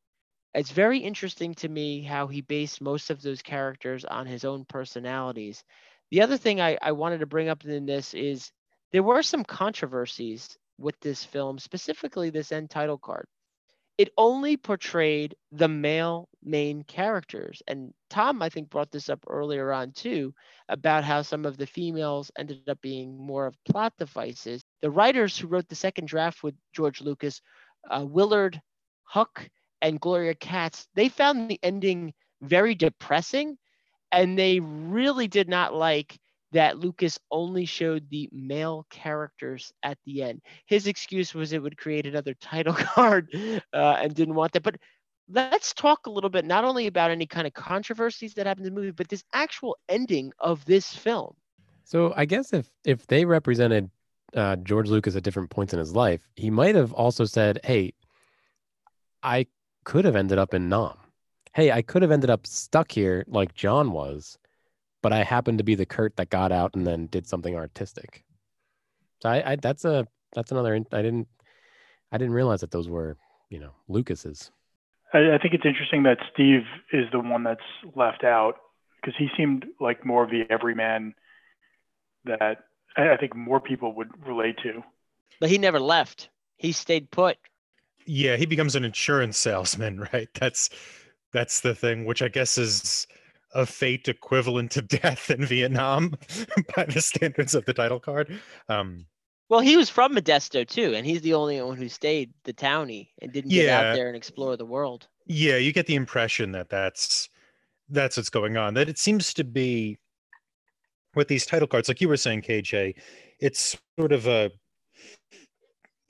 It's 0.53 0.71
very 0.71 0.99
interesting 0.99 1.53
to 1.55 1.67
me 1.67 2.01
how 2.01 2.27
he 2.27 2.39
based 2.39 2.79
most 2.79 3.09
of 3.09 3.21
those 3.21 3.41
characters 3.41 4.05
on 4.05 4.25
his 4.25 4.45
own 4.45 4.63
personalities. 4.63 5.65
The 6.11 6.21
other 6.21 6.38
thing 6.38 6.61
I, 6.61 6.77
I 6.81 6.93
wanted 6.93 7.17
to 7.17 7.25
bring 7.25 7.49
up 7.49 7.65
in 7.65 7.85
this 7.85 8.13
is 8.13 8.53
there 8.93 9.03
were 9.03 9.21
some 9.21 9.43
controversies 9.43 10.57
with 10.77 10.97
this 11.01 11.25
film, 11.25 11.59
specifically 11.59 12.29
this 12.29 12.53
end 12.53 12.69
title 12.69 12.97
card 12.97 13.27
it 13.97 14.11
only 14.17 14.57
portrayed 14.57 15.35
the 15.51 15.67
male 15.67 16.29
main 16.43 16.83
characters. 16.83 17.61
And 17.67 17.93
Tom, 18.09 18.41
I 18.41 18.49
think, 18.49 18.69
brought 18.69 18.91
this 18.91 19.09
up 19.09 19.23
earlier 19.27 19.71
on 19.71 19.91
too 19.91 20.33
about 20.69 21.03
how 21.03 21.21
some 21.23 21.45
of 21.45 21.57
the 21.57 21.67
females 21.67 22.31
ended 22.37 22.61
up 22.69 22.81
being 22.81 23.17
more 23.17 23.37
of 23.37 23.63
plot 23.65 23.83
devices. 23.87 24.63
The 24.81 24.91
writers 24.91 25.37
who 25.37 25.47
wrote 25.47 25.67
the 25.67 25.75
second 25.75 26.07
draft 26.07 26.43
with 26.43 26.55
George 26.73 27.01
Lucas, 27.01 27.41
uh, 27.89 28.05
Willard 28.05 28.61
Huyck, 29.13 29.49
and 29.81 29.99
Gloria 29.99 30.35
Katz, 30.35 30.87
they 30.95 31.09
found 31.09 31.49
the 31.49 31.59
ending 31.63 32.13
very 32.41 32.75
depressing 32.75 33.57
and 34.11 34.37
they 34.37 34.59
really 34.59 35.27
did 35.27 35.49
not 35.49 35.73
like 35.73 36.19
that 36.57 36.79
Lucas 36.79 37.19
only 37.29 37.65
showed 37.65 38.09
the 38.09 38.27
male 38.31 38.87
characters 38.89 39.71
at 39.83 39.99
the 40.07 40.23
end. 40.23 40.41
His 40.65 40.87
excuse 40.87 41.35
was 41.35 41.53
it 41.53 41.61
would 41.61 41.77
create 41.77 42.07
another 42.07 42.33
title 42.41 42.73
card 42.73 43.29
uh, 43.35 43.97
and 44.01 44.15
didn't 44.15 44.33
want 44.33 44.53
that. 44.53 44.63
But 44.63 44.77
let's 45.29 45.71
talk 45.71 46.07
a 46.07 46.09
little 46.09 46.31
bit 46.31 46.45
not 46.45 46.65
only 46.65 46.87
about 46.87 47.11
any 47.11 47.27
kind 47.27 47.45
of 47.45 47.53
controversies 47.53 48.33
that 48.33 48.47
happened 48.47 48.65
in 48.65 48.73
the 48.73 48.79
movie, 48.79 48.91
but 48.91 49.07
this 49.07 49.23
actual 49.33 49.77
ending 49.87 50.31
of 50.39 50.65
this 50.65 50.95
film. 50.95 51.35
So 51.83 52.11
I 52.15 52.25
guess 52.25 52.53
if 52.53 52.67
if 52.83 53.05
they 53.05 53.23
represented 53.23 53.91
uh, 54.33 54.55
George 54.55 54.89
Lucas 54.89 55.15
at 55.15 55.21
different 55.21 55.51
points 55.51 55.73
in 55.73 55.79
his 55.79 55.93
life, 55.93 56.27
he 56.35 56.49
might 56.49 56.73
have 56.73 56.91
also 56.91 57.25
said, 57.25 57.59
"Hey, 57.63 57.93
I 59.21 59.45
could 59.83 60.05
have 60.05 60.15
ended 60.15 60.39
up 60.39 60.55
in 60.55 60.69
Nam. 60.69 60.97
Hey, 61.53 61.71
I 61.71 61.83
could 61.83 62.01
have 62.01 62.11
ended 62.11 62.31
up 62.31 62.47
stuck 62.47 62.91
here 62.91 63.23
like 63.27 63.53
John 63.53 63.91
was, 63.91 64.39
but 65.07 65.13
I 65.13 65.23
happened 65.23 65.59
to 65.59 65.63
be 65.63 65.75
the 65.75 65.85
Curt 65.85 66.17
that 66.17 66.29
got 66.29 66.51
out 66.51 66.75
and 66.75 66.85
then 66.85 67.05
did 67.07 67.25
something 67.25 67.55
artistic." 67.55 68.25
So 69.21 69.29
I, 69.29 69.53
I 69.53 69.55
that's 69.55 69.85
a 69.85 70.05
that's 70.35 70.51
another. 70.51 70.75
I 70.75 71.01
didn't 71.01 71.29
I 72.11 72.17
didn't 72.17 72.33
realize 72.33 72.59
that 72.59 72.71
those 72.71 72.89
were 72.89 73.15
you 73.49 73.61
know 73.61 73.71
Lucas's. 73.87 74.51
I, 75.13 75.35
I 75.35 75.37
think 75.37 75.53
it's 75.53 75.65
interesting 75.65 76.03
that 76.03 76.17
Steve 76.33 76.63
is 76.91 77.05
the 77.13 77.21
one 77.21 77.45
that's 77.45 77.61
left 77.95 78.25
out 78.25 78.55
because 78.99 79.15
he 79.17 79.29
seemed 79.37 79.65
like 79.79 80.05
more 80.05 80.25
of 80.25 80.29
the 80.29 80.43
everyman 80.49 81.15
that 82.25 82.65
I, 82.97 83.11
I 83.11 83.15
think 83.15 83.33
more 83.33 83.61
people 83.61 83.95
would 83.95 84.09
relate 84.27 84.57
to. 84.63 84.83
But 85.39 85.49
he 85.49 85.57
never 85.57 85.79
left. 85.79 86.27
He 86.57 86.73
stayed 86.73 87.11
put. 87.11 87.37
Yeah, 88.05 88.35
he 88.35 88.45
becomes 88.45 88.75
an 88.75 88.83
insurance 88.83 89.37
salesman, 89.37 90.05
right? 90.13 90.27
That's 90.33 90.69
that's 91.31 91.61
the 91.61 91.73
thing, 91.73 92.03
which 92.03 92.21
I 92.21 92.27
guess 92.27 92.57
is 92.57 93.07
a 93.53 93.65
fate 93.65 94.07
equivalent 94.07 94.71
to 94.71 94.81
death 95.01 95.29
in 95.29 95.45
Vietnam 95.45 96.15
by 96.75 96.85
the 96.85 97.01
standards 97.01 97.55
of 97.55 97.65
the 97.65 97.73
title 97.73 97.99
card. 97.99 98.39
Um, 98.69 99.05
well, 99.49 99.61
he 99.61 99.77
was 99.77 99.89
from 99.89 100.13
Modesto 100.13 100.67
too, 100.67 100.93
and 100.93 101.05
he's 101.05 101.21
the 101.21 101.33
only 101.33 101.61
one 101.61 101.77
who 101.77 101.87
stayed 101.87 102.33
the 102.43 102.53
townie 102.53 103.09
and 103.21 103.31
didn't 103.31 103.51
get 103.51 103.69
out 103.69 103.95
there 103.95 104.07
and 104.07 104.15
explore 104.15 104.57
the 104.57 104.65
world. 104.65 105.07
yeah, 105.25 105.55
you 105.55 105.71
get 105.71 105.87
the 105.87 105.95
impression 105.95 106.51
that 106.51 106.69
that's 106.69 107.29
that's 107.89 108.17
what's 108.17 108.29
going 108.29 108.57
on. 108.57 108.73
That 108.73 108.89
it 108.89 108.97
seems 108.97 109.33
to 109.35 109.45
be 109.45 109.97
with 111.15 111.29
these 111.29 111.45
title 111.45 111.67
cards, 111.67 111.87
like 111.87 112.01
you 112.01 112.09
were 112.09 112.17
saying, 112.17 112.41
KJ. 112.41 112.95
It's 113.39 113.77
sort 113.97 114.11
of 114.11 114.27
a 114.27 114.51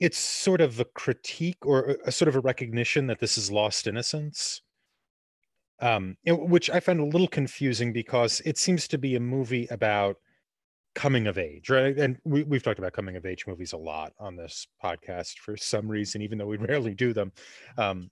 it's 0.00 0.18
sort 0.18 0.60
of 0.60 0.80
a 0.80 0.84
critique 0.84 1.64
or 1.64 1.90
a, 1.90 1.96
a 2.06 2.12
sort 2.12 2.28
of 2.28 2.36
a 2.36 2.40
recognition 2.40 3.06
that 3.06 3.20
this 3.20 3.38
is 3.38 3.50
lost 3.50 3.86
innocence. 3.86 4.62
Um, 5.80 6.16
which 6.26 6.70
I 6.70 6.80
found 6.80 6.98
a 6.98 7.04
little 7.04 7.28
confusing 7.28 7.92
because 7.92 8.40
it 8.44 8.58
seems 8.58 8.88
to 8.88 8.98
be 8.98 9.14
a 9.14 9.20
movie 9.20 9.68
about 9.70 10.16
coming 10.98 11.28
of 11.28 11.38
age, 11.38 11.70
right? 11.70 11.96
And 11.96 12.18
we, 12.24 12.42
we've 12.42 12.62
talked 12.64 12.80
about 12.80 12.92
coming 12.92 13.14
of 13.14 13.24
age 13.24 13.46
movies 13.46 13.72
a 13.72 13.76
lot 13.76 14.12
on 14.18 14.34
this 14.34 14.66
podcast 14.82 15.38
for 15.38 15.56
some 15.56 15.88
reason, 15.88 16.22
even 16.22 16.38
though 16.38 16.46
we 16.46 16.56
rarely 16.68 16.94
do 16.94 17.12
them. 17.12 17.30
Um, 17.76 18.10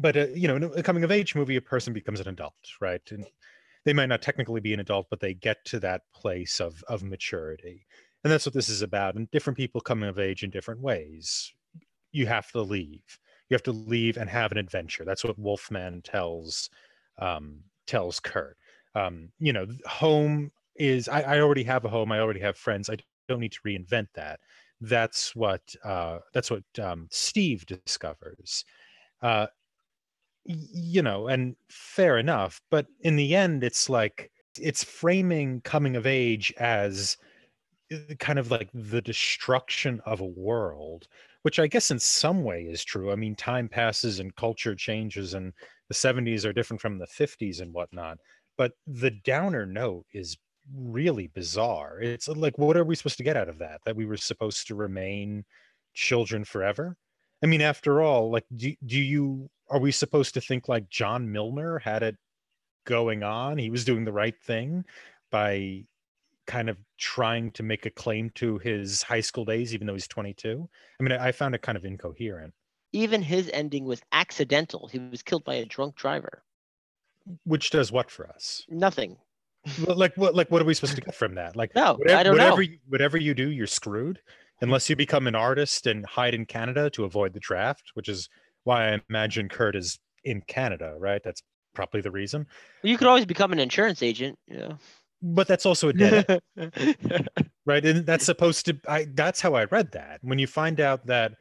but 0.00 0.16
uh, 0.16 0.26
you 0.34 0.48
know, 0.48 0.56
a 0.72 0.82
coming 0.82 1.04
of 1.04 1.12
age 1.12 1.34
movie, 1.34 1.56
a 1.56 1.60
person 1.60 1.92
becomes 1.92 2.18
an 2.18 2.28
adult, 2.28 2.54
right? 2.80 3.02
And 3.10 3.24
they 3.84 3.92
might 3.92 4.08
not 4.08 4.22
technically 4.22 4.60
be 4.60 4.74
an 4.74 4.80
adult, 4.80 5.06
but 5.10 5.20
they 5.20 5.34
get 5.34 5.64
to 5.66 5.80
that 5.80 6.02
place 6.12 6.60
of 6.60 6.82
of 6.88 7.02
maturity, 7.02 7.86
and 8.24 8.32
that's 8.32 8.46
what 8.46 8.54
this 8.54 8.68
is 8.68 8.82
about. 8.82 9.14
And 9.14 9.30
different 9.30 9.56
people 9.56 9.80
coming 9.80 10.08
of 10.08 10.18
age 10.18 10.42
in 10.42 10.50
different 10.50 10.80
ways. 10.80 11.52
You 12.12 12.26
have 12.26 12.50
to 12.52 12.62
leave. 12.62 13.18
You 13.50 13.54
have 13.54 13.62
to 13.64 13.72
leave 13.72 14.16
and 14.16 14.30
have 14.30 14.52
an 14.52 14.58
adventure. 14.58 15.04
That's 15.04 15.24
what 15.24 15.38
Wolfman 15.38 16.02
tells 16.02 16.70
um, 17.18 17.60
tells 17.86 18.20
Curt. 18.20 18.56
Um, 18.94 19.30
you 19.38 19.52
know, 19.52 19.66
home 19.86 20.52
is. 20.76 21.08
I, 21.08 21.22
I 21.22 21.40
already 21.40 21.64
have 21.64 21.84
a 21.84 21.88
home. 21.88 22.12
I 22.12 22.20
already 22.20 22.40
have 22.40 22.56
friends. 22.56 22.88
I 22.90 22.96
don't 23.28 23.40
need 23.40 23.52
to 23.52 23.60
reinvent 23.66 24.08
that. 24.14 24.40
That's 24.80 25.36
what 25.36 25.62
uh, 25.84 26.20
that's 26.32 26.50
what 26.50 26.64
um, 26.80 27.08
Steve 27.10 27.66
discovers. 27.66 28.64
Uh, 29.22 29.46
you 30.44 31.02
know, 31.02 31.28
and 31.28 31.56
fair 31.68 32.18
enough. 32.18 32.60
But 32.70 32.86
in 33.00 33.16
the 33.16 33.34
end, 33.36 33.62
it's 33.64 33.88
like 33.88 34.30
it's 34.58 34.82
framing 34.84 35.60
coming 35.62 35.96
of 35.96 36.06
age 36.06 36.52
as 36.58 37.16
uh, 37.92 38.14
kind 38.18 38.38
of 38.38 38.50
like 38.50 38.70
the 38.74 39.02
destruction 39.02 40.00
of 40.06 40.20
a 40.20 40.26
world, 40.26 41.08
which 41.42 41.58
I 41.58 41.66
guess 41.66 41.90
in 41.90 41.98
some 41.98 42.44
way 42.44 42.62
is 42.62 42.84
true. 42.84 43.12
I 43.12 43.16
mean, 43.16 43.34
time 43.34 43.68
passes 43.68 44.20
and 44.20 44.34
culture 44.34 44.74
changes, 44.74 45.34
and 45.34 45.52
the 45.88 45.94
70s 45.94 46.44
are 46.44 46.52
different 46.52 46.80
from 46.80 46.98
the 46.98 47.06
50s 47.06 47.60
and 47.60 47.72
whatnot. 47.72 48.18
But 48.58 48.72
the 48.86 49.10
downer 49.10 49.64
note 49.64 50.04
is 50.12 50.36
really 50.74 51.28
bizarre. 51.28 52.00
It's 52.00 52.28
uh, 52.28 52.34
like, 52.34 52.58
what 52.58 52.76
are 52.76 52.84
we 52.84 52.94
supposed 52.94 53.16
to 53.18 53.24
get 53.24 53.36
out 53.36 53.48
of 53.48 53.58
that? 53.58 53.80
That 53.84 53.96
we 53.96 54.06
were 54.06 54.16
supposed 54.16 54.66
to 54.68 54.74
remain 54.74 55.44
children 55.94 56.44
forever? 56.44 56.96
I 57.42 57.46
mean, 57.46 57.62
after 57.62 58.02
all, 58.02 58.30
like, 58.30 58.44
do, 58.54 58.74
do 58.84 58.98
you 58.98 59.48
are 59.70 59.78
we 59.78 59.92
supposed 59.92 60.34
to 60.34 60.40
think 60.40 60.68
like 60.68 60.90
John 60.90 61.30
Milner 61.30 61.78
had 61.78 62.02
it 62.02 62.16
going 62.84 63.22
on? 63.22 63.56
He 63.56 63.70
was 63.70 63.84
doing 63.84 64.04
the 64.04 64.12
right 64.12 64.34
thing 64.44 64.84
by 65.30 65.84
kind 66.50 66.68
of 66.68 66.76
trying 66.98 67.52
to 67.52 67.62
make 67.62 67.86
a 67.86 67.90
claim 67.90 68.28
to 68.34 68.58
his 68.58 69.02
high 69.02 69.20
school 69.20 69.44
days, 69.44 69.72
even 69.72 69.86
though 69.86 69.94
he's 69.94 70.08
22. 70.08 70.68
I 70.98 71.02
mean, 71.02 71.12
I 71.12 71.28
I 71.28 71.32
found 71.32 71.54
it 71.54 71.62
kind 71.62 71.78
of 71.78 71.84
incoherent. 71.84 72.52
Even 72.92 73.22
his 73.22 73.48
ending 73.54 73.84
was 73.84 74.02
accidental. 74.10 74.88
He 74.88 74.98
was 74.98 75.22
killed 75.22 75.44
by 75.44 75.54
a 75.54 75.64
drunk 75.64 75.94
driver. 75.94 76.42
Which 77.44 77.70
does 77.70 77.92
what 77.92 78.10
for 78.10 78.28
us? 78.28 78.64
Nothing. 78.68 79.16
Like 79.86 80.16
what? 80.16 80.34
Like 80.34 80.50
what 80.50 80.60
are 80.60 80.64
we 80.64 80.74
supposed 80.74 80.96
to 80.96 81.00
get 81.00 81.14
from 81.14 81.36
that? 81.36 81.54
Like 81.54 81.72
No, 81.76 81.94
whatever, 81.94 82.18
I 82.18 82.22
don't 82.24 82.32
whatever 82.32 82.56
know. 82.56 82.62
You, 82.62 82.78
whatever 82.88 83.16
you 83.16 83.34
do, 83.34 83.50
you're 83.50 83.68
screwed 83.68 84.18
unless 84.60 84.90
you 84.90 84.96
become 84.96 85.28
an 85.28 85.36
artist 85.36 85.86
and 85.86 86.04
hide 86.04 86.34
in 86.34 86.46
Canada 86.46 86.90
to 86.90 87.04
avoid 87.04 87.32
the 87.32 87.40
draft, 87.40 87.92
which 87.94 88.08
is 88.08 88.28
why 88.64 88.88
I 88.88 89.00
imagine 89.08 89.48
Curt 89.48 89.76
is 89.76 89.98
in 90.24 90.42
Canada, 90.48 90.94
right? 90.98 91.22
That's 91.22 91.42
probably 91.74 92.00
the 92.00 92.10
reason. 92.10 92.46
You 92.82 92.98
could 92.98 93.06
always 93.06 93.24
become 93.24 93.52
an 93.52 93.60
insurance 93.60 94.02
agent. 94.02 94.38
Yeah. 94.46 94.72
But 95.22 95.48
that's 95.48 95.66
also 95.66 95.88
a 95.88 95.92
dead 95.92 96.40
end. 96.56 97.28
right? 97.66 97.84
And 97.84 98.06
that's 98.06 98.24
supposed 98.24 98.66
to 98.66 98.78
i 98.88 99.06
that's 99.14 99.40
how 99.40 99.54
i 99.54 99.64
read 99.64 99.92
that. 99.92 100.20
When 100.22 100.38
you 100.38 100.46
find 100.46 100.80
out 100.80 101.06
that 101.06 101.34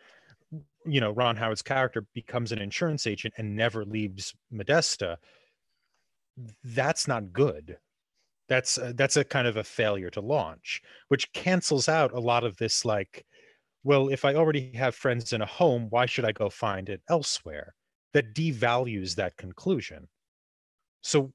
you 0.86 1.02
know 1.02 1.12
ron 1.12 1.36
howard's 1.36 1.62
character 1.62 2.06
becomes 2.14 2.52
an 2.52 2.60
insurance 2.60 3.06
agent 3.06 3.34
and 3.38 3.56
never 3.56 3.86
leaves 3.86 4.34
modesto 4.52 5.18
that's 6.64 7.08
not 7.08 7.34
good. 7.34 7.78
That's 8.48 8.78
uh, 8.78 8.94
that's 8.96 9.18
a 9.18 9.24
kind 9.24 9.48
of 9.48 9.58
a 9.58 9.64
failure 9.64 10.10
to 10.12 10.22
launch 10.22 10.82
which 11.10 11.32
cancels 11.34 11.88
out 11.88 12.14
a 12.14 12.20
lot 12.20 12.44
of 12.44 12.58
this 12.58 12.84
like 12.84 13.24
well 13.84 14.10
if 14.10 14.26
i 14.26 14.34
already 14.34 14.72
have 14.74 14.96
friends 14.96 15.34
in 15.34 15.42
a 15.42 15.46
home 15.46 15.88
why 15.92 16.08
should 16.08 16.26
i 16.26 16.32
go 16.32 16.50
find 16.50 16.90
it 16.90 17.02
elsewhere? 17.10 17.76
That 18.14 18.34
devalues 18.34 19.16
that 19.16 19.38
conclusion. 19.38 20.08
So 21.02 21.32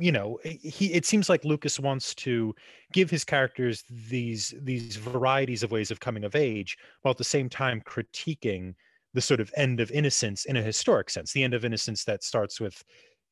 you 0.00 0.12
know 0.12 0.38
he 0.44 0.92
it 0.92 1.04
seems 1.04 1.28
like 1.28 1.44
lucas 1.44 1.78
wants 1.78 2.14
to 2.14 2.54
give 2.92 3.10
his 3.10 3.24
characters 3.24 3.84
these 4.08 4.54
these 4.62 4.96
varieties 4.96 5.62
of 5.62 5.70
ways 5.70 5.90
of 5.90 6.00
coming 6.00 6.24
of 6.24 6.34
age 6.34 6.76
while 7.02 7.10
at 7.12 7.18
the 7.18 7.24
same 7.24 7.48
time 7.48 7.82
critiquing 7.86 8.74
the 9.14 9.20
sort 9.20 9.40
of 9.40 9.52
end 9.56 9.80
of 9.80 9.90
innocence 9.90 10.44
in 10.46 10.56
a 10.56 10.62
historic 10.62 11.10
sense 11.10 11.32
the 11.32 11.42
end 11.42 11.54
of 11.54 11.64
innocence 11.64 12.04
that 12.04 12.24
starts 12.24 12.60
with 12.60 12.82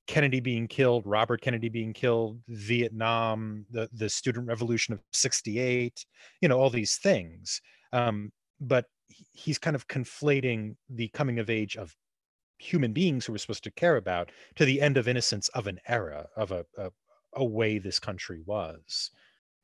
kennedy 0.06 0.40
being 0.40 0.68
killed 0.68 1.06
robert 1.06 1.40
kennedy 1.40 1.70
being 1.70 1.92
killed 1.92 2.38
vietnam 2.48 3.64
the 3.70 3.88
the 3.94 4.08
student 4.08 4.46
revolution 4.46 4.92
of 4.92 5.00
68 5.12 6.04
you 6.40 6.48
know 6.48 6.58
all 6.58 6.70
these 6.70 6.96
things. 6.96 7.60
Um 7.92 8.32
but 8.60 8.86
he's 9.32 9.58
kind 9.58 9.76
of 9.76 9.88
conflating 9.88 10.76
the 10.88 11.08
coming 11.08 11.38
of 11.38 11.50
age 11.50 11.76
of 11.76 11.94
human 12.58 12.92
beings 12.92 13.26
who 13.26 13.32
we're 13.32 13.38
supposed 13.38 13.64
to 13.64 13.70
care 13.70 13.96
about 13.96 14.30
to 14.54 14.64
the 14.64 14.80
end 14.80 14.96
of 14.96 15.08
innocence 15.08 15.48
of 15.48 15.66
an 15.66 15.80
era 15.86 16.28
of 16.36 16.52
a 16.52 16.64
a, 16.78 16.90
a 17.34 17.44
way 17.44 17.78
this 17.78 17.98
country 17.98 18.40
was 18.44 19.10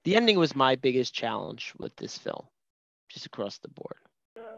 the 0.05 0.17
ending 0.17 0.39
was 0.39 0.57
my 0.57 0.77
biggest 0.77 1.15
challenge 1.15 1.75
with 1.79 1.95
this 1.97 2.17
film, 2.17 2.47
just 3.09 3.27
across 3.27 3.59
the 3.59 3.69
board. 3.69 3.97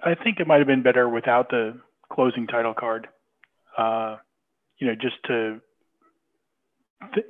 I 0.04 0.14
think 0.14 0.38
it 0.38 0.46
might 0.46 0.58
have 0.58 0.66
been 0.66 0.82
better 0.82 1.08
without 1.08 1.50
the 1.50 1.80
closing 2.12 2.46
title 2.46 2.74
card. 2.74 3.08
Uh, 3.76 4.18
you 4.78 4.86
know, 4.86 4.94
just 4.94 5.16
to, 5.26 5.60
th- 7.14 7.26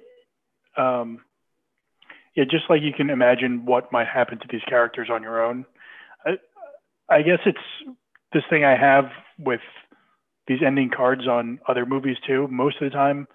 um, 0.77 1.21
yeah, 2.35 2.45
just 2.45 2.65
like 2.69 2.83
you 2.83 2.93
can 2.93 3.11
imagine 3.11 3.65
what 3.65 3.93
might 3.93 4.09
happen 4.09 4.39
to 4.39 4.47
these 4.51 4.63
characters 4.69 5.09
on 5.11 5.23
your 5.23 5.43
own. 5.43 5.65
I, 6.27 6.33
I 7.09 7.23
guess 7.23 7.39
it's 7.47 7.97
this 8.33 8.43
thing 8.51 8.65
I 8.65 8.77
have 8.77 9.07
with 9.39 9.61
these 10.47 10.61
ending 10.65 10.91
cards 10.91 11.27
on 11.27 11.61
other 11.69 11.87
movies 11.87 12.17
too. 12.27 12.49
Most 12.49 12.77
of 12.81 12.91
the 12.91 12.97
time, 12.97 13.27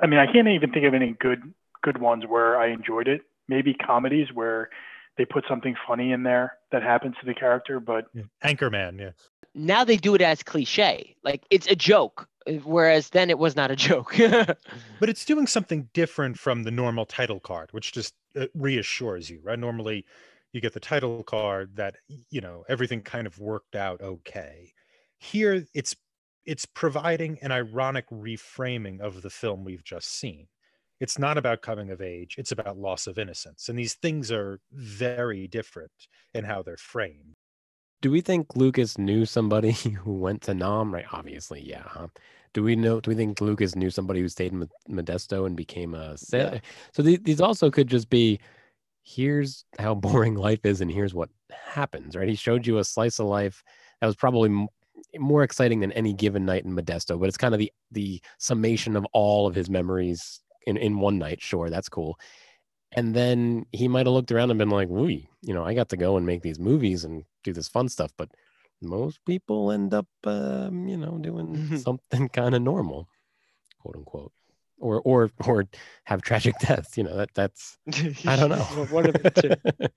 I 0.00 0.06
mean, 0.06 0.18
I 0.18 0.30
can't 0.30 0.48
even 0.48 0.70
think 0.72 0.86
of 0.86 0.94
any 0.94 1.14
good 1.18 1.42
good 1.82 1.98
ones 1.98 2.24
where 2.26 2.58
I 2.58 2.68
enjoyed 2.68 3.08
it. 3.08 3.22
Maybe 3.48 3.74
comedies 3.74 4.28
where 4.32 4.70
they 5.16 5.24
put 5.24 5.44
something 5.48 5.74
funny 5.86 6.12
in 6.12 6.22
there 6.22 6.54
that 6.72 6.82
happens 6.82 7.14
to 7.20 7.26
the 7.26 7.34
character, 7.34 7.78
but 7.78 8.06
anchorman 8.42 8.98
yeah 8.98 9.10
Now 9.54 9.84
they 9.84 9.96
do 9.96 10.14
it 10.14 10.22
as 10.22 10.42
cliche. 10.42 11.16
Like 11.22 11.44
it's 11.50 11.66
a 11.66 11.76
joke. 11.76 12.28
Whereas 12.64 13.08
then 13.08 13.30
it 13.30 13.38
was 13.38 13.56
not 13.56 13.70
a 13.70 13.76
joke. 13.76 14.14
but 15.00 15.08
it's 15.08 15.24
doing 15.24 15.46
something 15.46 15.88
different 15.94 16.38
from 16.38 16.64
the 16.64 16.70
normal 16.70 17.06
title 17.06 17.40
card, 17.40 17.72
which 17.72 17.92
just 17.92 18.12
uh, 18.38 18.46
reassures 18.54 19.30
you, 19.30 19.40
right? 19.42 19.58
Normally, 19.58 20.04
you 20.52 20.60
get 20.60 20.74
the 20.74 20.80
title 20.80 21.22
card 21.22 21.76
that 21.76 21.96
you 22.30 22.42
know 22.42 22.64
everything 22.68 23.00
kind 23.00 23.26
of 23.26 23.38
worked 23.38 23.74
out 23.74 24.02
okay. 24.02 24.74
Here, 25.18 25.64
it's 25.72 25.96
it's 26.46 26.66
providing 26.66 27.38
an 27.42 27.52
ironic 27.52 28.08
reframing 28.10 29.00
of 29.00 29.22
the 29.22 29.30
film 29.30 29.64
we've 29.64 29.84
just 29.84 30.12
seen. 30.12 30.46
It's 31.00 31.18
not 31.18 31.38
about 31.38 31.62
coming 31.62 31.90
of 31.90 32.00
age; 32.00 32.36
it's 32.38 32.52
about 32.52 32.78
loss 32.78 33.06
of 33.06 33.18
innocence, 33.18 33.68
and 33.68 33.78
these 33.78 33.94
things 33.94 34.30
are 34.30 34.60
very 34.72 35.48
different 35.48 35.92
in 36.34 36.44
how 36.44 36.62
they're 36.62 36.76
framed 36.76 37.36
do 38.04 38.10
we 38.10 38.20
think 38.20 38.54
Lucas 38.54 38.98
knew 38.98 39.24
somebody 39.24 39.72
who 40.04 40.12
went 40.12 40.42
to 40.42 40.52
Nam? 40.52 40.92
Right, 40.92 41.06
obviously, 41.10 41.62
yeah. 41.62 41.84
Huh? 41.86 42.08
Do 42.52 42.62
we 42.62 42.76
know? 42.76 43.00
Do 43.00 43.10
we 43.10 43.14
think 43.14 43.40
Lucas 43.40 43.74
knew 43.74 43.88
somebody 43.88 44.20
who 44.20 44.28
stayed 44.28 44.52
in 44.52 44.68
Modesto 44.90 45.46
and 45.46 45.56
became 45.56 45.94
a 45.94 46.18
sailor? 46.18 46.56
Yeah. 46.56 46.60
So 46.92 47.02
th- 47.02 47.22
these 47.22 47.40
also 47.40 47.70
could 47.70 47.88
just 47.88 48.10
be, 48.10 48.40
here's 49.02 49.64
how 49.78 49.94
boring 50.06 50.34
life 50.34 50.66
is, 50.66 50.82
and 50.82 50.90
here's 50.90 51.14
what 51.14 51.30
happens. 51.50 52.14
Right? 52.14 52.28
He 52.28 52.34
showed 52.34 52.66
you 52.66 52.76
a 52.76 52.84
slice 52.84 53.18
of 53.20 53.26
life 53.26 53.64
that 54.02 54.06
was 54.06 54.16
probably 54.16 54.68
more 55.18 55.42
exciting 55.42 55.80
than 55.80 55.92
any 55.92 56.12
given 56.12 56.44
night 56.44 56.64
in 56.64 56.74
Modesto, 56.74 57.18
but 57.18 57.28
it's 57.28 57.36
kind 57.36 57.54
of 57.54 57.60
the 57.60 57.72
the 57.90 58.20
summation 58.38 58.96
of 58.96 59.06
all 59.12 59.46
of 59.46 59.54
his 59.54 59.70
memories 59.70 60.40
in 60.66 60.76
in 60.76 60.98
one 60.98 61.18
night. 61.18 61.40
Sure, 61.42 61.70
that's 61.70 61.88
cool. 61.88 62.18
And 62.96 63.14
then 63.14 63.66
he 63.72 63.88
might 63.88 64.06
have 64.06 64.14
looked 64.14 64.30
around 64.30 64.50
and 64.50 64.58
been 64.58 64.70
like, 64.70 64.88
"Wee, 64.88 65.28
you 65.42 65.54
know, 65.54 65.64
I 65.64 65.74
got 65.74 65.88
to 65.90 65.96
go 65.96 66.16
and 66.16 66.26
make 66.26 66.42
these 66.42 66.58
movies 66.58 67.04
and 67.04 67.24
do 67.42 67.52
this 67.52 67.68
fun 67.68 67.88
stuff." 67.88 68.12
But 68.16 68.30
most 68.80 69.24
people 69.24 69.72
end 69.72 69.94
up, 69.94 70.06
um, 70.24 70.86
you 70.88 70.96
know, 70.96 71.18
doing 71.18 71.76
something 71.78 72.28
kind 72.28 72.54
of 72.54 72.62
normal, 72.62 73.08
quote 73.80 73.96
unquote, 73.96 74.32
or 74.78 75.00
or 75.02 75.30
or 75.46 75.66
have 76.04 76.22
tragic 76.22 76.54
deaths. 76.60 76.96
You 76.96 77.04
know, 77.04 77.16
that 77.16 77.34
that's 77.34 77.78
I 78.26 78.36
don't 78.36 78.50
know. 78.50 78.86
One 78.90 79.06
of 79.06 79.14
the 79.14 79.30
two. 79.30 79.88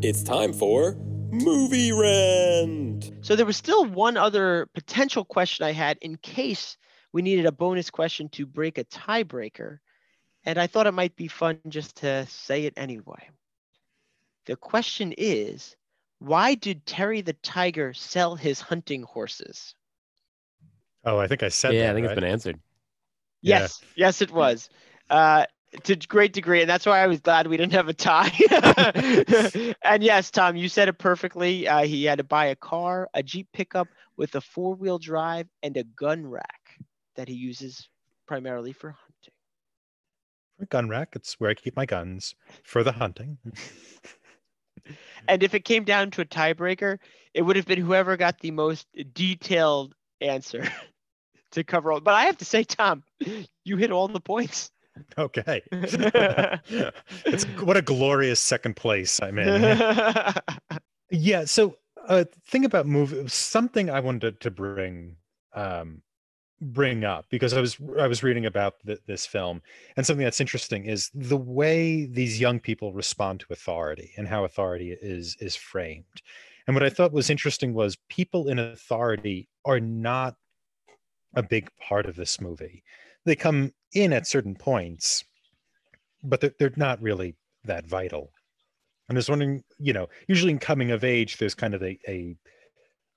it's 0.00 0.22
time 0.22 0.52
for 0.52 0.96
movie 1.30 1.92
rent. 1.92 3.12
So 3.20 3.36
there 3.36 3.46
was 3.46 3.56
still 3.56 3.84
one 3.84 4.16
other 4.16 4.68
potential 4.74 5.24
question 5.24 5.66
I 5.66 5.72
had 5.72 5.98
in 6.00 6.16
case 6.16 6.76
we 7.12 7.22
needed 7.22 7.46
a 7.46 7.52
bonus 7.52 7.90
question 7.90 8.28
to 8.30 8.46
break 8.46 8.78
a 8.78 8.84
tiebreaker 8.84 9.78
and 10.44 10.58
I 10.58 10.66
thought 10.66 10.86
it 10.86 10.92
might 10.92 11.16
be 11.16 11.28
fun 11.28 11.58
just 11.68 11.96
to 11.98 12.26
say 12.26 12.64
it 12.64 12.74
anyway. 12.76 13.28
The 14.46 14.56
question 14.56 15.12
is 15.16 15.76
why 16.20 16.54
did 16.54 16.86
Terry 16.86 17.20
the 17.20 17.34
Tiger 17.34 17.92
sell 17.92 18.34
his 18.34 18.60
hunting 18.60 19.02
horses? 19.02 19.74
Oh, 21.04 21.18
I 21.18 21.28
think 21.28 21.42
I 21.42 21.48
said 21.48 21.74
yeah, 21.74 21.82
that, 21.82 21.90
I 21.90 21.94
think 21.94 22.06
right? 22.06 22.12
it's 22.12 22.20
been 22.20 22.30
answered. 22.30 22.60
Yes, 23.40 23.80
yeah. 23.94 24.06
yes, 24.06 24.22
it 24.22 24.32
was. 24.32 24.68
Uh, 25.08 25.44
to 25.84 25.96
great 25.96 26.32
degree, 26.32 26.60
and 26.60 26.70
that's 26.70 26.86
why 26.86 27.00
I 27.00 27.06
was 27.06 27.20
glad 27.20 27.46
we 27.46 27.56
didn't 27.56 27.72
have 27.72 27.88
a 27.88 27.94
tie. 27.94 28.32
and 29.82 30.02
yes, 30.02 30.30
Tom, 30.30 30.56
you 30.56 30.68
said 30.68 30.88
it 30.88 30.98
perfectly. 30.98 31.68
Uh, 31.68 31.84
he 31.84 32.04
had 32.04 32.18
to 32.18 32.24
buy 32.24 32.46
a 32.46 32.56
car, 32.56 33.08
a 33.14 33.22
Jeep 33.22 33.48
pickup 33.52 33.88
with 34.16 34.34
a 34.34 34.40
four-wheel 34.40 34.98
drive, 34.98 35.46
and 35.62 35.76
a 35.76 35.84
gun 35.84 36.26
rack 36.26 36.78
that 37.16 37.28
he 37.28 37.34
uses 37.34 37.88
primarily 38.26 38.72
for 38.72 38.90
hunting 38.90 39.34
a 40.60 40.66
gun 40.66 40.88
rack. 40.88 41.10
It's 41.14 41.34
where 41.38 41.50
I 41.50 41.54
keep 41.54 41.76
my 41.76 41.86
guns 41.86 42.34
for 42.64 42.82
the 42.82 42.92
hunting. 42.92 43.38
and 45.28 45.42
if 45.42 45.54
it 45.54 45.64
came 45.64 45.84
down 45.84 46.10
to 46.12 46.22
a 46.22 46.26
tiebreaker, 46.26 46.98
it 47.34 47.42
would 47.42 47.56
have 47.56 47.66
been 47.66 47.80
whoever 47.80 48.16
got 48.16 48.38
the 48.40 48.50
most 48.50 48.86
detailed 49.12 49.94
answer 50.20 50.68
to 51.52 51.64
cover 51.64 51.92
all. 51.92 52.00
But 52.00 52.14
I 52.14 52.24
have 52.24 52.38
to 52.38 52.44
say, 52.44 52.64
Tom, 52.64 53.02
you 53.64 53.76
hit 53.76 53.92
all 53.92 54.08
the 54.08 54.20
points. 54.20 54.70
Okay. 55.18 55.62
it's 55.72 57.44
what 57.60 57.76
a 57.76 57.82
glorious 57.82 58.40
second 58.40 58.76
place 58.76 59.20
I'm 59.22 59.38
in. 59.38 59.78
yeah. 61.10 61.44
So, 61.44 61.76
uh, 62.08 62.24
thing 62.46 62.64
about 62.64 62.86
movie, 62.86 63.26
something 63.28 63.90
I 63.90 64.00
wanted 64.00 64.40
to 64.40 64.50
bring 64.50 65.16
um, 65.54 66.02
bring 66.60 67.04
up 67.04 67.26
because 67.30 67.52
I 67.52 67.60
was 67.60 67.78
I 67.98 68.06
was 68.06 68.22
reading 68.22 68.46
about 68.46 68.74
th- 68.84 69.00
this 69.06 69.26
film 69.26 69.62
and 69.96 70.04
something 70.04 70.24
that's 70.24 70.40
interesting 70.40 70.86
is 70.86 71.10
the 71.14 71.36
way 71.36 72.06
these 72.06 72.40
young 72.40 72.58
people 72.60 72.92
respond 72.92 73.40
to 73.40 73.46
authority 73.50 74.12
and 74.16 74.26
how 74.26 74.44
authority 74.44 74.96
is 75.00 75.36
is 75.40 75.56
framed. 75.56 76.22
And 76.66 76.74
what 76.74 76.82
I 76.82 76.90
thought 76.90 77.12
was 77.12 77.30
interesting 77.30 77.72
was 77.74 77.96
people 78.08 78.48
in 78.48 78.58
authority 78.58 79.48
are 79.64 79.80
not 79.80 80.36
a 81.34 81.42
big 81.42 81.70
part 81.80 82.06
of 82.06 82.16
this 82.16 82.40
movie. 82.40 82.82
They 83.28 83.36
come 83.36 83.72
in 83.94 84.12
at 84.12 84.26
certain 84.26 84.54
points, 84.54 85.24
but 86.24 86.40
they're, 86.40 86.54
they're 86.58 86.72
not 86.76 87.00
really 87.00 87.36
that 87.64 87.86
vital. 87.86 88.30
And 89.08 89.16
I 89.16 89.18
was 89.18 89.28
wondering, 89.28 89.62
you 89.78 89.92
know, 89.92 90.08
usually 90.26 90.52
in 90.52 90.58
coming 90.58 90.90
of 90.90 91.04
age, 91.04 91.38
there's 91.38 91.54
kind 91.54 91.74
of 91.74 91.82
a, 91.82 91.98
a 92.08 92.36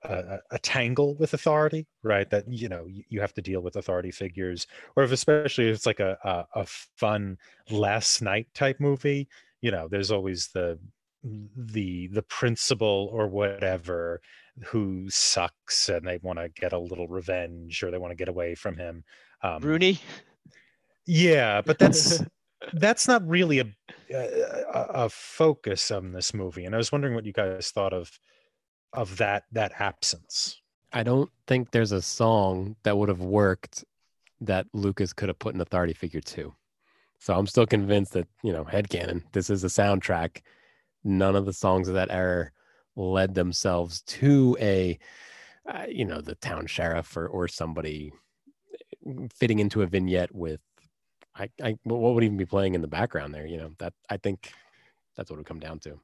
a, 0.03 0.39
a, 0.49 0.57
tangle 0.57 1.15
with 1.15 1.35
authority, 1.35 1.85
right? 2.01 2.27
That 2.31 2.45
you 2.47 2.67
know 2.69 2.87
you, 2.87 3.03
you, 3.09 3.21
have 3.21 3.35
to 3.35 3.41
deal 3.41 3.61
with 3.61 3.75
authority 3.75 4.09
figures, 4.09 4.65
or 4.95 5.03
if 5.03 5.11
especially 5.11 5.69
if 5.69 5.75
it's 5.75 5.85
like 5.85 5.99
a, 5.99 6.17
a, 6.23 6.61
a 6.61 6.65
fun 6.97 7.37
last 7.69 8.21
night 8.21 8.47
type 8.55 8.79
movie, 8.79 9.27
you 9.61 9.69
know, 9.69 9.87
there's 9.87 10.09
always 10.09 10.49
the 10.53 10.79
the 11.23 12.07
the 12.07 12.23
principal 12.23 13.09
or 13.11 13.27
whatever 13.27 14.21
who 14.65 15.07
sucks 15.09 15.87
and 15.87 16.05
they 16.05 16.19
want 16.23 16.39
to 16.39 16.49
get 16.49 16.73
a 16.73 16.79
little 16.79 17.07
revenge 17.07 17.83
or 17.83 17.91
they 17.91 17.97
want 17.97 18.11
to 18.11 18.15
get 18.15 18.27
away 18.27 18.55
from 18.55 18.75
him. 18.77 19.03
Um, 19.43 19.61
Rooney. 19.61 19.99
Yeah, 21.05 21.61
but 21.61 21.79
that's 21.79 22.23
that's 22.73 23.07
not 23.07 23.27
really 23.27 23.59
a, 23.59 23.65
a, 24.13 25.05
a 25.05 25.09
focus 25.09 25.91
on 25.91 26.11
this 26.11 26.33
movie, 26.33 26.65
and 26.65 26.75
I 26.75 26.77
was 26.77 26.91
wondering 26.91 27.15
what 27.15 27.25
you 27.25 27.33
guys 27.33 27.71
thought 27.71 27.93
of 27.93 28.11
of 28.93 29.17
that 29.17 29.43
that 29.51 29.73
absence. 29.79 30.61
I 30.93 31.03
don't 31.03 31.29
think 31.47 31.71
there's 31.71 31.93
a 31.93 32.01
song 32.01 32.75
that 32.83 32.97
would 32.97 33.09
have 33.09 33.21
worked 33.21 33.85
that 34.41 34.67
Lucas 34.73 35.13
could 35.13 35.29
have 35.29 35.39
put 35.39 35.55
an 35.55 35.61
authority 35.61 35.93
figure 35.93 36.19
to. 36.21 36.53
So 37.19 37.35
I'm 37.35 37.47
still 37.47 37.67
convinced 37.67 38.13
that, 38.13 38.27
you 38.43 38.51
know, 38.51 38.65
headcanon, 38.65 39.23
this 39.31 39.49
is 39.49 39.63
a 39.63 39.67
soundtrack. 39.67 40.41
None 41.03 41.35
of 41.35 41.45
the 41.45 41.53
songs 41.53 41.87
of 41.87 41.93
that 41.93 42.09
era 42.11 42.51
led 42.95 43.35
themselves 43.35 44.01
to 44.01 44.57
a, 44.59 44.97
uh, 45.71 45.85
you 45.87 46.03
know, 46.03 46.19
the 46.19 46.35
town 46.35 46.65
sheriff 46.65 47.15
or, 47.15 47.27
or 47.27 47.47
somebody 47.47 48.11
fitting 49.35 49.59
into 49.59 49.81
a 49.81 49.87
vignette 49.87 50.33
with, 50.33 50.59
I, 51.35 51.49
I, 51.63 51.77
what 51.83 52.13
would 52.13 52.23
even 52.23 52.37
be 52.37 52.45
playing 52.45 52.75
in 52.75 52.81
the 52.81 52.87
background 52.87 53.33
there? 53.33 53.45
You 53.45 53.57
know, 53.57 53.71
that 53.79 53.93
I 54.09 54.17
think 54.17 54.51
that's 55.15 55.29
what 55.29 55.35
it 55.35 55.39
would 55.39 55.47
come 55.47 55.59
down 55.59 55.79
to. 55.79 55.99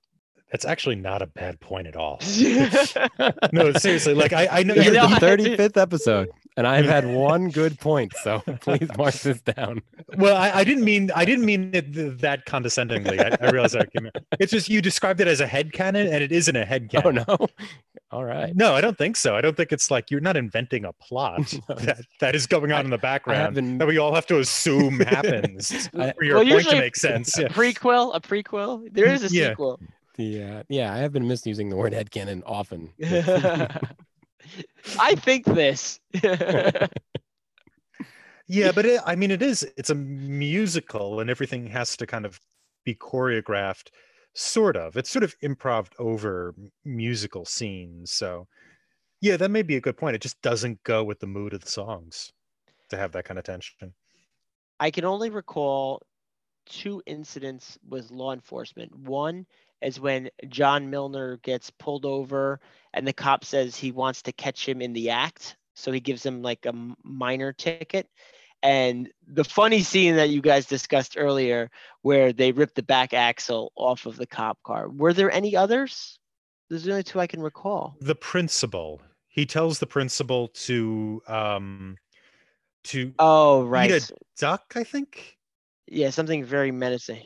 That's 0.51 0.63
actually 0.63 0.95
not 0.95 1.21
a 1.21 1.27
bad 1.27 1.59
point 1.59 1.87
at 1.87 1.97
all. 1.97 2.19
no, 3.51 3.73
seriously. 3.73 4.13
Like 4.13 4.31
I, 4.31 4.47
I 4.49 4.63
know 4.63 4.75
you're 4.75 4.93
the 4.93 5.17
thirty 5.19 5.57
fifth 5.57 5.75
episode, 5.75 6.29
and 6.57 6.67
I've 6.67 6.85
had 6.85 7.07
one 7.13 7.49
good 7.49 7.79
point. 7.79 8.13
So 8.23 8.39
please 8.61 8.89
mark 8.97 9.13
this 9.13 9.39
down. 9.41 9.81
Well, 10.17 10.35
I, 10.35 10.51
I 10.51 10.63
didn't 10.63 10.83
mean 10.83 11.11
I 11.15 11.23
didn't 11.23 11.45
mean 11.45 11.69
it 11.73 12.19
that 12.19 12.45
condescendingly. 12.45 13.19
I, 13.19 13.23
realized 13.23 13.41
I 13.41 13.51
realize 13.51 13.71
that. 13.73 14.23
It's 14.39 14.51
just 14.51 14.67
you 14.67 14.81
described 14.81 15.21
it 15.21 15.27
as 15.27 15.39
a 15.39 15.47
head 15.47 15.71
canon, 15.71 16.07
and 16.07 16.23
it 16.23 16.31
isn't 16.31 16.55
a 16.55 16.65
head 16.65 16.89
canon. 16.89 17.23
Oh 17.27 17.37
no. 17.39 17.47
All 18.11 18.23
right. 18.23 18.55
No, 18.55 18.73
I 18.73 18.79
don't 18.79 18.97
think 18.97 19.17
so. 19.17 19.35
I 19.35 19.41
don't 19.41 19.55
think 19.57 19.73
it's 19.73 19.91
like 19.91 20.09
you're 20.09 20.21
not 20.21 20.37
inventing 20.37 20.85
a 20.85 20.93
plot 20.93 21.53
no. 21.67 21.75
that, 21.75 21.99
that 22.21 22.35
is 22.35 22.47
going 22.47 22.71
on 22.71 22.79
I, 22.79 22.83
in 22.85 22.89
the 22.89 22.97
background 22.97 23.55
been... 23.55 23.77
that 23.79 23.87
we 23.87 23.97
all 23.97 24.15
have 24.15 24.25
to 24.27 24.39
assume 24.39 25.01
happens 25.01 25.89
I, 25.93 26.13
for 26.13 26.23
your 26.23 26.37
well, 26.37 26.47
point 26.47 26.69
to 26.69 26.79
make 26.79 26.95
sense. 26.95 27.37
A 27.37 27.41
yeah. 27.43 27.47
prequel, 27.49 28.15
a 28.15 28.21
prequel. 28.21 28.87
There 28.93 29.07
is 29.07 29.23
a 29.23 29.29
sequel. 29.29 29.79
Yeah. 29.81 29.87
The 30.15 30.43
uh, 30.43 30.63
yeah, 30.69 30.93
I 30.93 30.97
have 30.97 31.11
been 31.11 31.27
misusing 31.27 31.69
the 31.69 31.75
word 31.75 31.93
headcanon 31.93 32.41
often. 32.45 32.93
I 34.99 35.15
think 35.15 35.45
this. 35.45 35.99
yeah, 38.47 38.71
but 38.71 38.85
it, 38.85 39.01
I 39.05 39.15
mean, 39.15 39.31
it 39.31 39.41
is. 39.41 39.67
It's 39.77 39.89
a 39.89 39.95
musical, 39.95 41.19
and 41.19 41.29
everything 41.29 41.67
has 41.67 41.97
to 41.97 42.07
kind 42.07 42.25
of 42.25 42.39
be 42.85 42.95
choreographed. 42.95 43.89
Sort 44.33 44.77
of. 44.77 44.97
It's 44.97 45.09
sort 45.09 45.23
of 45.23 45.35
improv 45.43 45.87
over 45.97 46.53
musical 46.85 47.43
scenes. 47.43 48.11
So, 48.11 48.47
yeah, 49.19 49.35
that 49.37 49.49
may 49.49 49.63
be 49.63 49.77
a 49.77 49.81
good 49.81 49.97
point. 49.97 50.15
It 50.15 50.21
just 50.21 50.39
doesn't 50.41 50.83
go 50.83 51.03
with 51.03 51.19
the 51.19 51.27
mood 51.27 51.53
of 51.53 51.61
the 51.61 51.71
songs 51.71 52.31
to 52.89 52.97
have 52.97 53.11
that 53.13 53.25
kind 53.25 53.39
of 53.39 53.45
tension. 53.45 53.93
I 54.79 54.91
can 54.91 55.05
only 55.05 55.29
recall 55.29 56.03
two 56.67 57.01
incidents 57.05 57.77
with 57.87 58.11
law 58.11 58.33
enforcement. 58.33 58.95
One 58.95 59.45
is 59.81 59.99
when 59.99 60.29
John 60.49 60.89
Milner 60.89 61.37
gets 61.37 61.69
pulled 61.69 62.05
over 62.05 62.59
and 62.93 63.07
the 63.07 63.13
cop 63.13 63.45
says 63.45 63.75
he 63.75 63.91
wants 63.91 64.21
to 64.23 64.31
catch 64.31 64.67
him 64.67 64.81
in 64.81 64.93
the 64.93 65.09
act. 65.09 65.55
So 65.75 65.91
he 65.91 65.99
gives 65.99 66.25
him 66.25 66.41
like 66.41 66.65
a 66.65 66.73
minor 67.03 67.53
ticket. 67.53 68.09
And 68.63 69.09
the 69.27 69.43
funny 69.43 69.81
scene 69.81 70.15
that 70.15 70.29
you 70.29 70.41
guys 70.41 70.65
discussed 70.65 71.15
earlier, 71.15 71.69
where 72.01 72.33
they 72.33 72.51
rip 72.51 72.73
the 72.73 72.81
back 72.81 73.13
axle 73.13 73.71
off 73.75 74.07
of 74.07 74.17
the 74.17 74.25
cop 74.25 74.57
car. 74.63 74.89
Were 74.89 75.13
there 75.13 75.31
any 75.31 75.55
others? 75.55 76.17
There's 76.69 76.83
the 76.83 76.91
only 76.91 77.03
two 77.03 77.19
I 77.19 77.27
can 77.27 77.41
recall. 77.41 77.95
The 78.01 78.15
principal. 78.15 79.01
He 79.27 79.45
tells 79.45 79.77
the 79.77 79.85
principal 79.85 80.47
to 80.47 81.21
um, 81.27 81.97
to 82.85 83.13
Oh 83.19 83.63
right. 83.65 83.91
eat 83.91 84.09
a 84.09 84.13
duck, 84.39 84.73
I 84.75 84.83
think. 84.83 85.37
Yeah, 85.87 86.09
something 86.09 86.43
very 86.43 86.71
menacing. 86.71 87.23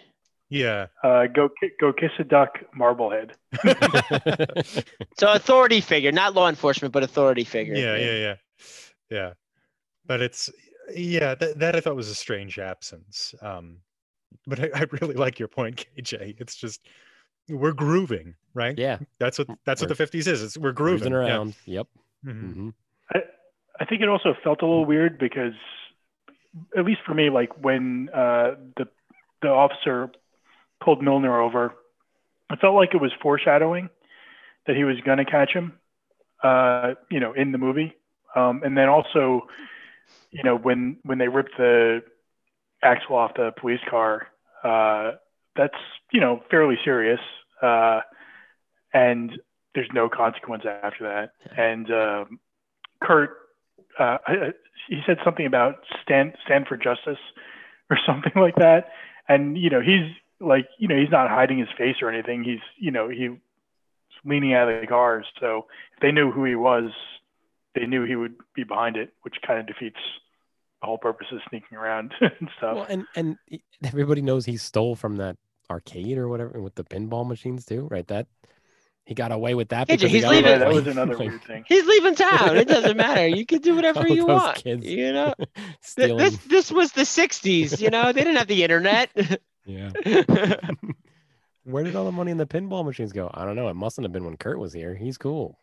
Yeah. 0.52 0.88
Uh, 1.02 1.28
go 1.28 1.50
go 1.80 1.94
kiss 1.94 2.12
a 2.20 2.26
duck, 2.26 2.60
Marblehead. 2.76 3.34
So 5.18 5.32
authority 5.32 5.82
figure, 5.82 6.12
not 6.12 6.34
law 6.34 6.50
enforcement, 6.50 6.94
but 6.94 7.04
authority 7.04 7.44
figure. 7.44 7.76
yeah, 7.76 7.96
yeah, 7.96 8.16
yeah, 8.16 8.36
yeah. 9.10 9.34
But 10.06 10.22
it's 10.22 10.50
yeah, 10.94 11.36
that, 11.36 11.60
that 11.60 11.76
I 11.76 11.80
thought 11.80 11.96
was 11.96 12.10
a 12.10 12.16
strange 12.16 12.60
absence. 12.60 13.34
Um, 13.42 13.78
but 14.48 14.60
I, 14.60 14.70
I 14.76 14.86
really 15.00 15.14
like 15.14 15.40
your 15.40 15.48
point, 15.48 15.86
KJ. 15.98 16.36
It's 16.40 16.56
just 16.56 16.88
we're 17.48 17.72
grooving, 17.72 18.36
right? 18.54 18.78
yeah, 18.78 18.98
That's 19.20 19.38
what 19.40 19.48
that's 19.66 19.82
what 19.82 19.90
We're 19.90 19.94
the 19.94 19.96
fifties 19.96 20.28
is. 20.28 20.44
It's 20.44 20.58
we're 20.58 20.72
grooving 20.72 21.12
cruising 21.12 21.14
yeah. 21.14 21.36
around. 21.36 21.56
Yep. 21.66 21.88
Mhm. 22.26 22.54
hmm 22.54 22.70
I 23.80 23.86
think 23.86 24.04
it 24.04 24.10
also 24.10 24.36
felt 24.44 24.62
a 24.62 24.66
little 24.66 24.86
weird 24.86 25.18
because, 25.18 25.54
at 26.78 26.86
least 26.86 27.02
for 27.04 27.16
me, 27.16 27.32
like 27.32 27.64
when 27.64 28.10
uh, 28.14 28.52
the 28.78 28.88
the 29.42 29.48
officer 29.48 30.12
pulled 30.82 31.04
Milner 31.04 31.40
over, 31.42 31.74
it 32.52 32.60
felt 32.60 32.76
like 32.76 32.94
it 32.94 33.02
was 33.02 33.12
foreshadowing 33.22 33.90
that 34.68 34.76
he 34.76 34.84
was 34.84 34.98
going 35.06 35.18
to 35.18 35.26
catch 35.26 35.52
him, 35.54 35.74
uh, 36.44 36.94
you 37.10 37.20
know, 37.20 37.34
in 37.34 37.52
the 37.52 37.58
movie. 37.58 37.94
Um, 38.36 38.62
and 38.64 38.78
then 38.78 38.90
also, 38.90 39.48
you 40.32 40.44
know, 40.44 40.58
when 40.58 40.98
when 41.04 41.18
they 41.18 41.28
ripped 41.28 41.58
the 41.58 42.02
axle 42.84 43.16
off 43.16 43.34
the 43.36 43.52
police 43.60 43.80
car, 43.90 44.28
uh, 44.64 45.14
that's 45.56 45.78
you 46.12 46.22
know 46.22 46.42
fairly 46.52 46.78
serious, 46.84 47.20
uh, 47.62 48.02
and 48.94 49.32
there's 49.76 49.90
no 49.94 50.10
consequence 50.10 50.64
after 50.66 51.04
that. 51.06 51.34
And 51.58 51.92
um, 51.92 52.40
Curt, 53.04 53.32
uh, 54.00 54.18
I, 54.28 54.32
I- 54.34 54.54
he 54.90 55.00
said 55.06 55.18
something 55.24 55.46
about 55.46 55.76
stand 56.02 56.34
stand 56.46 56.68
for 56.68 56.76
justice 56.76 57.20
or 57.90 57.98
something 58.06 58.34
like 58.36 58.56
that. 58.56 58.90
And 59.30 59.58
you 59.58 59.70
know, 59.70 59.82
he's 59.82 60.12
like, 60.42 60.68
you 60.78 60.88
know, 60.88 60.98
he's 60.98 61.12
not 61.12 61.30
hiding 61.30 61.60
his 61.60 61.70
face 61.78 61.98
or 62.02 62.10
anything. 62.10 62.44
He's, 62.44 62.60
you 62.78 62.92
know, 62.92 63.08
he's 63.10 63.30
leaning 64.26 64.54
out 64.54 64.70
of 64.70 64.82
the 64.82 64.88
cars. 64.88 65.26
So 65.40 65.68
if 65.94 66.00
they 66.02 66.12
knew 66.12 66.32
who 66.32 66.44
he 66.46 66.56
was, 66.56 66.92
they 67.76 67.86
knew 67.86 68.04
he 68.06 68.16
would 68.16 68.36
be 68.54 68.64
behind 68.64 68.98
it, 68.98 69.14
which 69.22 69.36
kind 69.46 69.60
of 69.60 69.68
defeats 69.68 70.00
the 70.82 70.88
whole 70.88 70.98
purpose 70.98 71.28
of 71.32 71.40
sneaking 71.50 71.78
around 71.78 72.14
and 72.22 72.50
stuff. 72.58 72.76
Well, 72.76 72.86
and 72.90 73.06
and 73.16 73.38
everybody 73.84 74.22
knows 74.22 74.46
he 74.46 74.58
stole 74.58 74.96
from 74.96 75.18
that 75.18 75.38
arcade 75.70 76.18
or 76.18 76.28
whatever 76.28 76.62
with 76.62 76.76
the 76.76 76.84
pinball 76.84 77.26
machines 77.26 77.66
too, 77.66 77.88
right? 77.90 78.06
That 78.08 78.28
he 79.06 79.14
got 79.16 79.32
away 79.32 79.56
with 79.56 79.70
that. 79.70 79.90
Hey, 79.90 79.96
because 79.96 80.12
he 80.12 80.18
he's 80.18 80.28
leaving- 80.28 80.46
away 80.46 80.58
that 80.60 80.68
was 80.74 80.86
another 80.88 81.16
like, 81.18 81.30
weird 81.30 81.44
thing. 81.44 81.64
He's 81.68 81.86
leaving 81.86 82.16
town. 82.30 82.58
It 82.58 82.68
doesn't 82.68 82.98
matter. 82.98 83.28
You 83.28 83.46
can 83.46 83.60
do 83.62 83.76
whatever 83.76 84.02
Oh, 84.02 84.06
you 84.08 84.26
those 84.28 84.42
want. 84.42 84.58
kids. 84.64 84.86
You 84.86 85.14
know, 85.14 85.34
this 85.96 86.38
this 86.46 86.72
was 86.72 86.92
the 86.92 87.02
'60s. 87.04 87.80
You 87.80 87.90
know, 87.90 88.12
they 88.12 88.22
didn't 88.22 88.38
have 88.38 88.48
the 88.48 88.64
internet. 88.64 89.10
Yeah. 89.66 89.92
Where 91.64 91.84
did 91.84 91.96
all 91.96 92.06
the 92.06 92.12
money 92.12 92.32
in 92.32 92.38
the 92.38 92.48
pinball 92.48 92.84
machines 92.84 93.12
go? 93.12 93.30
I 93.34 93.46
don't 93.46 93.56
know. 93.56 93.68
It 93.70 93.76
mustn't 93.76 94.04
have 94.06 94.12
been 94.12 94.26
when 94.26 94.38
Curt 94.38 94.60
was 94.60 94.74
here. 94.74 94.96
He's 94.96 95.18
cool. 95.18 95.60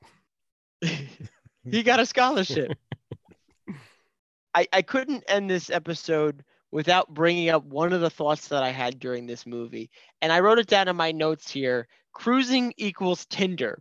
he 0.80 1.82
got 1.82 2.00
a 2.00 2.06
scholarship. 2.06 2.72
I, 4.54 4.66
I 4.72 4.82
couldn't 4.82 5.24
end 5.28 5.50
this 5.50 5.70
episode 5.70 6.44
without 6.70 7.12
bringing 7.12 7.48
up 7.48 7.64
one 7.64 7.92
of 7.92 8.00
the 8.00 8.10
thoughts 8.10 8.48
that 8.48 8.62
I 8.62 8.70
had 8.70 8.98
during 8.98 9.26
this 9.26 9.46
movie. 9.46 9.90
And 10.22 10.32
I 10.32 10.40
wrote 10.40 10.58
it 10.58 10.66
down 10.66 10.88
in 10.88 10.96
my 10.96 11.12
notes 11.12 11.50
here 11.50 11.88
cruising 12.12 12.72
equals 12.76 13.26
Tinder. 13.26 13.80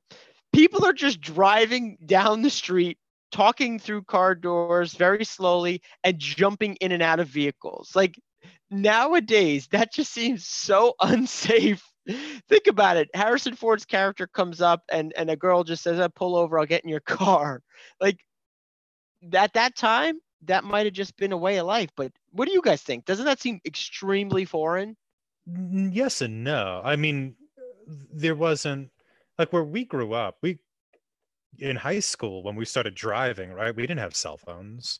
People 0.53 0.86
are 0.86 0.93
just 0.93 1.22
driving 1.22 1.97
down 2.05 2.41
the 2.41 2.49
street, 2.49 2.97
talking 3.32 3.80
through 3.80 4.03
car 4.03 4.36
doors 4.36 4.93
very 4.93 5.26
slowly, 5.26 5.82
and 6.03 6.20
jumping 6.20 6.76
in 6.76 6.91
and 6.91 7.03
out 7.03 7.20
of 7.20 7.28
vehicles. 7.28 7.91
Like 7.95 8.20
nowadays, 8.70 9.68
that 9.68 9.93
just 9.93 10.13
seems 10.13 10.47
so 10.47 10.95
unsafe. 11.01 11.84
Think 12.47 12.68
about 12.68 12.97
it. 12.97 13.09
Harrison 13.13 13.55
Ford's 13.55 13.86
character 13.86 14.28
comes 14.28 14.61
up 14.61 14.84
and, 14.91 15.13
and 15.18 15.30
a 15.30 15.36
girl 15.36 15.63
just 15.63 15.84
says, 15.84 15.99
I 15.99 16.07
pull 16.07 16.36
over, 16.36 16.57
I'll 16.57 16.65
get 16.65 16.84
in 16.84 16.89
your 16.89 16.99
car. 17.05 17.61
Like 17.99 18.20
at 19.34 19.53
that 19.53 19.76
time, 19.76 20.20
that 20.43 20.63
might 20.63 20.86
have 20.86 20.93
just 20.93 21.18
been 21.18 21.32
a 21.32 21.38
way 21.38 21.57
of 21.57 21.65
life. 21.65 21.89
But 21.95 22.11
what 22.32 22.47
do 22.47 22.53
you 22.53 22.61
guys 22.61 22.82
think? 22.82 23.05
Doesn't 23.05 23.26
that 23.26 23.41
seem 23.41 23.59
extremely 23.65 24.45
foreign? 24.45 24.95
Yes 25.45 26.22
and 26.22 26.43
no. 26.43 26.82
I 26.84 26.95
mean, 26.95 27.36
there 28.13 28.36
wasn't 28.36 28.89
like 29.38 29.51
where 29.53 29.63
we 29.63 29.86
grew 29.86 30.13
up. 30.13 30.38
We 30.41 30.59
in 31.59 31.76
high 31.76 31.99
school 31.99 32.43
when 32.43 32.55
we 32.55 32.65
started 32.65 32.93
driving, 32.95 33.51
right? 33.51 33.76
We 33.76 33.84
didn't 33.84 33.99
have 33.99 34.15
cell 34.15 34.38
phones, 34.38 34.99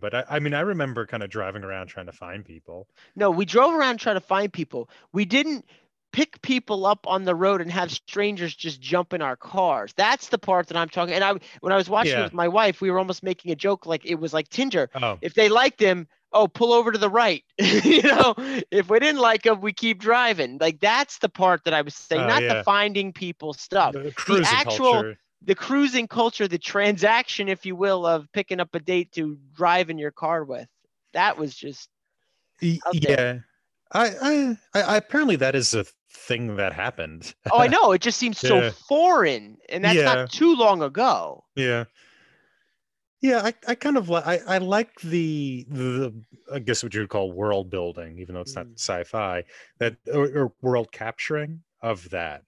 but 0.00 0.14
I, 0.14 0.24
I 0.30 0.38
mean, 0.40 0.54
I 0.54 0.60
remember 0.60 1.06
kind 1.06 1.22
of 1.22 1.30
driving 1.30 1.64
around 1.64 1.86
trying 1.88 2.06
to 2.06 2.12
find 2.12 2.44
people. 2.44 2.88
No, 3.14 3.30
we 3.30 3.44
drove 3.44 3.74
around 3.74 3.98
trying 3.98 4.16
to 4.16 4.20
find 4.20 4.52
people. 4.52 4.90
We 5.12 5.24
didn't 5.24 5.64
pick 6.12 6.40
people 6.42 6.86
up 6.86 7.06
on 7.06 7.24
the 7.24 7.34
road 7.34 7.60
and 7.60 7.70
have 7.70 7.90
strangers 7.90 8.54
just 8.54 8.80
jump 8.80 9.12
in 9.12 9.20
our 9.20 9.36
cars. 9.36 9.92
That's 9.96 10.28
the 10.28 10.38
part 10.38 10.68
that 10.68 10.76
I'm 10.76 10.88
talking. 10.88 11.14
And 11.14 11.22
I, 11.24 11.34
when 11.60 11.72
I 11.72 11.76
was 11.76 11.90
watching 11.90 12.12
it 12.12 12.16
Yeah. 12.16 12.24
with 12.24 12.32
my 12.34 12.48
wife, 12.48 12.80
we 12.80 12.90
were 12.90 12.98
almost 12.98 13.22
making 13.22 13.52
a 13.52 13.56
joke 13.56 13.84
like 13.86 14.06
it 14.06 14.14
was 14.14 14.32
like 14.32 14.48
Tinder. 14.48 14.88
Oh, 14.94 15.18
If 15.20 15.34
they 15.34 15.48
liked 15.50 15.78
him, 15.80 16.08
oh, 16.32 16.48
pull 16.48 16.72
over 16.72 16.90
to 16.92 16.98
the 16.98 17.10
right. 17.10 17.44
you 17.58 18.02
know, 18.02 18.34
if 18.70 18.88
we 18.88 18.98
didn't 18.98 19.20
like 19.20 19.44
him, 19.44 19.60
we 19.60 19.72
keep 19.74 19.98
driving. 20.00 20.56
Like 20.60 20.80
that's 20.80 21.18
the 21.18 21.28
part 21.28 21.64
that 21.64 21.74
I 21.74 21.82
was 21.82 21.94
saying, 21.94 22.22
Oh, 22.22 22.28
not 22.28 22.42
yeah. 22.42 22.54
the 22.54 22.64
finding 22.64 23.12
people 23.12 23.52
stuff. 23.52 23.92
the 23.92 24.12
cruising 24.12 24.46
actual- 24.56 24.92
culture. 24.92 25.18
The 25.42 25.54
cruising 25.54 26.08
culture, 26.08 26.48
the 26.48 26.58
transaction, 26.58 27.48
if 27.48 27.66
you 27.66 27.76
will, 27.76 28.06
of 28.06 28.30
picking 28.32 28.60
up 28.60 28.74
a 28.74 28.80
date 28.80 29.12
to 29.12 29.38
drive 29.54 29.90
in 29.90 29.98
your 29.98 30.10
car 30.10 30.44
with. 30.44 30.68
That 31.12 31.38
was 31.38 31.54
just 31.54 31.88
Yeah. 32.92 33.38
I, 33.92 34.56
I, 34.74 34.82
I, 34.82 34.96
apparently 34.96 35.36
that 35.36 35.54
is 35.54 35.72
a 35.74 35.84
thing 36.12 36.56
that 36.56 36.72
happened. 36.72 37.34
oh, 37.52 37.60
I 37.60 37.66
know. 37.68 37.92
It 37.92 38.00
just 38.02 38.18
seems 38.18 38.38
so 38.38 38.60
Yeah. 38.60 38.70
foreign, 38.70 39.58
and 39.68 39.84
that's 39.84 39.96
Yeah. 39.96 40.14
not 40.16 40.30
too 40.30 40.54
long 40.56 40.82
ago. 40.82 41.44
Yeah. 41.54 41.84
Yeah, 43.22 43.40
I, 43.42 43.54
I 43.66 43.74
kind 43.74 43.96
of 43.96 44.08
like 44.08 44.26
I, 44.26 44.38
I 44.46 44.58
like 44.58 45.00
the 45.00 45.66
the 45.70 46.14
I 46.52 46.58
guess 46.58 46.82
what 46.82 46.94
you 46.94 47.00
would 47.00 47.08
call 47.08 47.32
world 47.32 47.70
building, 47.70 48.18
even 48.18 48.34
though 48.34 48.42
it's 48.42 48.54
not 48.54 48.66
Mm. 48.66 48.78
sci-fi, 48.78 49.44
that 49.78 49.96
or, 50.12 50.26
or 50.36 50.52
world 50.60 50.92
capturing 50.92 51.62
of 51.80 52.10
that. 52.10 52.42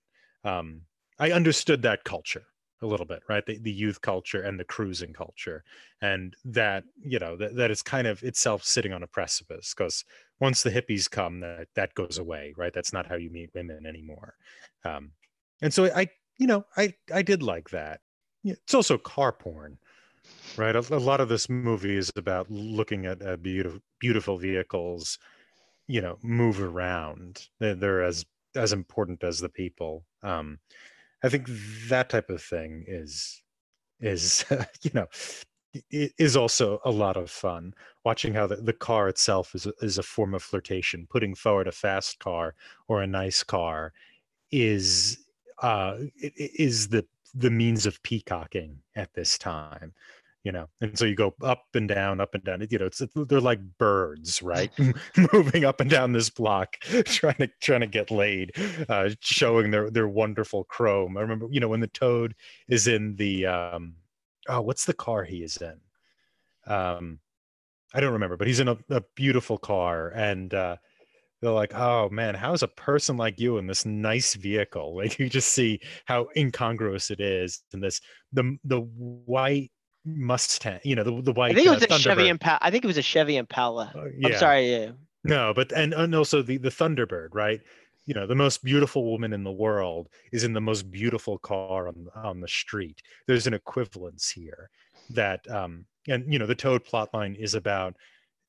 Um, 0.44 0.82
I 1.18 1.32
understood 1.32 1.82
that 1.82 2.04
culture 2.04 2.44
a 2.82 2.86
little 2.86 3.06
bit, 3.06 3.22
right? 3.28 3.44
The, 3.44 3.58
the 3.58 3.72
youth 3.72 4.00
culture 4.00 4.42
and 4.42 4.58
the 4.58 4.64
cruising 4.64 5.12
culture, 5.12 5.64
and 6.00 6.34
that 6.44 6.84
you 7.02 7.18
know 7.18 7.36
that, 7.36 7.56
that 7.56 7.70
is 7.70 7.82
kind 7.82 8.06
of 8.06 8.22
itself 8.22 8.64
sitting 8.64 8.92
on 8.92 9.02
a 9.02 9.06
precipice 9.06 9.74
because 9.76 10.04
once 10.40 10.62
the 10.62 10.70
hippies 10.70 11.10
come, 11.10 11.40
that 11.40 11.68
that 11.74 11.94
goes 11.94 12.18
away, 12.18 12.54
right? 12.56 12.72
That's 12.72 12.92
not 12.92 13.06
how 13.06 13.16
you 13.16 13.30
meet 13.30 13.50
women 13.54 13.86
anymore. 13.86 14.34
Um, 14.84 15.10
and 15.62 15.72
so 15.74 15.86
I, 15.86 16.08
you 16.38 16.46
know, 16.46 16.64
I 16.76 16.94
I 17.12 17.22
did 17.22 17.42
like 17.42 17.70
that. 17.70 18.00
It's 18.44 18.74
also 18.74 18.96
car 18.98 19.32
porn, 19.32 19.78
right? 20.56 20.76
A, 20.76 20.94
a 20.94 20.98
lot 20.98 21.20
of 21.20 21.28
this 21.28 21.48
movie 21.48 21.96
is 21.96 22.12
about 22.16 22.50
looking 22.50 23.06
at 23.06 23.24
uh, 23.26 23.36
beautiful 23.36 23.80
beautiful 23.98 24.38
vehicles, 24.38 25.18
you 25.88 26.00
know, 26.00 26.18
move 26.22 26.62
around. 26.62 27.48
They're, 27.58 27.74
they're 27.74 28.02
as 28.02 28.24
as 28.54 28.72
important 28.72 29.24
as 29.24 29.38
the 29.38 29.48
people. 29.48 30.04
Um, 30.22 30.58
I 31.22 31.28
think 31.28 31.48
that 31.88 32.10
type 32.10 32.30
of 32.30 32.42
thing 32.42 32.84
is 32.86 33.42
is 34.00 34.44
you 34.82 34.90
know 34.94 35.06
is 35.90 36.36
also 36.36 36.80
a 36.84 36.90
lot 36.90 37.16
of 37.16 37.30
fun. 37.30 37.74
Watching 38.04 38.32
how 38.32 38.46
the, 38.46 38.56
the 38.56 38.72
car 38.72 39.08
itself 39.08 39.54
is 39.54 39.66
is 39.80 39.98
a 39.98 40.02
form 40.02 40.34
of 40.34 40.42
flirtation. 40.42 41.06
Putting 41.10 41.34
forward 41.34 41.68
a 41.68 41.72
fast 41.72 42.18
car 42.18 42.54
or 42.88 43.02
a 43.02 43.06
nice 43.06 43.42
car 43.42 43.92
is 44.50 45.18
uh 45.62 45.96
is 46.20 46.88
the 46.88 47.04
the 47.34 47.50
means 47.50 47.84
of 47.84 48.02
peacocking 48.02 48.78
at 48.96 49.12
this 49.12 49.36
time 49.36 49.92
you 50.44 50.52
know 50.52 50.68
and 50.80 50.98
so 50.98 51.04
you 51.04 51.14
go 51.14 51.34
up 51.42 51.64
and 51.74 51.88
down 51.88 52.20
up 52.20 52.34
and 52.34 52.44
down 52.44 52.64
you 52.70 52.78
know 52.78 52.86
it's 52.86 53.02
they're 53.14 53.40
like 53.40 53.60
birds 53.78 54.42
right 54.42 54.70
moving 55.32 55.64
up 55.64 55.80
and 55.80 55.90
down 55.90 56.12
this 56.12 56.30
block 56.30 56.76
trying 57.04 57.34
to 57.36 57.48
trying 57.60 57.80
to 57.80 57.86
get 57.86 58.10
laid 58.10 58.52
uh 58.88 59.10
showing 59.20 59.70
their 59.70 59.90
their 59.90 60.08
wonderful 60.08 60.64
chrome 60.64 61.16
i 61.16 61.20
remember 61.20 61.46
you 61.50 61.60
know 61.60 61.68
when 61.68 61.80
the 61.80 61.86
toad 61.88 62.34
is 62.68 62.86
in 62.86 63.16
the 63.16 63.46
um 63.46 63.94
oh 64.48 64.60
what's 64.60 64.84
the 64.84 64.94
car 64.94 65.24
he 65.24 65.42
is 65.42 65.56
in 65.58 65.80
um 66.72 67.18
i 67.94 68.00
don't 68.00 68.12
remember 68.12 68.36
but 68.36 68.46
he's 68.46 68.60
in 68.60 68.68
a, 68.68 68.78
a 68.90 69.02
beautiful 69.16 69.58
car 69.58 70.08
and 70.14 70.54
uh 70.54 70.76
they're 71.40 71.52
like, 71.52 71.72
oh 71.72 72.08
man, 72.10 72.34
how's 72.34 72.64
a 72.64 72.68
person 72.68 73.16
like 73.16 73.38
you 73.38 73.58
in 73.58 73.66
this 73.68 73.86
nice 73.86 74.34
vehicle? 74.34 74.96
Like 74.96 75.20
you 75.20 75.28
just 75.28 75.50
see 75.50 75.78
how 76.04 76.26
incongruous 76.36 77.12
it 77.12 77.20
is. 77.20 77.62
And 77.72 77.80
this 77.80 78.00
the 78.32 78.58
the 78.64 78.80
white 78.80 79.70
Mustang, 80.04 80.80
you 80.84 80.94
know, 80.94 81.04
the, 81.04 81.22
the 81.22 81.32
white. 81.32 81.52
I 81.52 81.54
think 81.54 81.66
it 81.66 81.70
was 81.70 81.82
uh, 81.82 81.94
a 81.94 81.98
Chevy 81.98 82.28
Impala. 82.28 82.58
I 82.62 82.70
think 82.70 82.84
it 82.84 82.86
was 82.86 82.98
a 82.98 83.02
Chevy 83.02 83.36
Impala. 83.36 83.92
Uh, 83.94 84.26
I'm 84.26 84.34
sorry. 84.34 84.70
Yeah. 84.70 84.90
No, 85.24 85.52
but 85.54 85.72
and, 85.72 85.92
and 85.92 86.14
also 86.14 86.42
the 86.42 86.56
the 86.56 86.70
Thunderbird, 86.70 87.28
right? 87.32 87.60
You 88.06 88.14
know, 88.14 88.26
the 88.26 88.34
most 88.34 88.64
beautiful 88.64 89.04
woman 89.10 89.32
in 89.32 89.44
the 89.44 89.52
world 89.52 90.08
is 90.32 90.44
in 90.44 90.54
the 90.54 90.60
most 90.60 90.90
beautiful 90.90 91.38
car 91.38 91.88
on 91.88 92.06
on 92.14 92.40
the 92.40 92.48
street. 92.48 93.02
There's 93.26 93.46
an 93.46 93.54
equivalence 93.54 94.30
here 94.30 94.70
that 95.10 95.48
um 95.50 95.84
and 96.06 96.32
you 96.32 96.38
know 96.38 96.46
the 96.46 96.54
Toad 96.54 96.84
plotline 96.84 97.36
is 97.36 97.54
about 97.54 97.94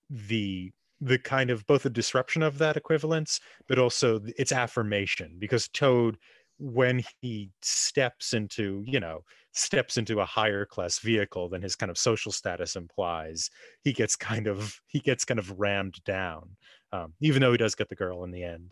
the 0.10 0.72
the 1.02 1.18
kind 1.18 1.50
of 1.50 1.66
both 1.66 1.84
the 1.84 1.89
disruption 1.89 2.43
of 2.43 2.58
that 2.58 2.78
equivalence, 2.78 3.39
but 3.68 3.80
also 3.80 4.22
its 4.38 4.52
affirmation 4.52 5.36
because 5.39 5.68
Toad 5.70 6.18
when 6.60 7.02
he 7.22 7.50
steps 7.62 8.34
into 8.34 8.84
you 8.86 9.00
know 9.00 9.24
steps 9.54 9.97
into 9.97 10.20
a 10.20 10.26
higher 10.26 10.66
class 10.66 11.00
vehicle 11.00 11.50
than 11.50 11.62
his 11.62 11.76
kind 11.76 11.89
of 11.89 11.97
social 11.97 12.32
status 12.32 12.76
implies 12.76 13.50
he 13.84 13.91
gets 13.91 14.16
kind 14.16 14.47
of 14.47 14.80
he 14.88 15.00
gets 15.00 15.26
kind 15.26 15.39
of 15.39 15.60
rammed 15.60 16.04
down 16.06 16.56
um, 16.91 17.14
even 17.20 17.41
though 17.41 17.52
he 17.52 17.58
does 17.58 17.76
get 17.76 17.89
the 17.89 17.95
girl 17.95 18.24
in 18.24 18.32
the 18.32 18.43
end. 18.43 18.72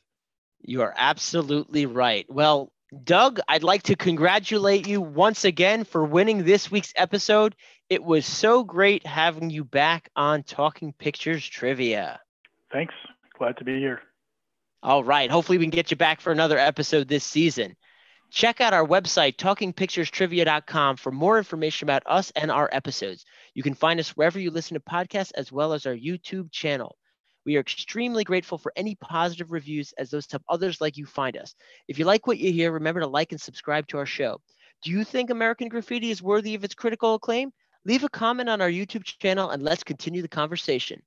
You 0.61 0.81
are 0.81 0.93
absolutely 0.97 1.85
right. 1.85 2.25
Well 2.29 2.71
doug 3.03 3.41
i'd 3.49 3.63
like 3.63 3.83
to 3.83 3.97
congratulate 3.97 4.87
you 4.87 5.01
once 5.01 5.43
again 5.43 5.83
for 5.83 6.05
winning 6.05 6.45
this 6.45 6.71
week's 6.71 6.93
episode. 6.95 7.53
It 7.89 8.03
was 8.03 8.25
so 8.25 8.63
great 8.63 9.05
having 9.05 9.49
you 9.49 9.63
back 9.63 10.09
on 10.15 10.43
talking 10.43 10.93
pictures 10.93 11.45
trivia. 11.45 12.19
Thanks. 12.71 12.93
Glad 13.37 13.57
to 13.57 13.63
be 13.63 13.79
here. 13.79 14.01
All 14.83 15.03
right. 15.03 15.31
Hopefully, 15.31 15.57
we 15.57 15.65
can 15.65 15.71
get 15.71 15.91
you 15.91 15.97
back 15.97 16.21
for 16.21 16.31
another 16.31 16.57
episode 16.57 17.07
this 17.07 17.23
season. 17.23 17.75
Check 18.29 18.59
out 18.59 18.73
our 18.73 18.85
website, 18.85 19.37
talkingpicturestrivia.com, 19.37 20.97
for 20.97 21.11
more 21.11 21.37
information 21.37 21.85
about 21.85 22.03
us 22.05 22.31
and 22.35 22.51
our 22.51 22.69
episodes. 22.71 23.25
You 23.53 23.63
can 23.63 23.73
find 23.73 23.99
us 23.99 24.09
wherever 24.09 24.39
you 24.39 24.51
listen 24.51 24.75
to 24.75 24.81
podcasts, 24.81 25.31
as 25.35 25.51
well 25.51 25.73
as 25.73 25.85
our 25.85 25.95
YouTube 25.95 26.51
channel. 26.51 26.97
We 27.45 27.55
are 27.55 27.61
extremely 27.61 28.25
grateful 28.25 28.57
for 28.57 28.73
any 28.75 28.95
positive 28.95 29.53
reviews, 29.53 29.93
as 29.97 30.09
those 30.09 30.29
help 30.29 30.43
others 30.49 30.81
like 30.81 30.97
you 30.97 31.05
find 31.05 31.37
us. 31.37 31.55
If 31.87 31.97
you 31.97 32.03
like 32.03 32.27
what 32.27 32.37
you 32.37 32.51
hear, 32.51 32.73
remember 32.73 32.99
to 32.99 33.07
like 33.07 33.31
and 33.31 33.39
subscribe 33.39 33.87
to 33.87 33.97
our 33.97 34.05
show. 34.05 34.41
Do 34.83 34.91
you 34.91 35.05
think 35.05 35.29
American 35.29 35.69
Graffiti 35.69 36.11
is 36.11 36.21
worthy 36.21 36.53
of 36.55 36.65
its 36.65 36.75
critical 36.75 37.15
acclaim? 37.15 37.51
Leave 37.85 38.03
a 38.03 38.09
comment 38.09 38.49
on 38.49 38.59
our 38.59 38.69
YouTube 38.69 39.05
channel 39.05 39.49
and 39.51 39.63
let's 39.63 39.85
continue 39.85 40.21
the 40.21 40.27
conversation. 40.27 41.01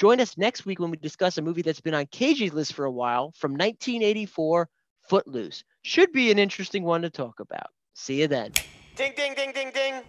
Join 0.00 0.20
us 0.20 0.36
next 0.36 0.66
week 0.66 0.80
when 0.80 0.90
we 0.90 0.96
discuss 0.96 1.38
a 1.38 1.42
movie 1.42 1.62
that's 1.62 1.80
been 1.80 1.94
on 1.94 2.06
KJ's 2.06 2.52
list 2.52 2.72
for 2.72 2.84
a 2.84 2.90
while 2.90 3.32
from 3.36 3.52
1984, 3.52 4.68
Footloose. 5.08 5.64
Should 5.82 6.12
be 6.12 6.30
an 6.30 6.38
interesting 6.38 6.84
one 6.84 7.02
to 7.02 7.10
talk 7.10 7.40
about. 7.40 7.68
See 7.94 8.20
you 8.20 8.28
then. 8.28 8.52
Ding, 8.96 9.12
ding, 9.16 9.34
ding, 9.34 9.52
ding, 9.52 9.70
ding. 9.72 10.02